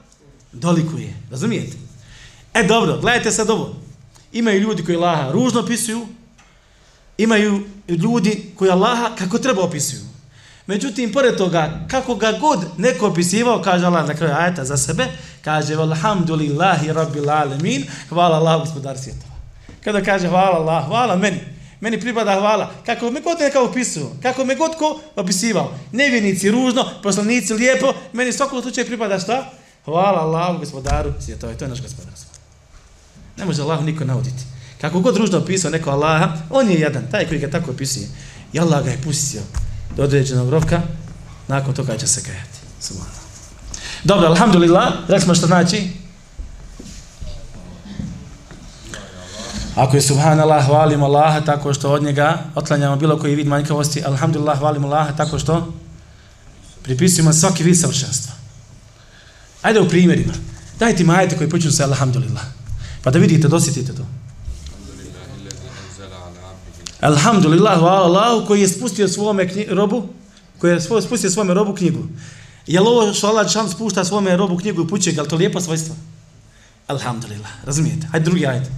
Dolikuje. 0.51 1.13
Razumijete? 1.31 1.82
E 2.54 2.62
dobro, 2.62 2.98
gledajte 3.00 3.30
sad 3.30 3.50
ovo. 3.50 3.76
Imaju 4.32 4.60
ljudi 4.60 4.84
koji 4.84 4.96
Allaha 4.96 5.32
ružno 5.32 5.60
opisuju, 5.60 6.06
imaju 7.18 7.64
ljudi 7.88 8.52
koji 8.56 8.70
Allaha 8.70 9.10
kako 9.18 9.38
treba 9.38 9.62
opisuju. 9.62 10.02
Međutim, 10.66 11.12
pored 11.12 11.36
toga, 11.36 11.80
kako 11.90 12.14
ga 12.14 12.32
god 12.32 12.58
neko 12.78 13.06
opisivao, 13.06 13.62
kaže 13.62 13.86
Allah 13.86 14.08
na 14.08 14.14
kraju 14.14 14.34
ajeta 14.38 14.64
za 14.64 14.76
sebe, 14.76 15.06
kaže, 15.42 15.74
Alhamdulillahi 15.74 16.92
rabbil 16.92 17.30
alemin, 17.30 17.84
hvala 18.08 18.36
Allah, 18.36 18.60
gospodar 18.60 18.98
svjetova. 18.98 19.34
Kada 19.84 20.02
kaže, 20.02 20.28
hvala 20.28 20.58
Allah, 20.58 20.86
hvala 20.86 21.16
meni, 21.16 21.40
meni 21.80 22.00
pripada 22.00 22.40
hvala, 22.40 22.70
kako 22.86 23.10
me 23.10 23.20
god 23.20 23.40
neka 23.40 23.60
opisuo, 23.60 24.12
kako 24.22 24.44
me 24.44 24.54
god 24.54 24.76
ko 24.78 25.00
opisivao, 25.16 25.74
nevjenici 25.92 26.50
ružno, 26.50 26.90
poslanici 27.02 27.54
lijepo, 27.54 27.94
meni 28.12 28.32
svakog 28.32 28.62
slučaju 28.62 28.86
pripada 28.86 29.18
šta? 29.18 29.50
Hvala 29.84 30.20
Allah, 30.20 30.58
gospodaru 30.60 31.12
svjetova, 31.20 31.54
to 31.54 31.64
je 31.64 31.68
naš 31.68 31.82
gospodar 31.82 32.12
svjetova. 32.16 32.33
Ne 33.36 33.44
može 33.44 33.62
Allah 33.62 33.84
niko 33.84 34.04
navoditi. 34.04 34.44
Kako 34.80 35.00
god 35.00 35.16
ružno 35.16 35.38
opisao 35.38 35.70
neko 35.70 35.90
Allaha, 35.90 36.36
on 36.50 36.70
je 36.70 36.80
jedan, 36.80 37.02
taj 37.10 37.28
koji 37.28 37.40
ga 37.40 37.50
tako 37.50 37.70
opisuje. 37.70 38.08
I 38.52 38.60
Allah 38.60 38.84
ga 38.84 38.90
je 38.90 39.02
pustio 39.02 39.42
do 39.96 40.02
određenog 40.02 40.50
roka, 40.50 40.82
nakon 41.48 41.74
toga 41.74 41.96
će 41.96 42.06
se 42.06 42.22
kajati. 42.22 42.58
Subhano. 42.80 43.24
Dobro, 44.04 44.28
alhamdulillah, 44.28 44.92
rekli 45.08 45.24
smo 45.24 45.34
što 45.34 45.46
znači? 45.46 45.88
Ako 49.74 49.96
je 49.96 50.02
subhanallah, 50.02 50.66
hvalimo 50.66 51.06
Allaha 51.06 51.40
tako 51.40 51.74
što 51.74 51.92
od 51.92 52.02
njega 52.02 52.38
otlanjamo 52.54 52.96
bilo 52.96 53.18
koji 53.18 53.34
vid 53.34 53.46
manjkavosti, 53.46 54.04
alhamdulillah, 54.06 54.58
hvalimo 54.58 54.88
Allaha 54.88 55.16
tako 55.16 55.38
što 55.38 55.72
pripisujemo 56.82 57.32
svaki 57.32 57.62
vid 57.62 57.80
savršenstva. 57.80 58.32
Ajde 59.62 59.80
u 59.80 59.88
primjerima. 59.88 60.32
Dajte 60.78 61.04
mi 61.04 61.12
ajete 61.12 61.36
koji 61.36 61.50
počinu 61.50 61.72
sa 61.72 61.84
alhamdulillah. 61.84 62.44
Pa 63.04 63.10
da 63.10 63.18
vidite, 63.18 63.48
dosjetite 63.48 63.94
to. 63.94 64.06
Alhamdulillah, 67.00 67.78
hvala 67.78 68.06
Allahu 68.06 68.46
koji 68.46 68.60
je 68.60 68.68
spustio 68.68 69.08
svome 69.08 69.48
robu, 69.68 70.08
koji 70.58 70.72
je 70.72 70.80
spustio 70.80 71.30
svome 71.30 71.54
robu 71.54 71.74
knjigu. 71.74 72.02
Je 72.66 72.80
li 72.80 72.86
ovo 72.86 73.12
što 73.12 73.26
Allah 73.26 73.50
šan 73.50 73.70
spušta 73.70 74.04
svome 74.04 74.36
robu 74.36 74.56
knjigu 74.56 74.82
i 74.82 74.88
puće, 74.88 75.10
je 75.10 75.22
li 75.22 75.28
to 75.28 75.36
lijepo 75.36 75.60
svojstvo? 75.60 75.94
Alhamdulillah, 76.86 77.50
razumijete? 77.64 78.06
Hajde 78.06 78.24
drugi 78.24 78.46
ajde. 78.46 78.70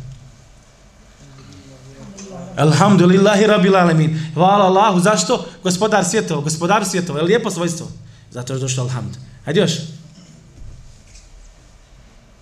Alhamdulillahi 2.56 3.46
rabbil 3.46 3.76
alamin. 3.76 4.20
Hvala 4.34 4.64
Allahu, 4.64 5.00
zašto? 5.00 5.46
Gospodar 5.62 6.04
svjetova, 6.04 6.40
gospodar 6.40 6.84
svjetova, 6.84 7.18
je 7.18 7.22
li 7.22 7.28
lijepo 7.28 7.50
svojstvo? 7.50 7.88
Zato 8.30 8.52
je 8.52 8.58
došlo 8.58 8.82
alhamd. 8.82 9.16
Hajde 9.44 9.60
još. 9.60 9.72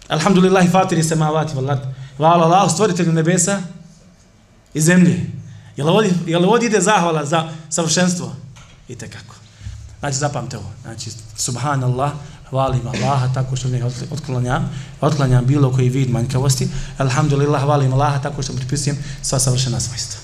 Alhamdulillahi 0.09 0.69
fatiri 0.69 1.03
se 1.03 1.17
mavati, 1.17 1.55
hvala 2.17 2.45
Allah, 2.45 2.73
stvoritelju 2.73 3.13
nebesa 3.13 3.63
i 4.75 4.81
zemlje. 4.81 5.31
Je 5.77 5.85
li 5.85 5.91
ovdje, 5.91 6.13
je 6.27 6.39
ovdje 6.39 6.67
ide 6.67 6.81
zahvala 6.81 7.25
za 7.25 7.49
savršenstvo? 7.71 8.33
I 8.89 8.97
kako. 8.97 9.35
Znači, 10.01 10.17
zapamte 10.17 10.57
ovo. 10.59 10.71
Znači, 10.83 11.11
subhanallah, 11.37 12.13
hvalim 12.51 12.87
Allaha 12.87 13.35
tako 13.35 13.57
što 13.57 13.69
ne 13.69 13.85
otklanjam, 14.11 14.71
otklanjam 15.01 15.47
bilo 15.47 15.73
koji 15.73 15.89
vid 15.89 16.11
manjkavosti. 16.11 16.69
Alhamdulillah, 16.99 17.63
hvalim 17.63 17.93
Allaha 17.93 18.23
tako 18.23 18.43
što 18.43 18.53
pripisujem 18.53 18.99
sva 19.23 19.39
savršena 19.39 19.81
svojstva. 19.81 20.21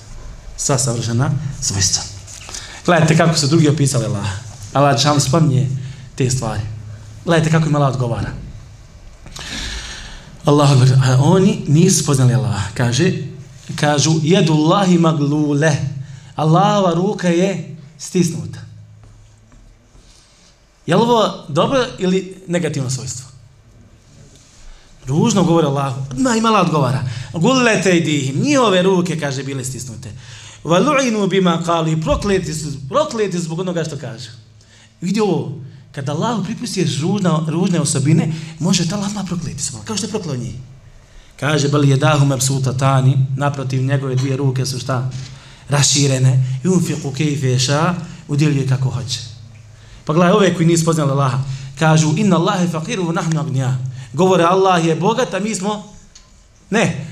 Sva 0.57 0.79
savršena 0.79 1.31
svojstva. 1.61 2.03
Gledajte 2.87 3.17
kako 3.17 3.35
su 3.35 3.47
drugi 3.47 3.69
opisali 3.69 4.05
Allaha. 4.05 4.37
Allah 4.73 5.01
će 5.01 5.09
vam 5.09 5.21
spominje 5.21 5.69
te 6.15 6.31
stvari. 6.31 6.63
Gledajte 7.25 7.51
kako 7.51 7.69
im 7.69 7.77
Allah 7.77 7.89
odgovara. 7.89 8.31
Allah, 10.45 10.71
oni 11.21 11.65
nisu 11.69 12.07
poznali 12.07 12.35
Allaha. 12.35 12.69
Kaže, 12.75 13.13
kažu 13.77 14.13
jedu 14.23 14.53
Allahi 14.53 14.99
maglule 14.99 15.77
Allahova 16.37 16.95
ruka 16.95 17.29
je 17.29 17.77
stisnuta. 17.99 18.59
Je 20.87 20.97
li 20.97 21.03
ovo 21.03 21.45
dobro 21.49 21.87
ili 21.99 22.43
negativno 22.47 22.91
svojstvo? 22.91 23.27
Ružno 25.07 25.45
govore 25.45 25.67
Allahu. 25.67 26.01
odmah 26.11 26.37
imala 26.37 26.61
odgovara. 26.61 27.05
Gullete 27.33 27.99
i 27.99 28.01
dihim 28.01 28.43
njihove 28.43 28.83
ruke 28.83 29.21
kaže 29.21 29.43
bile 29.43 29.65
stisnute. 29.65 30.13
Valu'inu 30.65 31.29
bima 31.29 31.63
kali. 31.67 32.01
Prokleti 32.01 32.55
su 32.55 32.89
prokleti 32.89 33.39
zbog 33.39 33.59
onoga 33.59 33.85
što 33.85 33.99
kaže 33.99 34.31
vidi 35.01 35.21
ovo 35.21 35.53
kada 35.93 36.13
Allah 36.13 36.45
pripustije 36.45 36.87
ružna, 37.03 37.41
ružne 37.49 37.81
osobine 37.81 38.33
može 38.59 38.89
ta 38.89 38.97
Allah 38.97 39.11
prokleti 39.27 39.63
kao 39.85 39.97
što 39.97 40.07
je 40.07 40.11
proklao 40.11 40.37
njih 40.37 40.55
Kaže, 41.41 41.69
bali 41.69 41.89
je 41.89 41.97
dahu 41.97 42.27
mepsuta 42.27 42.73
tani, 42.77 43.17
naprotiv 43.37 43.83
njegove 43.83 44.15
dvije 44.15 44.37
ruke 44.37 44.67
su 44.67 44.79
šta? 44.79 45.11
Raširene. 45.69 46.61
I 46.65 46.69
unfiku 46.69 47.13
kejfe 47.13 47.59
ša, 47.59 47.95
udjeljuje 48.29 48.69
kako 48.69 48.91
hoće. 48.91 49.21
Pa 50.05 50.13
gledaj, 50.13 50.33
ove 50.33 50.55
koji 50.55 50.67
nisu 50.67 50.85
poznali 50.85 51.11
Allaha, 51.11 51.39
kažu, 51.79 52.13
inna 52.17 52.37
Allahe 52.37 52.69
fakiru 52.69 53.09
u 53.09 53.13
nahnu 53.13 53.41
agnija. 53.41 53.79
Govore, 54.13 54.45
Allah 54.45 54.87
je 54.87 54.97
bogat, 54.97 55.35
a 55.35 55.41
mi 55.41 55.55
smo... 55.55 55.95
Ne. 56.71 57.07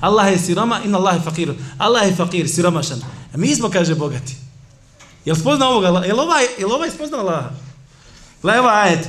Allah 0.00 0.32
je 0.32 0.38
siroma, 0.38 0.80
inna 0.84 0.98
Allahe 0.98 1.20
fakiru. 1.20 1.54
Allah 1.78 2.06
je 2.06 2.16
fakir, 2.16 2.48
siromašan. 2.48 3.00
A 3.34 3.36
mi 3.36 3.56
smo, 3.56 3.68
kaže, 3.68 3.94
bogati. 3.94 4.36
Jel 5.25 5.35
spoznao 5.35 5.69
ovoga? 5.69 5.87
Jel 6.05 6.19
ovaj, 6.19 6.45
jel 6.59 6.71
ovaj 6.71 6.91
spoznao 6.91 7.19
Allaha? 7.19 7.49
Gledaj, 8.41 8.59
ovaj 8.59 8.89
ajed. 8.89 9.07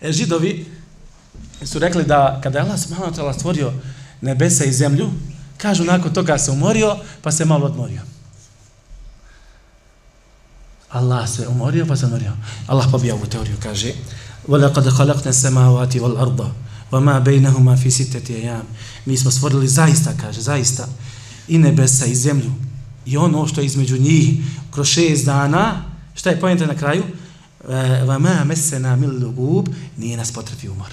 E, 0.00 0.12
židovi, 0.12 0.66
su 1.64 1.78
rekli 1.78 2.04
da 2.04 2.40
kada 2.42 2.58
je 2.58 2.64
Allah 2.64 2.80
subhanahu 2.80 3.12
wa 3.12 3.16
ta'ala 3.16 3.32
stvorio 3.32 3.72
nebesa 4.20 4.64
i 4.64 4.72
zemlju, 4.72 5.10
kažu 5.56 5.84
nakon 5.84 6.14
toga 6.14 6.38
se 6.38 6.50
umorio, 6.50 6.96
pa 7.22 7.32
se 7.32 7.44
malo 7.44 7.66
odmorio. 7.66 8.00
Allah 10.88 11.28
se 11.28 11.48
umorio, 11.48 11.86
pa 11.86 11.96
se 11.96 12.06
odmorio. 12.06 12.32
Allah 12.66 12.86
pobija 12.92 13.14
ovu 13.14 13.26
teoriju, 13.26 13.56
kaže 13.62 13.92
وَلَقَدْ 14.48 14.88
خَلَقْنَ 14.88 15.32
سَمَاوَاتِ 15.32 15.96
وَالْأَرْضَ 15.96 16.52
وَمَا 16.92 17.18
بَيْنَهُمَا 17.18 17.76
فِي 17.76 17.90
سِتَّةِ 17.90 18.28
أَيَامِ 18.28 18.62
Mi 19.04 19.16
smo 19.16 19.30
stvorili 19.30 19.68
zaista, 19.68 20.12
kaže, 20.20 20.40
zaista 20.40 20.88
i 21.48 21.58
nebesa 21.58 22.06
i 22.06 22.14
zemlju 22.14 22.52
i 23.05 23.17
ono 23.17 23.47
što 23.47 23.61
je 23.61 23.65
između 23.65 23.97
njih 23.97 24.29
kroz 24.71 24.87
šest 24.87 25.25
dana, 25.25 25.83
šta 26.13 26.29
je 26.29 26.39
pojenta 26.39 26.65
na 26.65 26.75
kraju? 26.75 27.03
E, 27.69 28.03
Vama 28.05 28.43
mesena 28.45 28.95
mil 28.95 29.23
lugub, 29.23 29.69
nije 29.97 30.17
nas 30.17 30.31
potrefi 30.31 30.69
umor. 30.69 30.89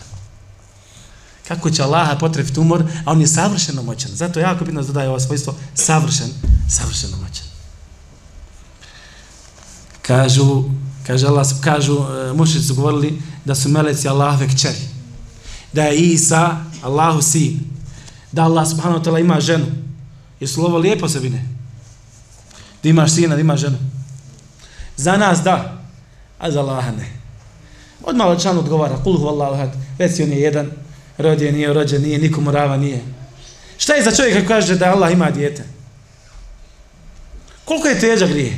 Kako 1.48 1.70
će 1.70 1.82
Allaha 1.82 2.18
potrefiti 2.18 2.60
umor, 2.60 2.84
a 3.04 3.12
on 3.12 3.20
je 3.20 3.26
savršeno 3.26 3.82
moćan. 3.82 4.10
Zato 4.14 4.38
je 4.38 4.42
jako 4.42 4.64
bitno 4.64 4.82
dodaje 4.82 5.08
ovo 5.08 5.20
svojstvo, 5.20 5.54
savršen, 5.74 6.28
savršeno 6.68 7.16
moćan. 7.16 7.46
Kažu, 10.02 10.64
kaže 11.06 11.26
Allah, 11.26 11.46
kažu, 11.60 11.92
e, 11.92 12.32
mušici 12.32 12.66
su 12.66 12.74
govorili 12.74 13.22
da 13.44 13.54
su 13.54 13.68
meleci 13.68 14.08
Allahove 14.08 14.48
kćeri. 14.48 14.88
Da 15.72 15.82
je 15.82 15.98
Isa, 15.98 16.64
Allahu 16.82 17.22
sin. 17.22 17.60
Da 18.32 18.42
Allah 18.42 18.68
subhanahu 18.68 19.00
wa 19.00 19.04
ta'la 19.04 19.20
ima 19.20 19.40
ženu. 19.40 19.66
Jesu 20.40 20.60
li 20.60 20.66
ovo 20.66 20.78
lijepo 20.78 21.08
sebi? 21.08 21.30
Ne. 21.30 21.59
Da 22.82 22.88
imaš 22.88 23.14
sina, 23.14 23.34
da 23.34 23.40
imaš 23.40 23.60
ženu. 23.60 23.78
Za 24.96 25.16
nas 25.16 25.38
da, 25.38 25.82
a 26.38 26.50
za 26.50 26.60
Allaha 26.60 26.90
ne. 26.90 27.20
Odmah 28.02 28.26
Lačan 28.26 28.58
odgovara, 28.58 28.96
kulhu 29.04 29.26
Allahu 29.26 29.56
had, 29.56 29.70
već 29.98 30.20
on 30.20 30.32
je 30.32 30.40
jedan, 30.40 30.70
rodio 31.18 31.52
nije, 31.52 31.72
rođen 31.72 32.02
nije, 32.02 32.18
nikomu 32.18 32.50
rava 32.50 32.76
nije. 32.76 33.00
Šta 33.78 33.94
je 33.94 34.04
za 34.04 34.10
čovjeka 34.10 34.48
kaže 34.48 34.76
da 34.76 34.92
Allah 34.92 35.12
ima 35.12 35.30
dijete? 35.30 35.64
Koliko 37.64 37.88
je 37.88 38.00
teža 38.00 38.26
grije? 38.26 38.56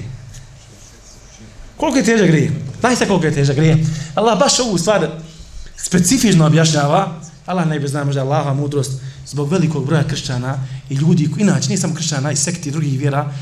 Koliko 1.76 1.98
je 1.98 2.04
teža 2.04 2.26
grije? 2.26 2.52
Daj 2.82 2.96
se 2.96 3.06
koliko 3.06 3.26
je 3.26 3.34
teža 3.34 3.52
grije. 3.52 3.84
Allah 4.14 4.38
baš 4.38 4.60
ovu 4.60 4.78
stvar 4.78 5.10
specifično 5.76 6.46
objašnjava. 6.46 7.20
Allah 7.46 7.66
najbolje 7.66 7.88
zna 7.88 8.04
možda 8.04 8.22
Allaha 8.22 8.54
mudrost 8.54 8.92
zbog 9.26 9.52
velikog 9.52 9.86
broja 9.86 10.08
kršćana 10.08 10.58
i 10.90 10.94
ljudi, 10.94 11.28
inače 11.38 11.68
nije 11.68 11.78
samo 11.78 11.94
kršćana 11.94 12.32
i 12.32 12.36
sekti 12.36 12.70
drugih 12.70 12.98
vjera 12.98 13.32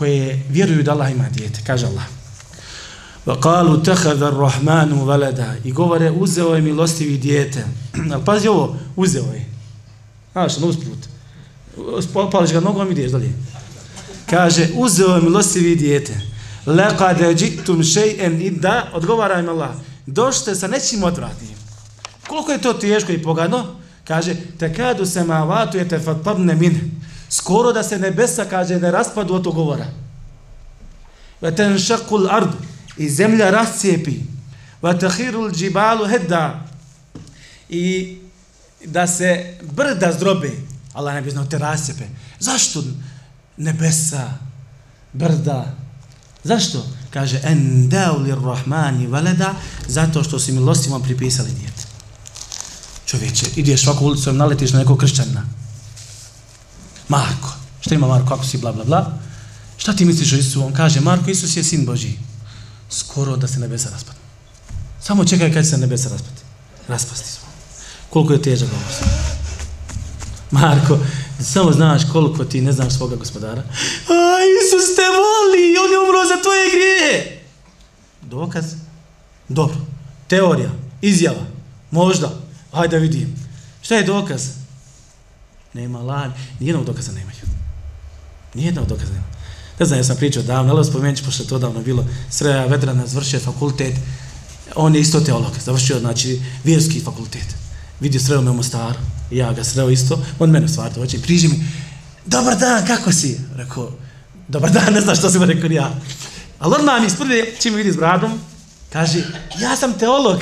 koje 0.00 0.42
vjeruju 0.48 0.82
da 0.82 0.92
Allah 0.92 1.12
ima 1.12 1.28
dijete. 1.28 1.60
Kaže 1.66 1.86
Allah. 1.86 2.04
وقالوا 3.26 3.76
تخذ 3.76 4.22
الرحمن 4.22 4.92
ولدا 4.92 5.54
i 5.64 5.72
govore 5.72 6.10
uzeo 6.10 6.54
je 6.54 6.62
milostivi 6.62 7.18
dijete 7.18 7.64
al 8.12 8.24
pazi 8.24 8.48
ovo 8.48 8.76
uzeo 8.96 9.24
je 9.24 9.46
znaš 10.32 10.58
na 10.58 10.66
usput 10.66 11.08
pališ 12.32 12.52
ga 12.52 12.60
nogom 12.60 12.88
i 12.88 12.92
ideš 12.92 13.10
dalje 13.10 13.32
kaže 14.30 14.68
uzeo 14.74 15.14
je 15.14 15.22
milostivi 15.22 15.76
dijete 15.76 16.20
laqad 16.66 17.42
jitum 17.42 17.82
shay'an 17.82 18.42
idda 18.42 18.90
odgovara 18.92 19.40
im 19.40 19.48
Allah 19.48 19.70
došte 20.06 20.54
sa 20.54 20.66
nečim 20.66 21.02
odvratnim 21.02 21.56
koliko 22.28 22.52
je 22.52 22.60
to 22.60 22.72
teško 22.72 23.12
i 23.12 23.22
pogadno 23.22 23.66
kaže 24.04 24.34
tekadu 24.58 25.06
samavatu 25.06 25.78
yatafattarna 25.78 26.54
min 26.54 26.90
skoro 27.31 27.73
da 27.73 27.83
se 27.83 27.99
nebesa 27.99 28.45
kaže 28.45 28.79
ne 28.79 28.91
raspadu 28.91 29.33
od 29.33 29.43
govora 29.43 29.85
wa 31.41 31.77
šakul 31.87 32.29
ard. 32.29 32.49
i 32.97 33.09
zemlja 33.09 33.49
rascijepi 33.49 34.19
Vatahirul 34.81 35.51
džibalu 35.51 36.07
hedda 36.07 36.67
i 37.69 38.17
da 38.85 39.07
se 39.07 39.57
brda 39.61 40.11
zdrobe 40.11 40.51
Allah 40.93 41.13
ne 41.13 41.21
bi 41.21 41.31
znao 41.31 41.45
te 41.45 41.57
rasjepe. 41.57 42.03
Zašto 42.39 42.83
nebesa, 43.57 44.33
brda, 45.13 45.75
zašto? 46.43 46.85
Kaže, 47.09 47.41
en 47.43 47.89
daulir 47.89 48.37
rahmani 48.37 49.07
valeda, 49.07 49.55
zato 49.87 50.23
što 50.23 50.39
si 50.39 50.51
milostivom 50.51 51.03
pripisali 51.03 51.51
djete. 51.51 51.83
Čovječe, 53.05 53.45
ideš 53.55 53.83
svaku 53.83 54.05
ulicom, 54.05 54.37
naletiš 54.37 54.71
na 54.71 54.79
nekog 54.79 54.99
kršćanina. 54.99 55.60
Marko. 57.11 57.49
Šta 57.81 57.95
ima 57.95 58.07
Marko, 58.07 58.33
ako 58.33 58.45
si 58.45 58.57
bla 58.57 58.71
bla 58.71 58.83
bla? 58.83 59.17
Šta 59.77 59.93
ti 59.93 60.05
misliš 60.05 60.33
o 60.33 60.37
Isusu? 60.37 60.65
On 60.65 60.73
kaže, 60.73 60.99
Marko, 60.99 61.31
Isus 61.31 61.57
je 61.57 61.63
sin 61.63 61.85
Boži. 61.85 62.13
Skoro 62.89 63.37
da 63.37 63.47
se 63.47 63.59
nebesa 63.59 63.89
raspadne. 63.89 64.21
Samo 65.01 65.25
čekaj 65.25 65.53
kad 65.53 65.67
se 65.67 65.77
nebesa 65.77 66.09
raspati. 66.09 66.41
Raspasti 66.87 67.29
smo. 67.29 67.47
Koliko 68.09 68.33
je 68.33 68.41
težak 68.41 68.69
ovo 68.71 69.09
Marko, 70.51 70.99
samo 71.39 71.71
znaš 71.71 72.01
koliko 72.11 72.45
ti 72.45 72.61
ne 72.61 72.71
znaš 72.71 72.93
svoga 72.93 73.15
gospodara. 73.15 73.61
A, 73.61 74.17
Isus 74.59 74.95
te 74.95 75.07
voli, 75.17 75.75
on 75.83 75.91
je 75.91 75.99
umro 75.99 76.27
za 76.27 76.41
tvoje 76.43 76.65
grije. 76.71 77.43
Dokaz? 78.21 78.65
Dobro. 79.49 79.77
Teorija, 80.27 80.71
izjava, 81.01 81.45
možda. 81.91 82.31
Hajde 82.71 82.95
da 82.97 83.01
vidim. 83.01 83.35
Šta 83.81 83.95
je 83.95 84.03
dokaz? 84.03 84.60
Nema 85.73 85.99
laž. 85.99 86.31
Nijednog 86.59 86.85
dokaza 86.85 87.11
nemaju. 87.11 87.37
Nijednog 88.53 88.87
dokaza 88.87 89.13
nema. 89.13 89.25
Ne 89.79 89.85
znam, 89.85 89.99
ja 89.99 90.03
sam 90.03 90.17
pričao 90.17 90.43
davno, 90.43 90.73
ali 90.73 90.85
spomenut 90.85 91.17
ću, 91.17 91.25
pošto 91.25 91.43
je 91.43 91.47
to 91.47 91.59
davno 91.59 91.81
bilo, 91.81 92.05
Sreja 92.29 92.65
Vedrana 92.65 93.07
završio 93.07 93.39
fakultet, 93.39 93.95
on 94.75 94.95
je 94.95 95.01
isto 95.01 95.19
teolog, 95.19 95.51
završio, 95.65 95.99
znači, 95.99 96.41
vjerski 96.63 96.99
fakultet. 96.99 97.55
Vidio 97.99 98.21
sreo 98.21 98.41
me 98.41 98.51
u 98.51 98.53
Mostaru, 98.53 98.99
ja 99.31 99.53
ga 99.53 99.63
sreo 99.63 99.89
isto, 99.89 100.25
on 100.39 100.49
mene 100.49 100.67
stvar 100.67 100.93
dođe, 100.93 101.21
priži 101.21 101.47
mi, 101.47 101.63
dobar 102.25 102.57
dan, 102.57 102.85
kako 102.87 103.11
si? 103.11 103.39
Rekao, 103.55 103.91
dobar 104.47 104.71
dan, 104.71 104.93
ne 104.93 105.01
znam 105.01 105.15
što 105.15 105.29
sam 105.29 105.43
rekao 105.43 105.71
ja. 105.71 105.95
Ali 106.59 106.75
on 106.79 106.85
nam 106.85 107.05
isprve, 107.05 107.45
čim 107.59 107.73
vidi 107.75 107.91
s 107.91 107.95
bradom, 107.95 108.39
kaže, 108.93 109.23
ja 109.59 109.75
sam 109.75 109.93
teolog. 109.93 110.41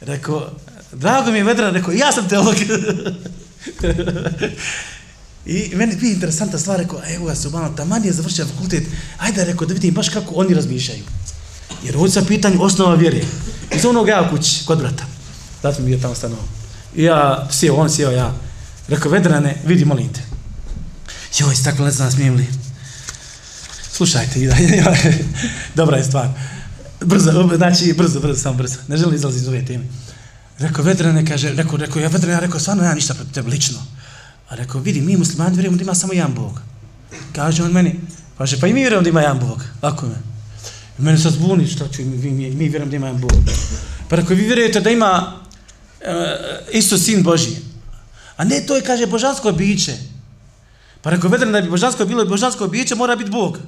Rekao, 0.00 0.50
drago 0.92 1.30
mi 1.30 1.38
je 1.38 1.44
Vedran, 1.44 1.74
rekao, 1.74 1.92
ja 1.92 2.12
sam 2.12 2.28
teolog. 2.28 2.54
I 5.46 5.70
meni 5.74 5.96
bi 5.96 6.12
interesantna 6.12 6.58
stvar, 6.58 6.78
rekao, 6.78 7.00
evo 7.16 7.28
ja 7.28 7.34
se 7.34 7.48
taman 7.76 8.04
je 8.04 8.12
završio 8.12 8.46
fakultet, 8.46 8.84
ajde, 9.18 9.44
rekao, 9.44 9.66
da 9.66 9.74
vidim 9.74 9.94
baš 9.94 10.08
kako 10.08 10.34
oni 10.34 10.54
razmišljaju. 10.54 11.02
Jer 11.84 11.96
ovdje 11.96 12.12
sa 12.12 12.24
pitanju 12.28 12.62
osnova 12.62 12.94
vjere. 12.94 13.20
Iz 13.76 13.84
onog 13.84 14.08
ja 14.08 14.30
kući, 14.30 14.64
kod 14.64 14.78
brata. 14.78 15.04
Zato 15.62 15.82
mi 15.82 15.90
je 15.90 16.00
tamo 16.00 16.14
stanovao. 16.14 16.44
I 16.96 17.02
ja 17.02 17.48
sjeo, 17.50 17.74
on 17.74 17.90
sjeo, 17.90 18.10
ja. 18.10 18.34
Rekao, 18.88 19.10
Vedrane, 19.10 19.56
vidi, 19.66 19.84
molim 19.84 20.12
te. 20.12 20.20
Joj, 21.38 21.54
stakle, 21.54 21.84
ne 21.84 21.90
znam, 21.90 22.10
smijem 22.10 22.36
li. 22.36 22.46
Slušajte, 23.92 24.40
i 24.40 24.46
dalje. 24.46 24.84
dobra 25.76 25.96
je 25.96 26.04
stvar. 26.04 26.28
Brzo, 27.00 27.50
znači, 27.56 27.92
brzo, 27.92 28.20
brzo, 28.20 28.40
samo 28.40 28.54
brzo. 28.54 28.76
Ne 28.88 28.96
želim 28.96 29.14
izlaziti 29.14 29.42
iz 29.42 29.48
ove 29.48 29.66
teme. 29.66 29.84
Rekao, 30.58 30.84
Vedrane, 30.84 31.26
kaže, 31.26 31.52
rekao, 31.52 31.76
rekao, 31.76 32.02
ja 32.02 32.08
Vedrane, 32.08 32.32
ja 32.32 32.40
rekao, 32.40 32.60
stvarno, 32.60 32.84
ja 32.84 32.94
ništa 32.94 33.14
protiv 33.14 33.32
tebe, 33.34 33.50
lično. 33.50 33.78
A 34.48 34.54
rekao, 34.54 34.80
vidi, 34.80 35.00
mi 35.00 35.16
muslimani 35.16 35.56
vjerujemo 35.56 35.76
da 35.76 35.82
ima 35.82 35.94
samo 35.94 36.12
jedan 36.12 36.34
Bog. 36.34 36.60
Kaže 37.32 37.64
on 37.64 37.72
meni, 37.72 38.00
kaže, 38.38 38.60
pa 38.60 38.66
i 38.66 38.72
mi 38.72 38.80
vjerujemo 38.80 39.02
da 39.02 39.10
ima 39.10 39.20
jedan 39.20 39.38
Bog. 39.38 39.64
Lako 39.82 40.06
me. 40.06 40.14
I 40.98 41.02
mene 41.02 41.18
sad 41.18 41.32
zbuni, 41.32 41.66
šta 41.66 41.88
ću, 41.88 42.02
mi, 42.02 42.30
mi, 42.30 42.50
mi 42.50 42.68
vjerujemo 42.68 42.90
da 42.90 42.96
ima 42.96 43.06
jedan 43.06 43.20
Bog. 43.20 43.32
Pa 44.08 44.16
rekao, 44.16 44.36
vi 44.36 44.44
vjerujete 44.44 44.80
da 44.80 44.90
ima 44.90 45.32
eh, 46.00 46.10
uh, 46.10 46.74
isto 46.74 46.98
sin 46.98 47.22
Boži. 47.22 47.56
A 48.36 48.44
ne, 48.44 48.66
to 48.66 48.76
je, 48.76 48.82
kaže, 48.82 49.06
božansko 49.06 49.52
biće. 49.52 49.96
Pa 51.02 51.10
rekao, 51.10 51.30
Vedrane, 51.30 51.52
da 51.52 51.60
bi 51.60 51.70
božansko 51.70 52.04
bilo 52.04 52.24
božansko 52.24 52.66
biće, 52.66 52.94
mora 52.94 53.16
biti 53.16 53.30
Bog. 53.30 53.58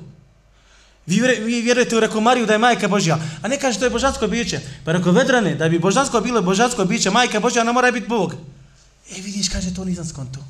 Vi, 1.07 1.20
vi 1.20 1.62
vjerujete 1.62 1.96
u 1.96 2.00
rekao 2.00 2.20
Mariju 2.20 2.46
da 2.46 2.52
je 2.52 2.59
majka 2.59 2.88
Božja. 2.88 3.18
A 3.42 3.48
ne 3.48 3.59
kaže, 3.59 3.78
to 3.78 3.84
je 3.84 3.90
božansko 3.90 4.26
biće. 4.26 4.61
Pa 4.84 4.92
reko 4.92 5.11
vedrane, 5.11 5.54
da 5.54 5.68
bi 5.68 5.78
božansko 5.78 6.20
bilo 6.20 6.42
božansko 6.42 6.84
biće, 6.84 7.11
majka 7.11 7.40
Božja, 7.40 7.62
ona 7.62 7.72
mora 7.72 7.90
biti 7.90 8.09
Bog. 8.09 8.34
E, 9.16 9.20
vidiš, 9.20 9.48
kaže, 9.48 9.74
to 9.74 9.84
nisam 9.84 10.04
skonto. 10.04 10.40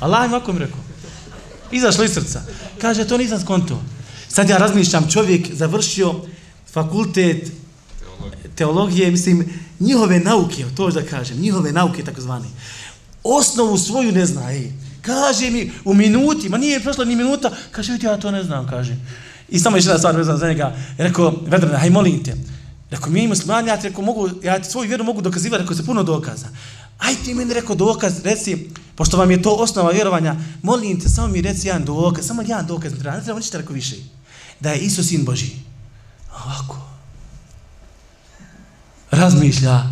Allah 0.00 0.24
im 0.26 0.32
ovako 0.32 0.52
mi 0.52 0.58
rekao. 0.58 0.80
Izašlo 1.72 2.04
iz 2.04 2.12
srca. 2.12 2.42
Kaže, 2.80 3.04
to 3.04 3.18
nisam 3.18 3.40
skonto. 3.40 3.82
Sad 4.28 4.48
ja 4.48 4.56
razmišljam, 4.56 5.10
čovjek 5.10 5.54
završio 5.54 6.14
fakultet 6.72 7.52
teologije, 8.54 9.10
mislim, 9.10 9.60
njihove 9.80 10.20
nauke, 10.20 10.64
to 10.76 10.90
da 10.90 11.02
kažem, 11.02 11.40
njihove 11.40 11.72
nauke, 11.72 12.04
tako 12.04 12.20
zvani. 12.20 12.48
Osnovu 13.24 13.78
svoju 13.78 14.12
ne 14.12 14.26
zna, 14.26 14.52
ej. 14.52 14.70
Kaže 15.06 15.50
mi, 15.50 15.72
u 15.84 15.94
minuti, 15.94 16.48
ma 16.48 16.58
nije 16.58 16.80
prošla 16.80 17.04
ni 17.04 17.16
minuta, 17.16 17.50
kaže, 17.70 17.92
vidi, 17.92 18.06
ja 18.06 18.16
to 18.16 18.30
ne 18.30 18.42
znam, 18.42 18.68
kaže. 18.68 18.96
I 19.48 19.58
samo 19.58 19.76
još 19.76 19.84
jedna 19.84 19.98
stvar 19.98 20.16
vezana 20.16 20.38
za 20.38 20.48
njega, 20.48 20.76
rekao, 20.98 21.34
Vedrana, 21.46 21.78
haj 21.78 21.90
molim 21.90 22.24
te. 22.24 22.36
Rekao, 22.90 23.10
mi 23.10 23.28
muslimani, 23.28 23.68
ja 23.68 23.76
ti 23.76 23.88
rekao, 23.88 24.04
mogu, 24.04 24.30
ja 24.42 24.58
ti 24.58 24.70
svoju 24.70 24.88
vjeru 24.88 25.04
mogu 25.04 25.20
dokazivati, 25.20 25.62
rekao 25.62 25.76
se 25.76 25.86
puno 25.86 26.02
dokaza. 26.02 26.46
Aj 26.98 27.14
ti 27.24 27.34
meni 27.34 27.54
rekao 27.54 27.76
dokaz, 27.76 28.24
reci, 28.24 28.70
pošto 28.96 29.16
vam 29.16 29.30
je 29.30 29.42
to 29.42 29.50
osnova 29.50 29.90
vjerovanja, 29.90 30.36
molim 30.62 31.00
te, 31.00 31.08
samo 31.08 31.28
mi 31.28 31.40
reci 31.40 31.68
jedan 31.68 31.84
dokaz, 31.84 32.26
samo 32.26 32.42
jedan 32.42 32.66
dokaz, 32.66 32.92
ne 32.92 32.98
treba, 32.98 33.16
ne 33.16 33.24
treba 33.24 33.38
ništa 33.38 33.58
rekao 33.58 33.74
više. 33.74 33.96
Da 34.60 34.70
je 34.70 34.78
Isus 34.78 35.08
sin 35.08 35.24
Boži. 35.24 35.50
Ovako. 36.44 36.76
Razmišlja. 39.10 39.82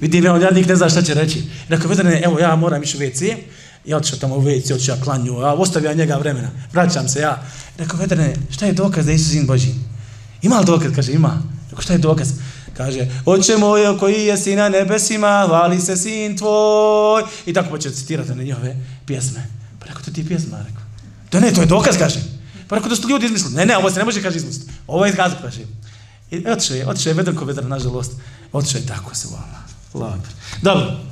Vidim, 0.00 0.26
on 0.26 0.42
jadnik 0.42 0.68
ne 0.68 0.76
zna 0.76 0.88
šta 0.88 1.02
će 1.02 1.14
reći. 1.14 1.42
Rekao, 1.68 1.88
vedrene, 1.88 2.20
evo, 2.24 2.38
ja 2.38 2.56
moram 2.56 2.82
ići 2.82 2.96
u 2.96 3.00
WC. 3.00 3.36
Ja 3.84 3.96
otišao 3.96 4.18
tamo 4.18 4.36
u 4.36 4.42
WC, 4.42 4.74
otišao 4.74 4.96
ja 4.96 5.02
klanju, 5.02 5.38
a 5.38 5.54
ostavio 5.54 5.94
njega 5.94 6.16
vremena. 6.16 6.50
Vraćam 6.72 7.08
se 7.08 7.20
ja. 7.20 7.42
Rekao, 7.78 7.98
vedrene, 7.98 8.34
šta 8.50 8.66
je 8.66 8.72
dokaz 8.72 9.04
da 9.04 9.12
je 9.12 9.14
Isus 9.14 9.32
sin 9.32 9.46
Boži? 9.46 9.74
Ima 10.42 10.58
li 10.58 10.66
dokaz? 10.66 10.92
Kaže, 10.94 11.12
ima. 11.12 11.42
Rekao, 11.70 11.82
šta 11.82 11.92
je 11.92 11.98
dokaz? 11.98 12.32
Kaže, 12.76 13.08
oče 13.24 13.56
moj 13.56 13.98
koji 13.98 14.24
je 14.24 14.36
sina 14.36 14.68
nebesima, 14.68 15.44
hvali 15.48 15.80
se 15.80 15.96
sin 15.96 16.36
tvoj. 16.36 17.22
I 17.46 17.52
tako 17.52 17.70
počeo 17.70 17.92
citirati 17.92 18.34
na 18.34 18.42
njihove 18.42 18.76
pjesme. 19.06 19.46
Pa 19.78 19.86
rekao, 19.86 20.02
to 20.02 20.10
ti 20.10 20.20
je 20.20 20.26
pjesma, 20.26 20.58
rekao. 20.58 20.82
To 21.30 21.40
ne, 21.40 21.54
to 21.54 21.60
je 21.60 21.66
dokaz, 21.66 21.98
kaže. 21.98 22.20
Pa 22.68 22.76
rekao, 22.76 22.88
da 22.88 22.96
su 22.96 23.08
ljudi 23.08 23.26
izmislili. 23.26 23.56
Ne, 23.56 23.66
ne, 23.66 23.76
ovo 23.76 23.90
se 23.90 23.98
ne 23.98 24.04
može, 24.04 24.22
kaže, 24.22 24.36
izmisliti. 24.36 24.72
Ovo 24.86 25.04
je 25.04 25.10
izgazak, 25.10 25.38
kaže. 25.42 25.60
I 26.30 26.48
otišao 26.48 26.76
je, 26.76 26.88
otišao 26.88 27.10
je 27.10 27.14
Vedrko 27.14 27.44
Vedra, 27.44 27.68
nažalost. 27.68 28.12
Otišao 28.52 28.78
je 28.78 28.86
tako 28.86 29.14
se 29.14 29.28
vala. 29.30 29.60
Dobro. 29.92 30.28
Dobro. 30.62 31.09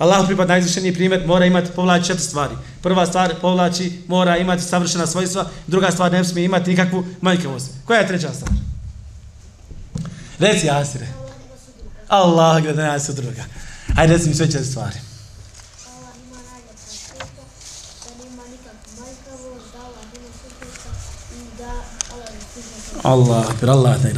Allah 0.00 0.26
pripad 0.26 0.48
najzvišeniji 0.48 0.94
primjer, 0.94 1.26
mora 1.26 1.46
imati, 1.46 1.70
povlači 1.76 2.06
četiri 2.06 2.24
stvari. 2.24 2.54
Prva 2.82 3.06
stvar, 3.06 3.34
povlači, 3.40 4.02
mora 4.08 4.36
imati 4.36 4.62
savršena 4.62 5.06
svojstva. 5.06 5.46
Druga 5.66 5.90
stvar, 5.90 6.12
ne 6.12 6.24
smije 6.24 6.44
imati 6.44 6.70
nikakvu 6.70 7.04
manjkavost. 7.20 7.70
Koja 7.84 8.00
je 8.00 8.06
treća 8.06 8.32
stvar? 8.34 8.50
Reci 10.38 10.70
Asire. 10.70 11.06
Allah 12.08 12.62
gleda 12.62 12.86
nas 12.86 13.08
u 13.08 13.12
druga. 13.12 13.44
Hajde 13.96 14.12
reci 14.12 14.28
mi 14.28 14.34
sve 14.34 14.46
četiri 14.46 14.64
stvari. 14.64 14.96
Allah, 23.02 23.46
Allah, 23.62 23.76
Allah 23.76 23.96
Allah, 24.00 24.00
Allah, 24.00 24.10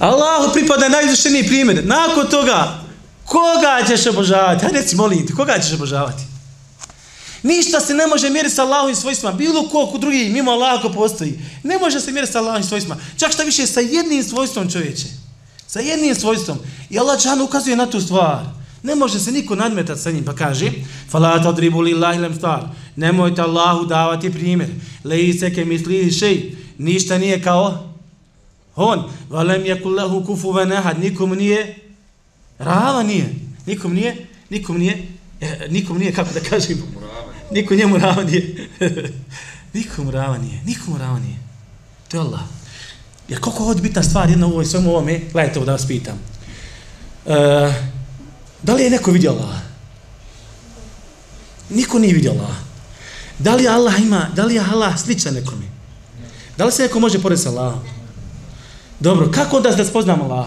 Allah, 0.00 0.30
Allah, 0.30 0.34
Allah, 0.62 0.78
Allah, 0.78 0.96
Allah, 1.02 1.06
Allah, 1.30 1.60
Allah, 1.60 1.74
Allah, 1.74 1.84
Nakon 1.84 2.26
toga, 2.30 2.89
koga 3.30 3.86
ćeš 3.88 4.06
obožavati? 4.06 4.64
Hajde 4.64 4.78
reci, 4.78 4.96
molim 4.96 5.26
te, 5.26 5.32
koga 5.32 5.58
ćeš 5.58 5.72
obožavati? 5.72 6.22
Ništa 7.42 7.80
se 7.80 7.94
ne 7.94 8.06
može 8.06 8.30
mjeriti 8.30 8.54
sa 8.54 8.62
Allahovim 8.62 8.96
svojstvima. 8.96 9.32
Bilo 9.32 9.68
ko 9.68 9.86
ko 9.86 9.98
drugi, 9.98 10.28
mimo 10.28 10.50
Allah 10.50 10.82
ko 10.82 10.88
postoji. 10.88 11.38
Ne 11.62 11.78
može 11.78 12.00
se 12.00 12.12
mjeriti 12.12 12.32
sa 12.32 12.38
Allahovim 12.38 12.64
svojstvima. 12.64 12.96
Čak 13.16 13.32
šta 13.32 13.42
više, 13.42 13.66
sa 13.66 13.80
jednim 13.80 14.24
svojstvom 14.24 14.70
čovječe. 14.70 15.06
Sa 15.66 15.80
jednim 15.80 16.14
svojstvom. 16.14 16.58
I 16.90 16.98
Allah 16.98 17.22
Đanu 17.22 17.44
ukazuje 17.44 17.76
na 17.76 17.86
tu 17.86 18.00
stvar. 18.00 18.44
Ne 18.82 18.94
može 18.94 19.20
se 19.20 19.32
niko 19.32 19.54
nadmetati 19.54 20.00
sa 20.00 20.10
njim. 20.10 20.24
Pa 20.24 20.34
kaže, 20.34 20.70
Fala 21.10 21.44
odribu 21.48 21.80
lillahi 21.80 22.18
lem 22.18 22.34
stvar. 22.34 22.68
Nemojte 22.96 23.42
Allahu 23.42 23.86
davati 23.86 24.32
primjer. 24.32 24.70
Lehi 25.04 25.32
se 25.32 25.54
ke 25.54 25.64
misli 25.64 26.12
šej. 26.12 26.56
Ništa 26.78 27.18
nije 27.18 27.42
kao 27.42 27.94
on. 28.76 29.04
Valem 29.28 29.66
je 29.66 29.82
kullahu 29.82 30.24
kufu 30.26 30.52
venehad. 30.52 30.98
Nikom 30.98 31.30
nije 31.30 31.89
rava 32.60 33.02
nije. 33.02 33.34
Nikom 33.66 33.94
nije, 33.94 34.26
nikom 34.50 34.78
nije, 34.78 35.08
eh, 35.40 35.66
nikom 35.70 35.98
nije, 35.98 36.12
kako 36.12 36.32
da 36.32 36.40
kažem, 36.40 36.82
Niko 37.50 37.74
njemu 37.74 37.98
rava 37.98 38.24
nije. 38.24 38.68
Niko 39.74 40.04
mu 40.04 40.10
rava 40.10 40.38
nije. 40.38 40.62
Niko 40.64 40.90
mu 40.90 40.98
rava 40.98 41.18
nije. 41.18 41.36
To 42.08 42.16
je 42.16 42.20
Allah. 42.20 42.40
Jer 43.28 43.40
koliko 43.40 43.72
je 43.72 43.82
bitna 43.82 44.02
stvar 44.02 44.30
jedna 44.30 44.46
u 44.46 44.50
ovoj 44.50 44.64
svemu 44.64 44.90
ovome, 44.90 45.20
gledajte 45.32 45.58
ovo 45.58 45.66
da 45.66 45.72
vas 45.72 45.86
pitam. 45.86 46.18
Uh, 47.26 47.32
da 48.62 48.74
li 48.74 48.82
je 48.82 48.90
neko 48.90 49.10
vidio 49.10 49.30
Allah? 49.30 49.56
Niko 51.70 51.98
nije 51.98 52.14
vidio 52.14 52.30
Allah. 52.30 52.56
Da 53.38 53.54
li 53.54 53.68
Allah 53.68 54.00
ima, 54.00 54.28
da 54.34 54.44
li 54.44 54.54
je 54.54 54.64
Allah 54.72 55.00
sličan 55.00 55.34
nekome? 55.34 55.66
Da 56.56 56.64
li 56.64 56.72
se 56.72 56.82
neko 56.82 57.00
može 57.00 57.22
porediti 57.22 57.42
sa 57.42 57.50
Allahom? 57.50 57.80
Dobro, 59.00 59.30
kako 59.30 59.56
onda 59.56 59.70
da 59.70 59.84
spoznamo 59.84 60.24
Allah? 60.24 60.46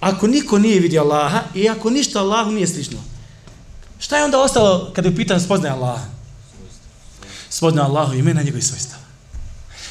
Ako 0.00 0.26
niko 0.26 0.58
nije 0.58 0.80
vidio 0.80 1.02
Allaha 1.02 1.42
i 1.54 1.68
ako 1.68 1.90
ništa 1.90 2.20
Allahu 2.20 2.50
nije 2.50 2.66
slično, 2.66 2.98
Šta 4.00 4.16
je 4.16 4.24
onda 4.24 4.40
ostalo 4.40 4.92
kada 4.94 5.08
je 5.08 5.16
pitan 5.16 5.40
spoznaje 5.40 5.74
Allaha? 5.74 6.04
Spoznaje 7.50 7.86
Allahu 7.86 8.14
imena 8.14 8.42
njegovih 8.42 8.66
svojstava. 8.66 9.02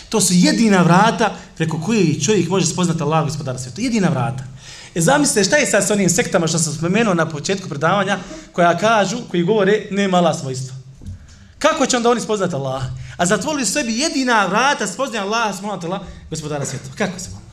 To 0.10 0.22
su 0.22 0.34
jedina 0.34 0.82
vrata 0.82 1.36
preko 1.55 1.82
koje 1.86 2.22
čovjek 2.22 2.49
može 2.49 2.66
spoznati 2.66 3.03
Allaha 3.03 3.24
gospodara 3.24 3.60
svijeta. 3.60 3.82
Jedina 3.82 4.07
vrata. 4.07 4.43
E 4.95 5.01
zamislite 5.01 5.43
šta 5.43 5.55
je 5.55 5.68
sad 5.68 5.88
s 5.88 5.91
onim 5.91 6.10
sektama 6.10 6.47
što 6.47 6.60
sam 6.60 6.74
spomenuo 6.74 7.14
na 7.14 7.30
početku 7.30 7.70
predavanja 7.70 8.20
koja 8.51 8.78
kažu, 8.78 9.18
koji 9.32 9.43
govore 9.43 9.88
nema 9.91 10.18
Allah 10.18 10.39
svojstva. 10.39 10.76
Kako 11.60 11.86
će 11.86 11.97
onda 11.97 12.10
oni 12.10 12.22
spoznati 12.22 12.55
Allaha? 12.55 12.88
A 13.18 13.26
zatvorili 13.26 13.66
sebi 13.66 13.99
jedina 13.99 14.45
vrata 14.45 14.88
spoznaje 14.88 15.24
Allaha 15.24 15.53
spoznati 15.53 15.86
Allaha 15.86 16.03
gospodara 16.30 16.66
svijeta. 16.66 16.89
Kako 16.97 17.20
se 17.20 17.30
vam? 17.34 17.48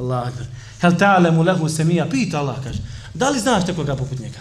Allah 0.00 0.26
akbar. 0.26 0.46
Hel 0.80 0.96
ta'alemu 0.98 1.44
lehu 1.44 1.68
semija. 1.68 2.06
Pita 2.10 2.38
Allah 2.38 2.56
kaže. 2.64 2.78
Da 3.14 3.30
li 3.30 3.40
znaš 3.40 3.66
nekoga 3.66 3.96
poput 3.96 4.18
njega? 4.18 4.38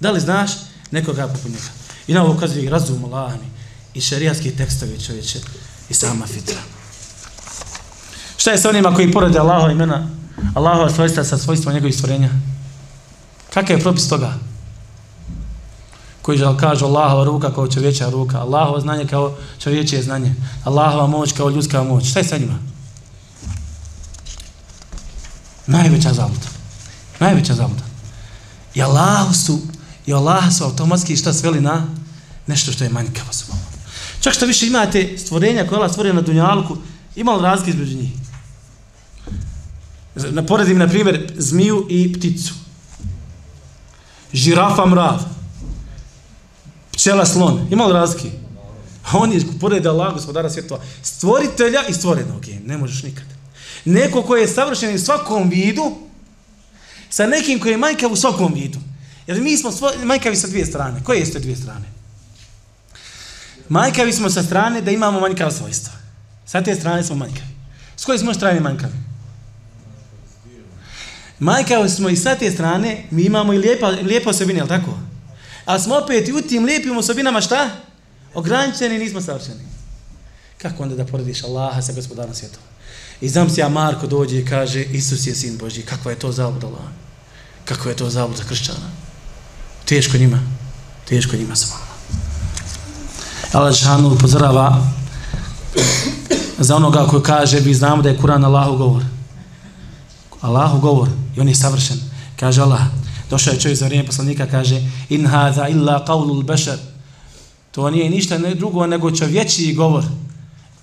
Da 0.00 0.10
li 0.10 0.20
znaš 0.20 0.50
nekoga 0.90 1.28
poput 1.28 1.44
njega? 1.44 1.70
I 2.06 2.14
na 2.14 2.22
ovo 2.22 2.34
ukazuje 2.34 2.64
i 2.64 2.68
razum 2.68 3.04
Allahami 3.04 3.46
i 3.94 4.00
šarijatski 4.00 4.56
tekstovi 4.56 5.00
čovječe 5.06 5.38
i 5.88 5.94
sama 5.94 6.26
fitra. 6.26 6.60
Šta 8.36 8.50
je 8.50 8.58
sa 8.58 8.68
onima 8.68 8.94
koji 8.94 9.12
porede 9.12 9.38
Allahova 9.38 9.72
imena, 9.72 10.08
Allahova 10.54 10.90
svojstva 10.90 11.24
sa 11.24 11.38
svojstvom 11.38 11.74
njegovih 11.74 11.94
stvorenja? 11.94 12.30
Kakav 13.54 13.76
je 13.76 13.82
propis 13.82 14.08
toga? 14.08 14.32
Koji 16.22 16.38
žal 16.38 16.56
kaže 16.56 16.84
Allahova 16.84 17.24
ruka 17.24 17.54
kao 17.54 17.68
čovječa 17.68 18.10
ruka, 18.10 18.38
Allahova 18.38 18.80
znanje 18.80 19.06
kao 19.06 19.36
čovječe 19.58 20.02
znanje, 20.02 20.34
Allahova 20.64 21.06
moć 21.06 21.32
kao 21.32 21.50
ljudska 21.50 21.82
moć. 21.82 22.10
Šta 22.10 22.20
je 22.20 22.24
sa 22.24 22.38
njima? 22.38 22.58
Najveća 25.66 26.12
zabluda. 26.12 26.46
Najveća 27.20 27.54
zabluda. 27.54 27.82
I 28.74 28.82
Allah 28.82 29.36
su, 29.36 29.60
i 30.06 30.12
Allah 30.12 30.52
su 30.52 30.64
automatski 30.64 31.16
šta 31.16 31.32
sveli 31.32 31.60
na 31.60 31.86
nešto 32.46 32.72
što 32.72 32.84
je 32.84 32.90
manjkavo 32.90 33.32
su. 33.32 33.44
Čak 34.20 34.34
što 34.34 34.46
više 34.46 34.66
imate 34.66 35.18
stvorenja 35.18 35.66
koje 35.66 35.76
Allah 35.76 35.90
stvorio 35.90 36.12
na 36.12 36.20
Dunjalku, 36.20 36.76
ima 37.16 37.32
li 37.32 37.42
razlike 37.42 37.70
između 37.70 37.96
njih? 37.96 38.10
Naporedim, 40.14 40.78
na 40.78 40.88
primjer, 40.88 41.32
zmiju 41.36 41.86
i 41.90 42.12
pticu. 42.12 42.54
Žirafa 44.32 44.86
mrav. 44.86 45.22
Pčela 46.92 47.26
slon. 47.26 47.66
Ima 47.70 47.86
li 47.86 47.92
razlike? 47.92 48.30
On 49.12 49.32
je, 49.32 49.40
pored 49.60 49.86
Allah, 49.86 50.12
gospodara 50.12 50.50
svjetova, 50.50 50.80
stvoritelja 51.02 51.86
i 51.88 51.92
stvorenog. 51.92 52.46
Ne 52.64 52.78
možeš 52.78 53.02
nikad. 53.02 53.35
Neko 53.86 54.22
koji 54.22 54.40
je 54.40 54.48
savršen 54.48 54.94
u 54.94 54.98
svakom 54.98 55.48
vidu, 55.48 55.96
sa 57.10 57.26
nekim 57.26 57.60
koji 57.60 57.72
je 57.72 57.76
manjkav 57.76 58.12
u 58.12 58.16
svakom 58.16 58.54
vidu. 58.54 58.78
Jer 59.26 59.40
mi 59.40 59.56
smo 59.56 59.70
manjkavi 60.04 60.36
sa 60.36 60.46
dvije 60.46 60.66
strane. 60.66 61.04
Koje 61.04 61.18
jeste 61.18 61.38
dvije 61.38 61.56
strane? 61.56 61.84
Manjkavi 63.68 64.12
smo 64.12 64.30
sa 64.30 64.42
strane 64.42 64.80
da 64.80 64.90
imamo 64.90 65.20
manjkava 65.20 65.50
svojstva. 65.50 65.92
Sa 66.46 66.62
te 66.62 66.74
strane 66.74 67.04
smo 67.04 67.16
manjkavi. 67.16 67.48
S 67.96 68.04
koje 68.04 68.18
smo 68.18 68.34
strane 68.34 68.60
manjkavi? 68.60 68.92
Manjkavi 71.38 71.88
smo 71.88 72.08
i 72.08 72.16
sa 72.16 72.34
te 72.34 72.50
strane, 72.50 73.04
mi 73.10 73.22
imamo 73.22 73.52
i 73.52 73.58
lijepa, 73.58 73.86
lijepa 73.88 74.30
osobine, 74.30 74.58
jel 74.58 74.68
tako? 74.68 74.98
A 75.64 75.78
smo 75.78 75.96
opet 75.96 76.28
i 76.28 76.32
u 76.32 76.42
tim 76.42 76.64
lijepim 76.64 76.96
osobinama 76.96 77.40
šta? 77.40 77.70
Ograničeni, 78.34 78.98
nismo 78.98 79.20
savršeni. 79.20 79.60
Kako 80.58 80.82
onda 80.82 80.94
da 80.94 81.06
porediš 81.06 81.44
Allaha 81.44 81.82
sa 81.82 81.92
gospodarom 81.92 82.34
svijetom? 82.34 82.62
I 83.20 83.28
znam 83.28 83.50
se 83.50 83.60
ja 83.60 83.68
Marko 83.68 84.06
dođe 84.06 84.38
i 84.38 84.44
kaže 84.44 84.82
Isus 84.82 85.26
je 85.26 85.34
sin 85.34 85.58
Boži. 85.58 85.82
Kakva 85.82 86.10
je 86.10 86.18
to 86.18 86.32
zabudala? 86.32 86.72
Allah? 86.72 86.90
Kako 87.64 87.88
je 87.88 87.96
to 87.96 88.10
zabuda 88.10 88.42
kršćana? 88.48 88.90
Teško 89.84 90.18
njima. 90.18 90.38
Teško 91.08 91.36
njima 91.36 91.56
samo. 91.56 91.74
Allah 93.52 93.74
Žešanu 93.74 94.12
upozorava 94.12 94.86
za 96.58 96.76
onoga 96.76 97.06
koji 97.06 97.22
kaže 97.22 97.60
mi 97.60 97.74
znamo 97.74 98.02
da 98.02 98.08
je 98.08 98.18
Kur'an 98.18 98.44
Allahu 98.44 98.76
govor. 98.76 99.02
Allahu 100.40 100.80
govor 100.80 101.08
i 101.36 101.40
on 101.40 101.48
je 101.48 101.54
savršen. 101.54 102.00
Kaže 102.40 102.62
Allah, 102.62 102.80
došao 103.30 103.52
je 103.52 103.60
čovjek 103.60 103.78
za 103.78 103.86
vrijeme 103.86 104.06
poslanika, 104.06 104.46
kaže 104.46 104.82
in 105.08 105.26
hadha 105.26 105.68
illa 105.68 106.04
qawlul 106.08 106.44
bashar. 106.44 106.78
To 107.70 107.90
nije 107.90 108.10
ništa 108.10 108.38
ne 108.38 108.54
drugo 108.54 108.86
nego 108.86 109.16
čovječiji 109.16 109.74
govor. 109.74 110.04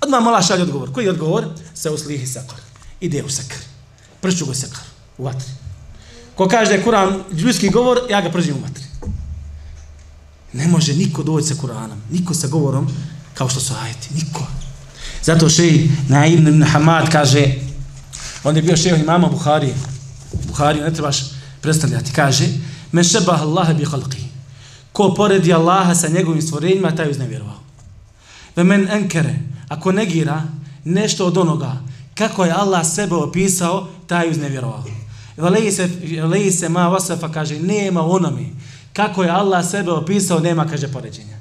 Odmah 0.03 0.23
mala 0.23 0.41
šalje 0.41 0.63
odgovor. 0.63 0.93
Koji 0.93 1.05
je 1.05 1.11
odgovor? 1.11 1.45
Se 1.75 1.89
uslihi 1.89 2.27
sakar. 2.27 2.57
Ide 2.99 3.23
u 3.23 3.29
sakar. 3.29 3.57
Pršću 4.21 4.45
go 4.45 4.53
sakar. 4.53 4.83
U 5.17 5.23
vatri. 5.23 5.49
Ko 6.35 6.47
kaže 6.47 6.69
da 6.69 6.75
je 6.75 6.85
Kur'an 6.85 7.23
ljudski 7.31 7.69
govor, 7.69 7.99
ja 8.09 8.21
ga 8.21 8.31
pržim 8.31 8.55
u 8.55 8.61
vatri. 8.61 8.83
Ne 10.53 10.67
može 10.67 10.93
niko 10.93 11.23
doći 11.23 11.47
sa 11.47 11.55
Kur'anom. 11.55 11.97
Niko 12.11 12.33
sa 12.33 12.47
govorom 12.47 12.89
kao 13.33 13.49
što 13.49 13.59
su 13.59 13.73
ajeti. 13.83 14.13
Niko. 14.13 14.47
Zato 15.23 15.49
šeji 15.49 15.91
Naim 16.09 16.47
ibn 16.47 16.63
Hamad 16.63 17.11
kaže 17.11 17.53
on 18.43 18.55
je 18.55 18.61
bio 18.61 18.77
šeho 18.77 18.95
imama 18.95 19.27
Buhari. 19.27 19.73
Buhari 20.47 20.81
ne 20.81 20.93
trebaš 20.93 21.17
predstavljati. 21.61 22.11
Kaže 22.11 22.47
Men 22.93 23.03
šebah 23.03 23.41
Allah 23.41 23.73
bi 23.73 23.85
halqi. 23.85 24.21
Ko 24.93 25.13
poredi 25.17 25.53
Allaha 25.53 25.95
sa 25.95 26.07
njegovim 26.07 26.41
stvorenjima, 26.41 26.95
taj 26.95 27.05
je 27.05 27.11
uznevjerovao. 27.11 27.59
Ve 28.55 28.63
men 28.63 28.87
enkere 28.91 29.39
ako 29.67 29.91
negira 29.91 30.43
nešto 30.83 31.25
od 31.25 31.37
onoga 31.37 31.77
kako 32.15 32.45
je 32.45 32.51
Allah 32.51 32.87
sebe 32.87 33.15
opisao, 33.15 33.87
taj 34.07 34.29
uznevjerovao. 34.29 34.83
Veleji 35.37 35.71
se, 35.71 35.89
se 36.51 36.69
ma 36.69 36.87
vasafa, 36.87 37.31
kaže, 37.31 37.59
nema 37.59 38.01
onome. 38.01 38.45
Kako 38.93 39.23
je 39.23 39.29
Allah 39.29 39.69
sebe 39.69 39.91
opisao, 39.91 40.39
nema, 40.39 40.67
kaže, 40.67 40.87
poređenja. 40.87 41.37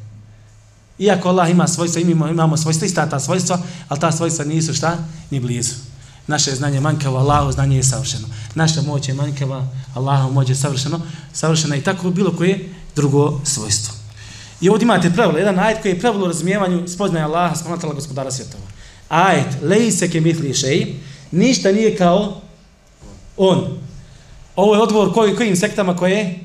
Iako 0.99 1.29
Allah 1.29 1.51
ima 1.51 1.68
svojstva, 1.68 2.01
imamo, 2.01 2.29
imamo 2.29 2.57
svojstva, 2.57 2.87
ista 2.87 3.09
ta 3.09 3.20
svojstva, 3.20 3.59
ali 3.89 4.01
ta 4.01 4.12
svojstva 4.12 4.45
nisu 4.45 4.75
šta? 4.75 4.99
Ni 5.31 5.41
blizu. 5.41 5.75
Naše 6.27 6.55
znanje 6.55 6.81
manjkava, 6.81 7.20
Allaho 7.20 7.53
znanje 7.53 7.77
je 7.77 7.83
savršeno. 7.83 8.29
Naša 8.55 8.83
moć 8.83 9.09
je 9.09 9.14
manjkava, 9.14 9.66
Allaho 9.95 10.31
moć 10.31 10.49
je 10.49 10.55
savršeno, 10.55 11.01
savršeno 11.33 11.77
i 11.77 11.83
tako 11.83 12.11
bilo 12.11 12.37
koje 12.37 12.75
drugo 12.97 13.41
svojstvo. 13.45 14.01
I 14.62 14.68
ovdje 14.68 14.84
imate 14.84 15.10
pravilo, 15.10 15.38
jedan 15.38 15.58
ajet 15.58 15.82
koji 15.82 15.92
je 15.92 16.00
pravilo 16.00 16.24
u 16.24 16.28
razumijevanju 16.28 16.88
spoznaje 16.88 17.24
Allaha, 17.24 17.54
spoznatala 17.54 17.94
gospodara 17.94 18.30
svjetova. 18.30 18.64
Ajet, 19.08 19.46
leji 19.62 19.90
se 19.90 20.10
ke 20.10 20.20
mitli 20.20 20.54
šeji, 20.54 21.00
ništa 21.30 21.72
nije 21.72 21.96
kao 21.96 22.40
on. 23.36 23.78
Ovo 24.56 24.74
je 24.74 24.80
odgovor 24.80 25.14
koji, 25.14 25.36
kojim 25.36 25.56
sektama 25.56 25.96
koje 25.96 26.40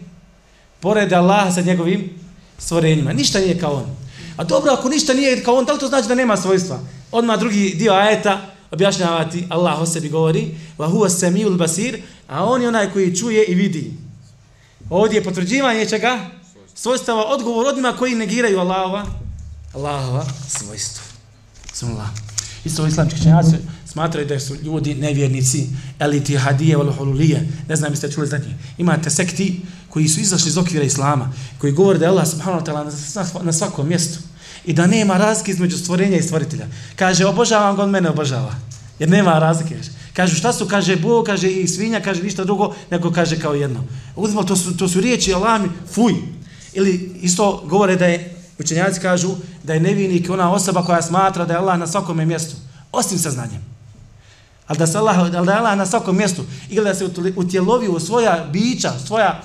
porede 0.80 1.16
Allaha 1.16 1.52
sa 1.52 1.62
njegovim 1.62 2.10
stvorenjima. 2.58 3.14
Ništa 3.14 3.40
nije 3.40 3.60
kao 3.60 3.74
on. 3.74 3.96
A 4.38 4.44
dobro, 4.44 4.72
ako 4.72 4.90
ništa 4.90 5.14
nije 5.14 5.44
kao 5.44 5.56
on, 5.56 5.66
da 5.66 5.74
li 5.74 5.80
to 5.80 5.88
znači 5.88 6.08
da 6.08 6.16
nema 6.16 6.38
svojstva? 6.38 6.80
Odmah 7.12 7.40
drugi 7.40 7.76
dio 7.76 7.94
ajeta 7.94 8.42
objašnjavati, 8.72 9.46
Allah 9.50 9.82
o 9.82 9.86
sebi 9.86 10.10
govori, 10.10 10.48
wa 10.78 10.92
huwa 10.92 11.10
samiul 11.10 11.58
basir, 11.58 12.02
a 12.28 12.46
on 12.46 12.62
je 12.62 12.68
onaj 12.68 12.92
koji 12.94 13.16
čuje 13.16 13.46
i 13.46 13.56
vidi. 13.56 13.94
Ovdje 14.90 15.18
je 15.18 15.24
potvrđivanje 15.24 15.86
čega? 15.86 16.37
Svojstava 16.80 17.26
odgovor 17.26 17.68
odima 17.68 17.94
koji 17.94 18.16
negiraju 18.16 18.60
Allahova, 18.60 19.06
Allahova 19.74 20.26
svojstva. 20.48 21.04
Bismillah. 21.72 22.08
Isto 22.66 22.88
islamski 22.88 23.22
činjaci 23.22 23.56
smatraju 23.86 24.28
da 24.28 24.40
su 24.40 24.56
ljudi 24.56 24.96
nevjernici, 24.96 25.70
eliti 26.00 26.38
hadije, 26.38 26.78
valhululije, 26.78 27.48
ne 27.68 27.76
znam 27.76 27.92
jeste 27.92 28.12
čuli 28.12 28.28
za 28.28 28.38
njih. 28.38 28.56
Imate 28.78 29.10
sekti 29.10 29.62
koji 29.90 30.08
su 30.08 30.20
izašli 30.20 30.50
iz 30.50 30.58
okvira 30.58 30.84
Islama, 30.84 31.34
koji 31.58 31.74
govore 31.74 32.00
da 32.00 32.06
je 32.06 32.10
Allah 32.10 32.28
subhanahu 32.28 32.66
wa 32.66 32.72
ta'ala 32.72 33.44
na 33.44 33.54
svakom 33.54 33.88
mjestu 33.88 34.20
i 34.66 34.74
da 34.74 34.88
nema 34.88 35.18
razlike 35.18 35.52
između 35.52 35.78
stvorenja 35.78 36.18
i 36.18 36.24
stvoritelja. 36.24 36.68
Kaže, 36.96 37.26
obožavam 37.26 37.76
ga, 37.76 37.84
on 37.84 37.90
mene 37.90 38.10
obožava. 38.10 38.56
Jer 39.00 39.10
nema 39.10 39.40
razlike. 39.40 39.78
Kažu 40.14 40.36
šta 40.36 40.54
su, 40.54 40.68
kaže 40.68 40.96
Bog, 40.96 41.26
kaže 41.26 41.52
i 41.52 41.68
svinja, 41.68 42.02
kaže 42.02 42.24
ništa 42.24 42.44
drugo, 42.44 42.76
nego 42.92 43.12
kaže 43.12 43.40
kao 43.40 43.54
jedno. 43.54 43.84
Uzmo, 44.16 44.44
to 44.44 44.56
su, 44.56 44.78
to 44.78 44.88
su 44.88 45.02
riječi 45.02 45.34
Allah 45.34 45.62
mi, 45.62 45.70
fuj, 45.94 46.14
Ili 46.78 47.20
isto 47.22 47.64
govore 47.66 47.96
da 47.96 48.06
je, 48.06 48.36
učenjaci 48.60 49.00
kažu, 49.00 49.36
da 49.64 49.74
je 49.74 49.80
nevinik 49.80 50.30
ona 50.30 50.52
osoba 50.52 50.84
koja 50.84 51.02
smatra 51.02 51.46
da 51.46 51.54
je 51.54 51.60
Allah 51.60 51.80
na 51.80 51.88
svakom 51.88 52.28
mjestu, 52.28 52.56
osim 52.92 53.18
saznanjem. 53.18 53.62
Ali 54.68 54.80
da, 54.80 54.88
se 54.88 54.98
Allah, 54.98 55.20
ali 55.20 55.32
da 55.32 55.52
je 55.52 55.58
Allah 55.58 55.78
na 55.78 55.86
svakom 55.86 56.18
mjestu, 56.18 56.46
ili 56.70 56.86
da 56.86 56.96
se 56.96 57.06
utjelovi 57.36 57.88
u 57.88 58.00
svoja 58.00 58.48
bića, 58.54 58.94
svoja 59.06 59.42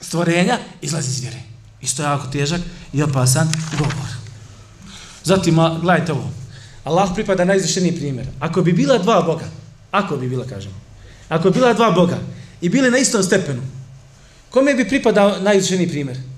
stvorenja, 0.00 0.58
izlazi 0.82 1.08
iz 1.08 1.20
vjere. 1.20 1.40
Isto 1.80 2.02
je 2.02 2.06
jako 2.06 2.26
težak 2.26 2.60
i 2.92 3.02
opasan 3.02 3.48
govor. 3.78 4.10
Zatim, 5.24 5.56
gledajte 5.80 6.12
ovo. 6.12 6.30
Allah 6.84 7.10
pripada 7.14 7.44
najizvišeniji 7.44 7.96
primjer. 7.96 8.26
Ako 8.40 8.62
bi 8.62 8.72
bila 8.72 8.98
dva 8.98 9.22
Boga, 9.22 9.48
ako 9.90 10.16
bi 10.16 10.28
bila, 10.28 10.44
kažemo, 10.44 10.74
ako 11.28 11.50
bi 11.50 11.58
bila 11.58 11.72
dva 11.72 11.90
Boga 11.90 12.18
i 12.60 12.68
bili 12.68 12.90
na 12.90 12.98
istom 12.98 13.22
stepenu, 13.22 13.62
kome 14.50 14.74
bi 14.74 14.88
pripadao 14.88 15.38
najizvišeniji 15.40 15.88
primjer? 15.88 16.29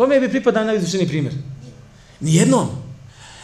Kome 0.00 0.20
bi 0.20 0.28
pripadao 0.28 0.64
najizvišeniji 0.64 1.08
primjer? 1.08 1.34
Nijednom. 2.20 2.68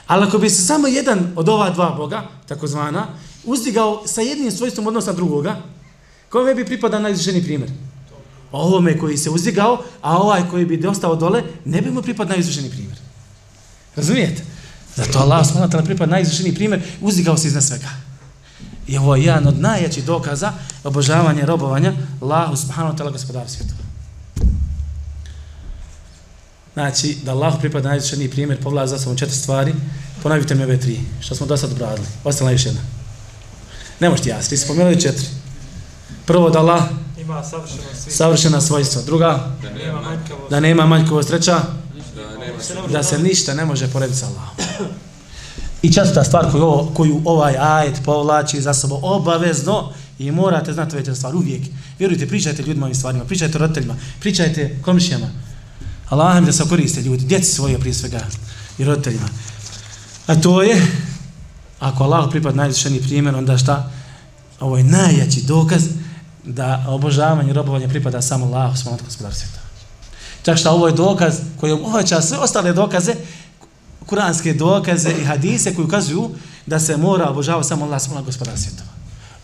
Ali 0.06 0.26
ako 0.26 0.38
bi 0.38 0.50
se 0.50 0.62
samo 0.62 0.88
jedan 0.88 1.32
od 1.36 1.48
ova 1.48 1.70
dva 1.70 1.90
Boga, 1.90 2.22
takozvana, 2.48 3.06
uzdigao 3.44 4.06
sa 4.06 4.20
jednim 4.20 4.50
svojstvom 4.50 4.86
odnosa 4.86 5.12
drugoga, 5.12 5.56
kome 6.28 6.54
bi 6.54 6.64
pripadao 6.64 7.00
najizvišeniji 7.00 7.42
primjer? 7.42 7.70
Ovome 8.52 8.98
koji 8.98 9.16
se 9.16 9.30
uzdigao, 9.30 9.82
a 10.02 10.18
ovaj 10.18 10.42
koji 10.50 10.64
bi 10.64 10.86
ostao 10.86 11.16
dole, 11.16 11.42
ne 11.64 11.82
bi 11.82 11.90
mu 11.90 12.02
pripadao 12.02 12.32
najizvršeniji 12.32 12.70
primjer. 12.70 12.98
Razumijete? 13.96 14.42
Zato 14.94 15.18
Allah 15.18 15.46
subhanahu 15.46 15.72
wa 15.72 15.84
pripad 15.84 16.08
najizvršeniji 16.08 16.54
primjer, 16.54 16.82
uzdigao 17.00 17.36
se 17.36 17.48
iznad 17.48 17.64
svega. 17.64 17.88
I 18.86 18.98
ovo 18.98 19.16
je 19.16 19.24
jedan 19.24 19.46
od 19.46 19.60
najjačih 19.60 20.04
dokaza 20.04 20.52
obožavanja 20.84 21.42
i 21.42 21.46
robovanja 21.46 21.92
Allahu 22.20 22.56
subhanahu 22.56 22.96
wa 22.96 22.98
ta'ala 22.98 23.12
gospodara 23.12 23.48
svjetova. 23.48 23.85
Znači, 26.76 27.16
da 27.24 27.32
Allah 27.32 27.54
pripada 27.60 27.88
najizvršeniji 27.88 28.30
primjer, 28.30 28.62
povlaza 28.62 28.96
za 28.96 29.02
sobom 29.02 29.16
četiri 29.18 29.36
stvari, 29.36 29.74
ponavite 30.22 30.54
mi 30.54 30.64
ove 30.64 30.80
tri, 30.80 31.00
što 31.20 31.34
smo 31.34 31.46
do 31.46 31.56
sad 31.56 31.72
obradili. 31.72 32.06
Ostala 32.24 32.50
još 32.50 32.66
jedna. 32.66 32.80
Ne 34.00 34.10
možete 34.10 34.28
jasni, 34.28 34.48
ti 34.48 34.56
si 34.56 34.64
spomenuli 34.64 35.00
četiri. 35.00 35.26
Prvo, 36.26 36.50
da 36.50 36.58
Allah 36.58 36.82
ima 37.18 37.44
savršena, 37.44 37.82
savršena 38.08 38.60
svojstva. 38.60 39.02
Druga, 39.02 39.52
da 39.62 39.70
nema 39.70 40.00
manjkavost, 40.00 40.50
da 40.50 40.60
nema 40.60 40.86
manjkavost. 40.86 41.28
Treća, 41.28 41.60
da, 42.54 42.62
se 42.62 42.74
da 42.92 43.02
se 43.02 43.18
ništa 43.18 43.54
ne 43.54 43.64
može 43.64 43.88
porediti 43.88 44.18
sa 44.18 44.26
Allahom. 44.26 44.56
I 45.82 45.92
četvrta 45.92 46.24
stvar 46.24 46.50
koju, 46.52 46.62
ovo, 46.62 46.92
koju 46.94 47.22
ovaj 47.24 47.56
ajet 47.58 48.00
povlači 48.04 48.60
za 48.60 48.74
sobom 48.74 49.00
obavezno 49.02 49.92
i 50.18 50.30
morate 50.30 50.72
znati 50.72 50.96
već 50.96 51.16
stvar 51.18 51.36
uvijek. 51.36 51.62
Vjerujte, 51.98 52.28
pričajte 52.28 52.62
ljudima 52.62 52.86
ovim 52.86 52.94
stvarima, 52.94 53.24
pričajte 53.24 53.58
roditeljima, 53.58 53.96
pričajte 54.20 54.78
komšijama. 54.82 55.45
Allah 56.08 56.44
da 56.44 56.52
se 56.52 56.68
koriste 56.68 57.00
ljudi, 57.00 57.24
djeci 57.24 57.52
svoje 57.52 57.78
prije 57.78 57.94
svega 57.94 58.20
i 58.78 58.84
roditeljima. 58.84 59.28
A 60.26 60.34
to 60.34 60.62
je, 60.62 60.86
ako 61.80 62.04
Allah 62.04 62.30
pripad 62.30 62.56
najvišeniji 62.56 63.02
primjer, 63.02 63.34
onda 63.34 63.58
šta? 63.58 63.90
Ovo 64.60 64.76
je 64.76 64.84
najjači 64.84 65.42
dokaz 65.42 65.82
da 66.44 66.84
obožavanje 66.88 67.50
i 67.50 67.52
robovanje 67.52 67.88
pripada 67.88 68.22
samo 68.22 68.46
Allah, 68.46 68.78
smo 68.78 68.92
od 68.92 69.00
svijeta. 69.10 69.60
Čak 70.42 70.58
šta 70.58 70.70
ovo 70.70 70.86
je 70.86 70.92
dokaz 70.92 71.34
koji 71.60 71.72
obuhvaća 71.72 72.22
sve 72.22 72.38
ostale 72.38 72.72
dokaze, 72.72 73.14
kuranske 74.06 74.54
dokaze 74.54 75.10
i 75.10 75.24
hadise 75.24 75.74
koji 75.74 75.86
ukazuju 75.86 76.30
da 76.66 76.80
se 76.80 76.96
mora 76.96 77.30
obožavati 77.30 77.68
samo 77.68 77.84
Allah, 77.84 78.02
smo 78.02 78.22
gospodar 78.22 78.58
svijeta. 78.58 78.82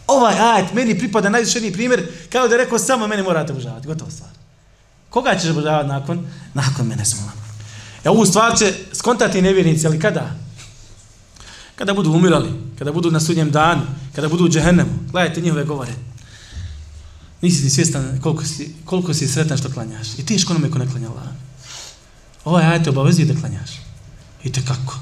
Ovaj 0.07 0.39
ajet 0.39 0.73
meni 0.75 0.99
pripada 0.99 1.29
najvišeniji 1.29 1.73
primjer, 1.73 2.09
kao 2.33 2.49
da 2.49 2.55
je 2.55 2.65
rekao 2.65 2.79
samo 2.79 3.07
mene 3.07 3.23
morate 3.23 3.53
obožavati, 3.53 3.87
gotovo 3.87 4.11
stvar. 4.11 4.42
Koga 5.13 5.37
ćeš 5.39 5.51
obožavati 5.51 5.89
nakon? 5.89 6.27
Nakon 6.55 6.87
mene 6.87 7.05
smola. 7.05 7.33
E 8.05 8.11
ovu 8.11 8.27
stvar 8.27 8.59
će 8.59 8.75
skontati 8.93 9.43
nevjernici, 9.43 9.87
ali 9.87 10.01
kada? 10.01 10.35
Kada 11.77 11.95
budu 11.95 12.13
umirali, 12.13 12.49
kada 12.79 12.93
budu 12.93 13.11
na 13.11 13.21
sudnjem 13.21 13.51
danu, 13.51 13.83
kada 14.15 14.29
budu 14.29 14.45
u 14.45 14.49
džehennemu. 14.49 14.91
Gledajte 15.11 15.41
njihove 15.41 15.65
govore. 15.65 15.93
Nisi 17.43 17.63
ti 17.63 17.71
svjestan 17.71 18.21
koliko 18.23 18.45
si, 18.45 18.75
koliko 18.85 19.15
si 19.15 19.29
sretan 19.29 19.59
što 19.59 19.71
klanjaš. 19.71 20.19
I 20.19 20.27
teško 20.27 20.53
nam 20.53 20.65
je 20.65 20.71
ko 20.71 20.79
ne 20.79 20.91
klanja 20.91 21.09
Allah. 21.09 21.25
Ovaj 22.45 22.65
ajte 22.65 22.91
obavezuje 22.91 23.27
da 23.27 23.41
klanjaš. 23.41 23.71
I 24.45 24.53
te 24.53 24.63
kako? 24.65 24.99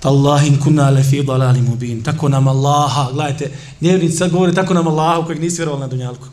Tallahin 0.00 0.60
kuna 0.60 0.90
lefi 0.90 1.22
dalali 1.22 1.62
mubin. 1.62 2.02
Tako 2.02 2.28
nam 2.28 2.48
Allaha, 2.48 3.10
gledajte, 3.12 3.50
nevjernici 3.80 4.16
sad 4.16 4.30
govore 4.30 4.54
tako 4.54 4.74
nam 4.74 4.86
Allaha 4.88 5.26
kojeg 5.26 5.40
nisi 5.40 5.56
vjerovali 5.56 5.80
na 5.80 5.86
dunjalku. 5.86 6.26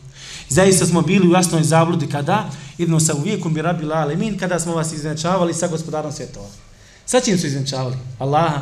Zaista 0.54 0.86
smo 0.86 1.02
bili 1.02 1.28
u 1.28 1.34
jasnoj 1.34 1.64
zabludi 1.64 2.10
kada 2.10 2.50
idemo 2.78 3.00
sa 3.00 3.14
uvijekom 3.14 3.54
bi 3.54 3.62
rabi 3.62 3.86
lalemin 3.86 4.38
kada 4.38 4.60
smo 4.60 4.76
vas 4.76 4.92
izvenčavali 4.92 5.54
sa 5.54 5.68
gospodarom 5.68 6.12
svjetova. 6.12 6.48
Sa 7.06 7.20
čim 7.20 7.38
su 7.38 7.48
izvenčavali? 7.48 7.98
Allaha 8.20 8.62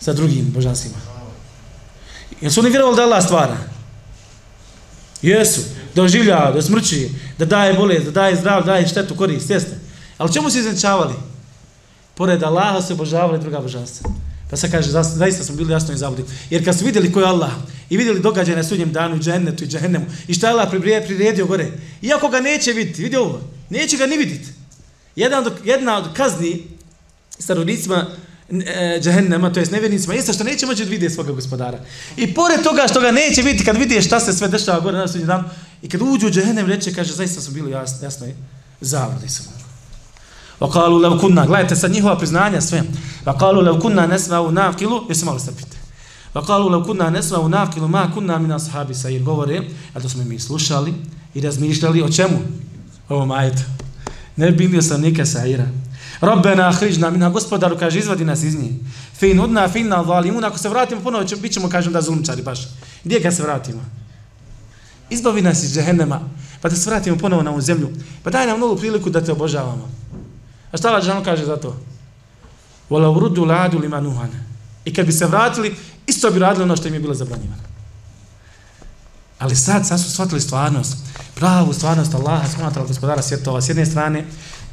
sa 0.00 0.12
drugim 0.12 0.52
božanstvima. 0.54 0.96
Jel 2.40 2.50
su 2.50 2.60
oni 2.60 2.70
vjerovali 2.70 2.96
da 2.96 3.02
Allah 3.02 3.24
stvara? 3.24 3.56
Jesu. 5.22 5.60
Da 5.94 6.02
oživlja, 6.02 6.50
da 6.50 6.62
smrči, 6.62 7.10
da 7.38 7.44
daje 7.44 7.74
bolest, 7.74 8.04
da 8.04 8.10
daje 8.10 8.36
zdrav, 8.36 8.60
da 8.60 8.72
daje 8.72 8.88
štetu, 8.88 9.16
korist, 9.16 9.50
jeste. 9.50 9.78
Ali 10.18 10.32
čemu 10.32 10.50
su 10.50 10.58
izvenčavali? 10.58 11.14
Pored 12.14 12.42
Allaha 12.42 12.82
se 12.82 12.92
obožavali 12.92 13.40
druga 13.40 13.60
božanstva. 13.60 14.10
Pa 14.50 14.56
se 14.56 14.70
kaže, 14.70 14.90
zaista 15.02 15.44
smo 15.44 15.54
bili 15.54 15.72
jasno 15.72 15.94
i 15.94 15.96
zabludi. 15.96 16.24
Jer 16.50 16.64
kad 16.64 16.78
su 16.78 16.84
vidjeli 16.84 17.12
ko 17.12 17.20
je 17.20 17.26
Allah 17.26 17.52
i 17.90 17.96
vidjeli 17.96 18.20
događaje 18.20 18.56
na 18.56 18.64
sudnjem 18.64 18.92
danu, 18.92 19.16
i 19.16 19.20
džennetu 19.20 19.64
i 19.64 19.66
džehennemu, 19.66 20.06
i 20.28 20.34
šta 20.34 20.46
je 20.46 20.52
Allah 20.52 20.68
priredio 21.06 21.46
gore, 21.46 21.70
iako 22.02 22.28
ga 22.28 22.40
neće 22.40 22.72
vidjeti, 22.72 23.02
vidi 23.02 23.16
ovo, 23.16 23.40
neće 23.70 23.96
ga 23.96 24.06
ni 24.06 24.16
vidjeti. 24.16 24.48
Jedna 25.16 25.38
od, 25.38 25.52
jedna 25.64 25.98
od 25.98 26.04
kazni 26.16 26.62
starodnicima 27.38 28.06
e, 28.50 29.00
džehennema, 29.02 29.52
to 29.52 29.60
jest 29.60 29.72
nevjernicima, 29.72 30.14
jeste 30.14 30.32
što 30.32 30.44
neće 30.44 30.66
moći 30.66 30.84
vidjeti 30.84 31.14
svoga 31.14 31.32
gospodara. 31.32 31.78
I 32.16 32.34
pored 32.34 32.62
toga 32.62 32.86
što 32.90 33.00
ga 33.00 33.10
neće 33.10 33.42
vidjeti, 33.42 33.64
kad 33.64 33.76
vidi 33.76 34.02
šta 34.02 34.20
se 34.20 34.32
sve 34.32 34.48
dešava 34.48 34.80
gore 34.80 34.98
na 34.98 35.08
sudnjem 35.08 35.26
danu, 35.26 35.44
i 35.82 35.88
kad 35.88 36.02
uđu 36.02 36.26
u 36.26 36.30
džehennem, 36.30 36.66
reče, 36.66 36.94
kaže, 36.94 37.12
zaista 37.12 37.40
smo 37.40 37.54
bili 37.54 37.70
jasno, 37.70 38.06
jasno 38.06 38.26
i 38.26 38.32
zabludi 38.80 39.28
smo. 39.28 39.59
Vakalu 40.60 40.98
lev 40.98 41.18
kunna, 41.20 41.46
gledajte 41.46 41.76
sad 41.76 41.92
njihova 41.92 42.18
priznanja 42.18 42.60
sve. 42.60 42.82
Vakalu 43.24 43.60
lev 43.60 43.80
kunna 43.80 44.06
nesma 44.06 44.40
u 44.40 44.52
navkilu, 44.52 45.00
jesu 45.08 45.26
malo 45.26 45.38
strpite. 45.38 45.76
Vakalu 46.34 46.68
lev 46.68 46.84
kunna 46.84 47.10
nesma 47.10 47.40
u 47.40 47.48
navkilu, 47.48 47.88
ma 47.88 48.10
kunna 48.14 48.38
mina 48.38 48.58
sahabi 48.58 48.94
sa 48.94 49.08
govore, 49.24 49.62
a 49.94 50.00
to 50.00 50.08
smo 50.08 50.24
mi 50.24 50.38
slušali 50.38 50.94
i 51.34 51.40
razmišljali 51.40 52.02
o 52.02 52.08
čemu? 52.08 52.38
Ovo 53.08 53.26
majetu. 53.26 53.62
Ne 54.36 54.50
bi 54.50 54.68
bio 54.68 54.82
sam 54.82 55.00
neka 55.00 55.26
saira. 55.26 55.66
Rabbena 56.20 56.68
ahrižna 56.68 57.10
minha, 57.10 57.28
gospodaru, 57.28 57.78
kaže, 57.78 57.98
izvadi 57.98 58.24
nas 58.24 58.42
iz 58.42 58.54
njih. 58.54 58.72
Fin 59.18 59.40
udna, 59.40 59.68
fin 59.68 59.88
na 59.88 60.00
valimun, 60.00 60.44
ako 60.44 60.58
se 60.58 60.68
vratimo 60.68 61.00
ponovo, 61.00 61.24
će, 61.24 61.36
bit 61.36 61.52
ćemo, 61.52 61.68
kažem, 61.68 61.92
da 61.92 62.00
zulumčari 62.00 62.42
baš. 62.42 62.68
Gdje 63.04 63.22
kad 63.22 63.36
se 63.36 63.42
vratimo? 63.42 63.80
Izbavi 65.10 65.42
nas 65.42 65.62
iz 65.62 65.74
džehennema, 65.74 66.20
pa 66.60 66.68
da 66.68 66.76
se 66.76 66.90
vratimo 66.90 67.16
ponovo 67.16 67.42
na 67.42 67.50
ovu 67.50 67.60
zemlju. 67.60 67.88
Pa 68.22 68.30
daj 68.30 68.46
nam 68.46 68.60
novu 68.60 68.76
priliku 68.76 69.10
da 69.10 69.24
te 69.24 69.32
obožavamo. 69.32 69.99
A 70.72 70.76
šta 70.76 70.88
Allah 70.88 71.02
Đelešanu 71.02 71.24
kaže 71.24 71.44
za 71.44 71.56
to? 71.56 71.76
Vola 72.90 73.10
urudu 73.10 73.44
ladu 73.44 73.78
lima 73.78 74.00
nuhane. 74.00 74.44
I 74.84 74.94
kad 74.94 75.06
bi 75.06 75.12
se 75.12 75.26
vratili, 75.26 75.76
isto 76.06 76.30
bi 76.30 76.38
radili 76.38 76.64
ono 76.64 76.76
što 76.76 76.88
im 76.88 76.94
je 76.94 77.00
bilo 77.00 77.14
zabranjivano. 77.14 77.62
Ali 79.38 79.56
sad, 79.56 79.86
sad 79.86 80.00
su 80.00 80.10
shvatili 80.10 80.40
stvarnost, 80.40 80.96
pravu 81.34 81.72
stvarnost 81.72 82.14
Allaha, 82.14 82.48
smatala 82.48 82.86
gospodara 82.86 83.22
svjetova 83.22 83.60
s 83.60 83.68
jedne 83.68 83.86
strane 83.86 84.24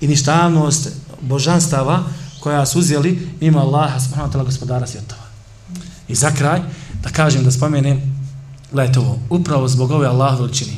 i 0.01 0.07
ništavnost 0.07 0.89
božanstava 1.21 2.03
koja 2.39 2.65
su 2.65 2.79
uzeli 2.79 3.29
mimo 3.41 3.59
Allaha, 3.59 3.99
smatala 3.99 4.43
gospodara 4.43 4.87
svjetova. 4.87 5.21
I 6.07 6.15
za 6.15 6.31
kraj, 6.31 6.61
da 7.03 7.09
kažem, 7.09 7.43
da 7.43 7.51
spomenem, 7.51 8.01
gledajte 8.71 8.99
ovo, 8.99 9.19
upravo 9.29 9.67
zbog 9.67 9.91
ove 9.91 10.07
Allahove 10.07 10.41
veličine, 10.41 10.77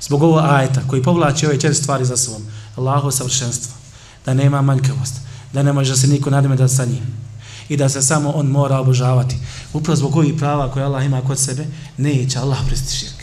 zbog 0.00 0.22
ovo 0.22 0.38
ajeta 0.38 0.80
koji 0.86 1.02
povlači 1.02 1.46
ove 1.46 1.60
četiri 1.60 1.74
stvari 1.74 2.04
za 2.04 2.16
sobom, 2.16 2.42
Allaho 2.76 3.10
savršenstvo, 3.10 3.77
da 4.26 4.34
nema 4.34 4.62
manjkavost, 4.62 5.14
da 5.52 5.62
ne 5.62 5.72
može 5.72 5.96
se 5.96 6.06
niko 6.06 6.30
da 6.30 6.68
sa 6.68 6.84
njim 6.84 7.28
i 7.68 7.76
da 7.76 7.88
se 7.88 8.02
samo 8.02 8.30
on 8.30 8.46
mora 8.46 8.78
obožavati. 8.78 9.36
Upravo 9.72 9.96
zbog 9.96 10.16
ovih 10.16 10.34
prava 10.38 10.72
koje 10.72 10.84
Allah 10.84 11.04
ima 11.04 11.20
kod 11.20 11.38
sebe, 11.38 11.66
neće 11.96 12.38
Allah 12.38 12.58
presti 12.66 12.96
širk. 12.96 13.22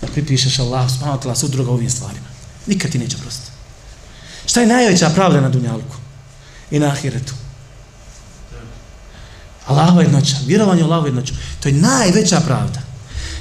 Da 0.00 0.06
pripišeš 0.06 0.58
Allah, 0.58 0.90
smanotila 0.90 1.34
su 1.34 1.48
druga 1.48 1.70
ovim 1.70 1.90
stvarima. 1.90 2.26
Nikad 2.66 2.90
ti 2.90 2.98
neće 2.98 3.16
prostiti. 3.16 3.50
Šta 4.46 4.60
je 4.60 4.66
najveća 4.66 5.10
pravda 5.14 5.40
na 5.40 5.48
Dunjalku 5.48 5.96
i 6.70 6.78
na 6.78 6.86
Ahiretu? 6.86 7.34
Allahova 9.66 10.02
jednoća, 10.02 10.36
vjerovanje 10.46 10.82
u 10.82 10.86
Allahovu 10.86 11.06
jednoću. 11.06 11.34
To 11.60 11.68
je 11.68 11.74
najveća 11.74 12.40
pravda. 12.40 12.80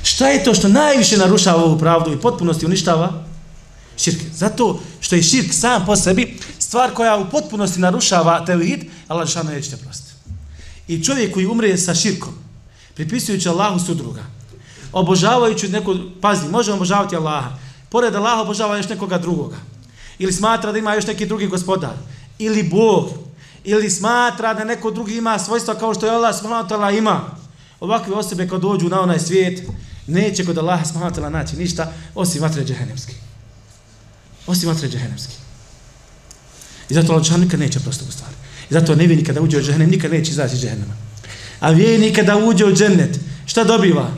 Šta 0.04 0.28
je 0.28 0.44
to 0.44 0.54
što 0.54 0.68
najviše 0.68 1.18
narušava 1.18 1.64
ovu 1.64 1.80
pravdu 1.80 2.14
i 2.14 2.22
potpunosti 2.22 2.66
uništava? 2.66 3.24
Širk. 4.02 4.22
Zato 4.34 4.80
što 5.00 5.16
je 5.16 5.24
širk 5.24 5.54
sam 5.54 5.86
po 5.86 5.96
sebi 5.96 6.38
stvar 6.60 6.94
koja 6.94 7.18
u 7.18 7.30
potpunosti 7.30 7.80
narušava 7.80 8.46
tevhid, 8.46 8.80
Allah 9.08 9.28
Žešanu 9.28 9.52
neće 9.52 9.70
te 9.70 9.78
prostiti. 9.78 10.12
I 10.88 11.04
čovjek 11.04 11.34
koji 11.34 11.46
umre 11.46 11.78
sa 11.78 11.96
širkom, 11.96 12.34
pripisujući 12.96 13.50
Allahu 13.50 13.80
sudruga, 13.80 14.24
obožavajući 14.92 15.70
neko, 15.70 15.96
pazi, 16.22 16.50
može 16.50 16.74
obožavati 16.74 17.16
Allaha, 17.16 17.58
pored 17.90 18.16
Allaha 18.16 18.42
obožava 18.42 18.78
još 18.78 18.90
nekoga 18.90 19.18
drugoga, 19.18 19.58
ili 20.20 20.34
smatra 20.34 20.72
da 20.72 20.78
ima 20.78 20.96
još 20.96 21.08
neki 21.08 21.26
drugi 21.26 21.48
gospodar, 21.48 21.94
ili 22.40 22.64
Bog, 22.64 23.10
ili 23.64 23.90
smatra 23.90 24.54
da 24.54 24.64
neko 24.64 24.92
drugi 24.92 25.18
ima 25.18 25.40
svojstva 25.40 25.76
kao 25.76 25.94
što 25.94 26.06
je 26.06 26.12
Allah 26.12 26.36
subhanahu 26.36 26.98
ima, 26.98 27.22
ovakve 27.80 28.14
osobe 28.14 28.48
kad 28.48 28.62
dođu 28.62 28.90
na 28.90 29.02
onaj 29.02 29.20
svijet, 29.20 29.70
neće 30.08 30.46
kod 30.46 30.58
Allaha 30.58 30.86
subhanahu 30.86 31.30
naći 31.30 31.56
ništa, 31.56 31.94
osim 32.16 32.42
vatre 32.42 32.64
džehennemskih 32.64 33.31
osim 34.48 34.70
vatre 34.70 34.90
džehennemske. 34.90 35.34
I 36.90 36.94
zato 36.94 37.14
Allah 37.14 37.38
nikad 37.38 37.60
neće 37.60 37.80
prosto 37.80 38.06
u 38.10 38.12
stvari. 38.12 38.36
I 38.70 38.74
zato 38.74 38.96
ne 38.96 39.24
kada 39.24 39.42
uđe 39.42 39.58
u 39.58 39.62
džehennem, 39.62 39.90
nikad 39.90 40.12
neće 40.12 40.32
izaći 40.32 40.56
iz 40.56 40.62
džehennema. 40.62 40.94
A 41.60 41.72
vijeni 41.72 42.14
kada 42.14 42.38
uđe 42.38 42.66
u 42.66 42.76
džennet, 42.76 43.20
šta 43.46 43.64
dobiva? 43.64 44.12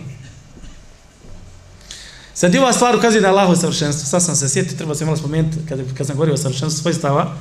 Sad 2.33 2.55
i 2.55 2.57
ova 2.57 2.73
stvar 2.73 2.95
ukazuje 2.95 3.21
na 3.21 3.29
Allahovo 3.29 3.55
savršenstvo. 3.55 4.05
Sad 4.05 4.23
sam 4.23 4.35
se 4.35 4.49
sjetio, 4.49 4.77
treba 4.77 4.95
se 4.95 5.05
malo 5.05 5.17
spomenuti 5.17 5.57
kad, 5.69 5.79
kad 5.97 6.07
sam 6.07 6.15
govorio 6.15 6.33
o 6.33 6.37
savršenstvu 6.37 6.81
svoj 6.81 6.93
stava, 6.93 7.35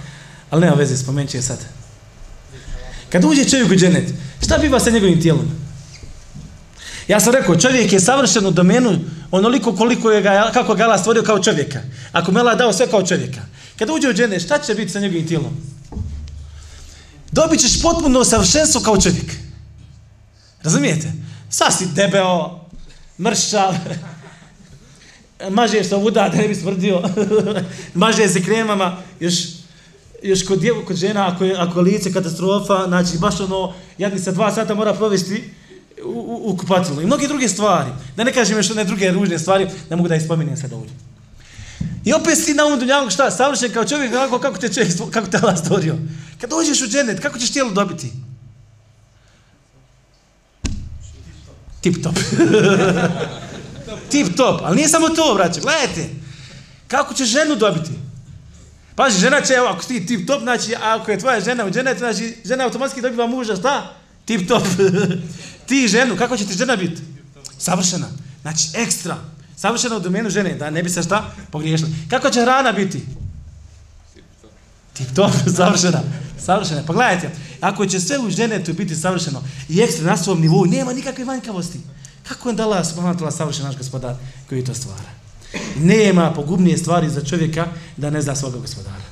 ali 0.51 0.61
nema 0.61 0.77
veze, 0.77 0.97
spomenut 0.97 1.31
ću 1.31 1.37
je 1.37 1.43
sad. 1.43 1.59
Kad 3.11 3.25
uđe 3.25 3.45
čovjek 3.45 3.71
u 3.71 3.77
džennet, 3.77 4.15
šta 4.45 4.59
biva 4.59 4.81
sa 4.81 4.91
njegovim 4.91 5.23
tijelom? 5.23 5.51
Ja 7.09 7.21
sam 7.21 7.33
rekao, 7.33 7.57
čovjek 7.57 7.93
je 7.93 8.01
savršen 8.01 8.47
u 8.47 8.51
domenu 8.51 8.99
onoliko 9.31 9.77
koliko 9.77 10.11
je 10.11 10.23
ga, 10.23 10.51
kako 10.55 10.75
ga 10.75 10.85
Allah 10.85 11.01
stvorio 11.01 11.23
kao 11.23 11.43
čovjeka. 11.43 11.81
Ako 12.13 12.33
mu 12.33 12.39
je 12.39 12.41
Allah 12.41 12.59
dao 12.59 12.73
sve 12.73 12.87
kao 12.87 13.07
čovjeka. 13.07 13.41
Kada 13.79 13.93
uđe 13.93 14.09
u 14.09 14.13
džene, 14.13 14.41
šta 14.41 14.59
će 14.59 14.75
biti 14.75 14.93
sa 14.93 15.01
njegovim 15.01 15.29
tijelom? 15.29 15.57
Dobit 17.33 17.61
ćeš 17.61 17.83
potpuno 17.83 18.25
savršenstvo 18.25 18.81
kao 18.81 19.01
čovjek. 19.01 19.33
Razumijete? 20.63 21.13
Sad 21.51 21.79
si 21.79 21.87
debeo, 21.95 22.61
mršav, 23.19 23.75
mažeš 25.51 25.89
se 25.89 25.95
ovuda 25.95 26.29
da 26.29 26.37
ne 26.37 26.49
bi 26.49 26.55
smrdio, 26.55 27.03
maže 27.95 28.29
se 28.29 28.43
kremama, 28.45 28.97
još, 29.21 29.35
još 30.23 30.45
kod, 30.45 30.61
djevo, 30.61 30.85
kod 30.85 30.97
žena, 30.97 31.35
ako 31.35 31.45
je, 31.45 31.57
ako 31.59 31.79
je 31.79 31.83
lice 31.83 32.13
katastrofa, 32.13 32.85
znači 32.89 33.19
baš 33.19 33.41
ono, 33.41 33.75
jadni 33.99 34.19
sa 34.19 34.31
dva 34.33 34.55
sata 34.55 34.75
mora 34.75 34.95
provesti 34.95 35.51
u, 36.05 36.41
u, 36.45 36.57
kupatilu. 36.57 37.03
I 37.03 37.07
mnoge 37.07 37.29
druge 37.29 37.49
stvari. 37.49 37.91
Da 38.17 38.25
ne 38.25 38.33
kažem 38.33 38.57
još 38.57 38.71
one 38.71 38.85
druge 38.85 39.11
ružne 39.11 39.39
stvari, 39.39 39.69
ne 39.91 39.97
mogu 39.97 40.09
da 40.09 40.17
ih 40.17 40.23
spominjem 40.23 40.57
sad 40.57 40.73
ovdje. 40.73 40.93
I 42.05 42.13
opet 42.13 42.39
si 42.39 42.55
na 42.55 42.65
ovom 42.65 42.79
dunjavu 42.79 43.11
šta, 43.11 43.31
savršen 43.31 43.73
kao 43.73 43.85
čovjek, 43.85 44.13
kako, 44.13 44.39
kako 44.39 44.59
te 44.59 44.73
čovjek, 44.73 44.93
kako 45.11 45.27
te 45.27 45.39
Allah 45.43 45.59
stvorio. 45.59 45.97
Kad 46.41 46.51
dođeš 46.51 46.83
u 46.83 46.87
dženet, 46.87 47.21
kako 47.21 47.39
ćeš 47.39 47.53
tijelo 47.53 47.71
dobiti? 47.71 48.13
Tip 51.81 52.03
top. 52.03 52.15
Tip 54.11 54.37
top. 54.37 54.61
Ali 54.65 54.77
nije 54.77 54.89
samo 54.89 55.09
to, 55.09 55.35
braće. 55.35 55.61
Gledajte. 55.61 56.09
Kako 56.89 57.15
ćeš 57.15 57.29
ženu 57.29 57.57
dobiti? 57.57 57.91
Pazi, 58.95 59.21
žena 59.21 59.41
će, 59.41 59.53
evo, 59.53 59.67
ako 59.67 59.85
ti 59.85 60.07
tip 60.07 60.27
top, 60.27 60.43
znači, 60.43 60.75
ako 60.83 61.11
je 61.11 61.19
tvoja 61.19 61.41
žena 61.41 61.67
u 61.67 61.71
dženetu, 61.71 61.99
znači, 61.99 62.37
žena 62.45 62.65
automatski 62.65 63.01
dobiva 63.01 63.27
muža, 63.27 63.57
šta? 63.57 63.95
Tip 64.25 64.49
top 64.49 64.63
ti 65.73 65.89
ženu, 65.89 66.17
kako 66.17 66.37
će 66.37 66.47
ti 66.47 66.55
žena 66.55 66.77
biti? 66.77 67.03
Savršena. 67.59 68.09
Znači, 68.43 68.69
ekstra. 68.75 69.17
Savršena 69.57 69.97
u 69.97 70.01
domenu 70.01 70.31
žene, 70.31 70.55
da 70.55 70.71
ne 70.71 70.83
bi 70.83 70.91
se 70.91 71.03
šta 71.03 71.35
pogriješila. 71.51 71.91
Kako 72.11 72.31
će 72.31 72.41
hrana 72.41 72.73
biti? 72.73 73.07
Tip 74.93 75.15
top, 75.15 75.33
savršena. 75.57 76.03
Savršena. 76.45 76.83
Pa 76.87 76.93
gledajte, 76.93 77.31
ako 77.61 77.87
će 77.87 78.01
sve 78.01 78.19
u 78.19 78.31
ženetu 78.31 78.73
biti 78.73 78.97
savršeno 78.97 79.43
i 79.69 79.81
ekstra 79.81 80.07
na 80.07 80.17
svom 80.17 80.41
nivou, 80.41 80.65
nema 80.65 80.93
nikakve 80.93 81.25
manjkavosti. 81.25 81.81
Kako 82.29 82.49
je 82.49 82.55
dala 82.55 82.85
subhanahu 82.85 83.31
savršen 83.31 83.65
naš 83.65 83.77
gospodar 83.77 84.15
koji 84.49 84.65
to 84.65 84.75
stvara? 84.75 85.11
Nema 85.77 86.33
pogubnije 86.33 86.79
stvari 86.79 87.11
za 87.11 87.25
čovjeka 87.25 87.67
da 87.97 88.11
ne 88.11 88.23
zna 88.23 88.35
svoga 88.35 88.59
gospodara. 88.59 89.05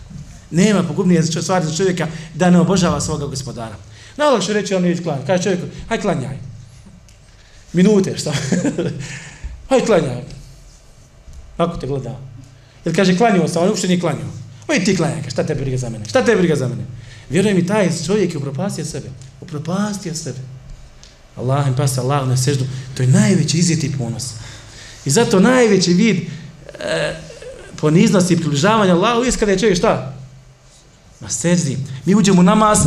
Nema 0.51 0.83
pogubnije 0.83 1.23
stvari 1.23 1.67
za 1.67 1.77
čovjeka 1.77 2.07
da 2.35 2.51
ne 2.51 2.61
obožava 2.61 3.01
svoga 3.01 3.27
gospodara. 3.27 3.77
Najlakše 4.17 4.53
reći 4.53 4.75
on 4.75 4.85
je 4.85 5.03
klanjati. 5.03 5.27
Kaže 5.27 5.43
čovjeku, 5.43 5.67
haj 5.89 6.01
klanjaj. 6.01 6.50
Minute, 7.73 8.19
šta? 8.19 8.33
haj 9.69 9.81
klanjaj. 9.81 10.23
Kako 11.57 11.77
te 11.77 11.87
gleda? 11.87 12.19
Jer 12.85 12.97
kaže, 12.97 13.17
klanio 13.17 13.49
sam, 13.49 13.63
on 13.63 13.69
uopšte 13.69 13.89
nije 13.89 14.01
klanio. 14.01 14.27
Oj, 14.69 14.85
ti 14.85 14.97
klanjaj, 14.97 15.31
šta 15.31 15.47
te 15.47 15.55
briga 15.55 15.77
za 15.77 15.89
mene? 15.89 16.05
Šta 16.09 16.25
te 16.25 16.37
briga 16.37 16.57
za 16.57 16.69
mene? 16.69 16.83
Vjerujem 17.31 17.57
mi, 17.57 17.67
taj 17.67 17.91
čovjek 18.07 18.35
je 18.35 18.39
upropastio 18.39 18.85
sebe. 18.85 19.09
Upropastio 19.41 20.15
sebe. 20.15 20.39
Allah 21.37 21.69
im 21.69 21.75
pasa 21.75 22.03
Allah 22.03 22.29
na 22.29 22.37
seždu. 22.37 22.65
To 22.95 23.03
je 23.03 23.09
najveći 23.09 23.59
izjeti 23.59 23.93
ponos. 23.99 24.33
I 25.05 25.11
zato 25.11 25.41
najveći 25.41 25.95
vid 25.95 26.17
e, 26.17 27.17
poniznosti 27.77 28.35
i 28.35 28.37
približavanja 28.37 28.95
Allahu 28.95 29.25
je 29.25 29.33
kada 29.33 29.53
je 29.53 29.59
čovjek 29.59 29.79
šta? 29.79 30.15
Na 31.21 31.29
seždi. 31.29 31.79
Mi 32.05 32.15
uđemo 32.15 32.41
u 32.41 32.45
namaz, 32.45 32.79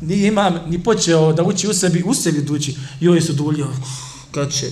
ni 0.00 0.26
imam, 0.26 0.54
ni 0.68 0.82
počeo 0.82 1.32
da 1.32 1.42
uči 1.42 1.68
u 1.68 1.74
sebi, 1.74 2.02
u 2.06 2.14
sebi 2.14 2.42
dući. 2.42 2.76
Joj 3.00 3.20
su 3.20 3.32
duljio. 3.32 3.68
Kad 4.36 4.52
će? 4.52 4.66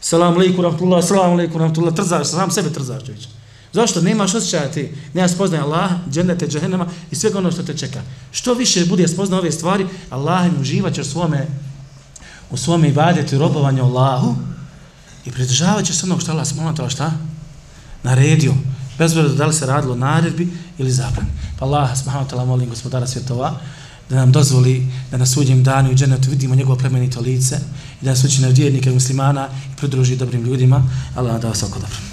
Salam 0.00 0.34
alaikum, 0.34 0.64
rahmatullah, 0.64 1.04
salam 1.04 1.32
alaikum, 1.32 1.60
rahmatullah. 1.60 1.94
Trzaš, 1.94 2.26
sam 2.26 2.50
sebe 2.50 2.72
trzaš 2.72 3.04
čovječe. 3.06 3.28
Zašto? 3.72 4.00
Nemaš 4.00 4.34
osjećaja 4.34 4.70
ti, 4.72 4.92
nema 5.14 5.28
spoznaje 5.28 5.62
Allah, 5.62 5.90
džennete, 6.10 6.48
džahennema 6.48 6.86
i 7.10 7.16
svega 7.16 7.38
ono 7.38 7.52
što 7.52 7.62
te 7.62 7.76
čeka. 7.76 8.00
Što 8.30 8.54
više 8.54 8.84
bude 8.84 9.08
spoznao 9.08 9.40
ove 9.40 9.52
stvari, 9.52 9.86
Allah 10.10 10.46
im 10.46 10.60
uživat 10.60 10.94
će 10.94 11.00
u 11.00 11.04
svome, 11.04 11.46
u 12.50 12.56
svome 12.56 12.88
ibadetu 12.88 13.34
i 13.34 13.38
robovanju 13.38 13.84
Allahu 13.84 14.34
i 15.24 15.30
pridržavat 15.30 15.84
će 15.84 15.94
se 15.94 16.06
onog 16.06 16.22
što 16.22 16.32
Allah 16.32 16.46
smonatala 16.46 16.88
šta? 16.88 17.12
Naredio. 18.02 18.54
Bez 18.98 19.12
vreda 19.12 19.28
da 19.28 19.46
li 19.46 19.54
se 19.54 19.66
radilo 19.66 19.96
naredbi 19.96 20.48
ili 20.78 20.90
zabran. 20.90 21.26
Pa 21.58 21.66
Allah, 21.66 21.90
ta'ala, 22.30 22.46
molim 22.46 22.68
gospodara 22.68 23.06
svjetova, 23.06 23.60
da 24.10 24.16
nam 24.16 24.32
dozvoli 24.32 24.86
da 25.10 25.16
na 25.16 25.26
sudnjem 25.26 25.62
danu 25.62 25.90
i 25.90 25.94
dženetu 25.94 26.30
vidimo 26.30 26.54
njegovo 26.54 26.78
plemenito 26.78 27.20
lice 27.20 27.56
i 28.02 28.04
da 28.04 28.10
nas 28.10 28.24
učine 28.24 28.50
vjernike 28.50 28.90
muslimana 28.90 29.48
i 29.72 29.76
pridruži 29.76 30.16
dobrim 30.16 30.44
ljudima. 30.44 30.82
Allah 31.14 31.42
da 31.42 31.48
vas 31.48 31.62
oko 31.62 31.78
dobro. 31.78 32.05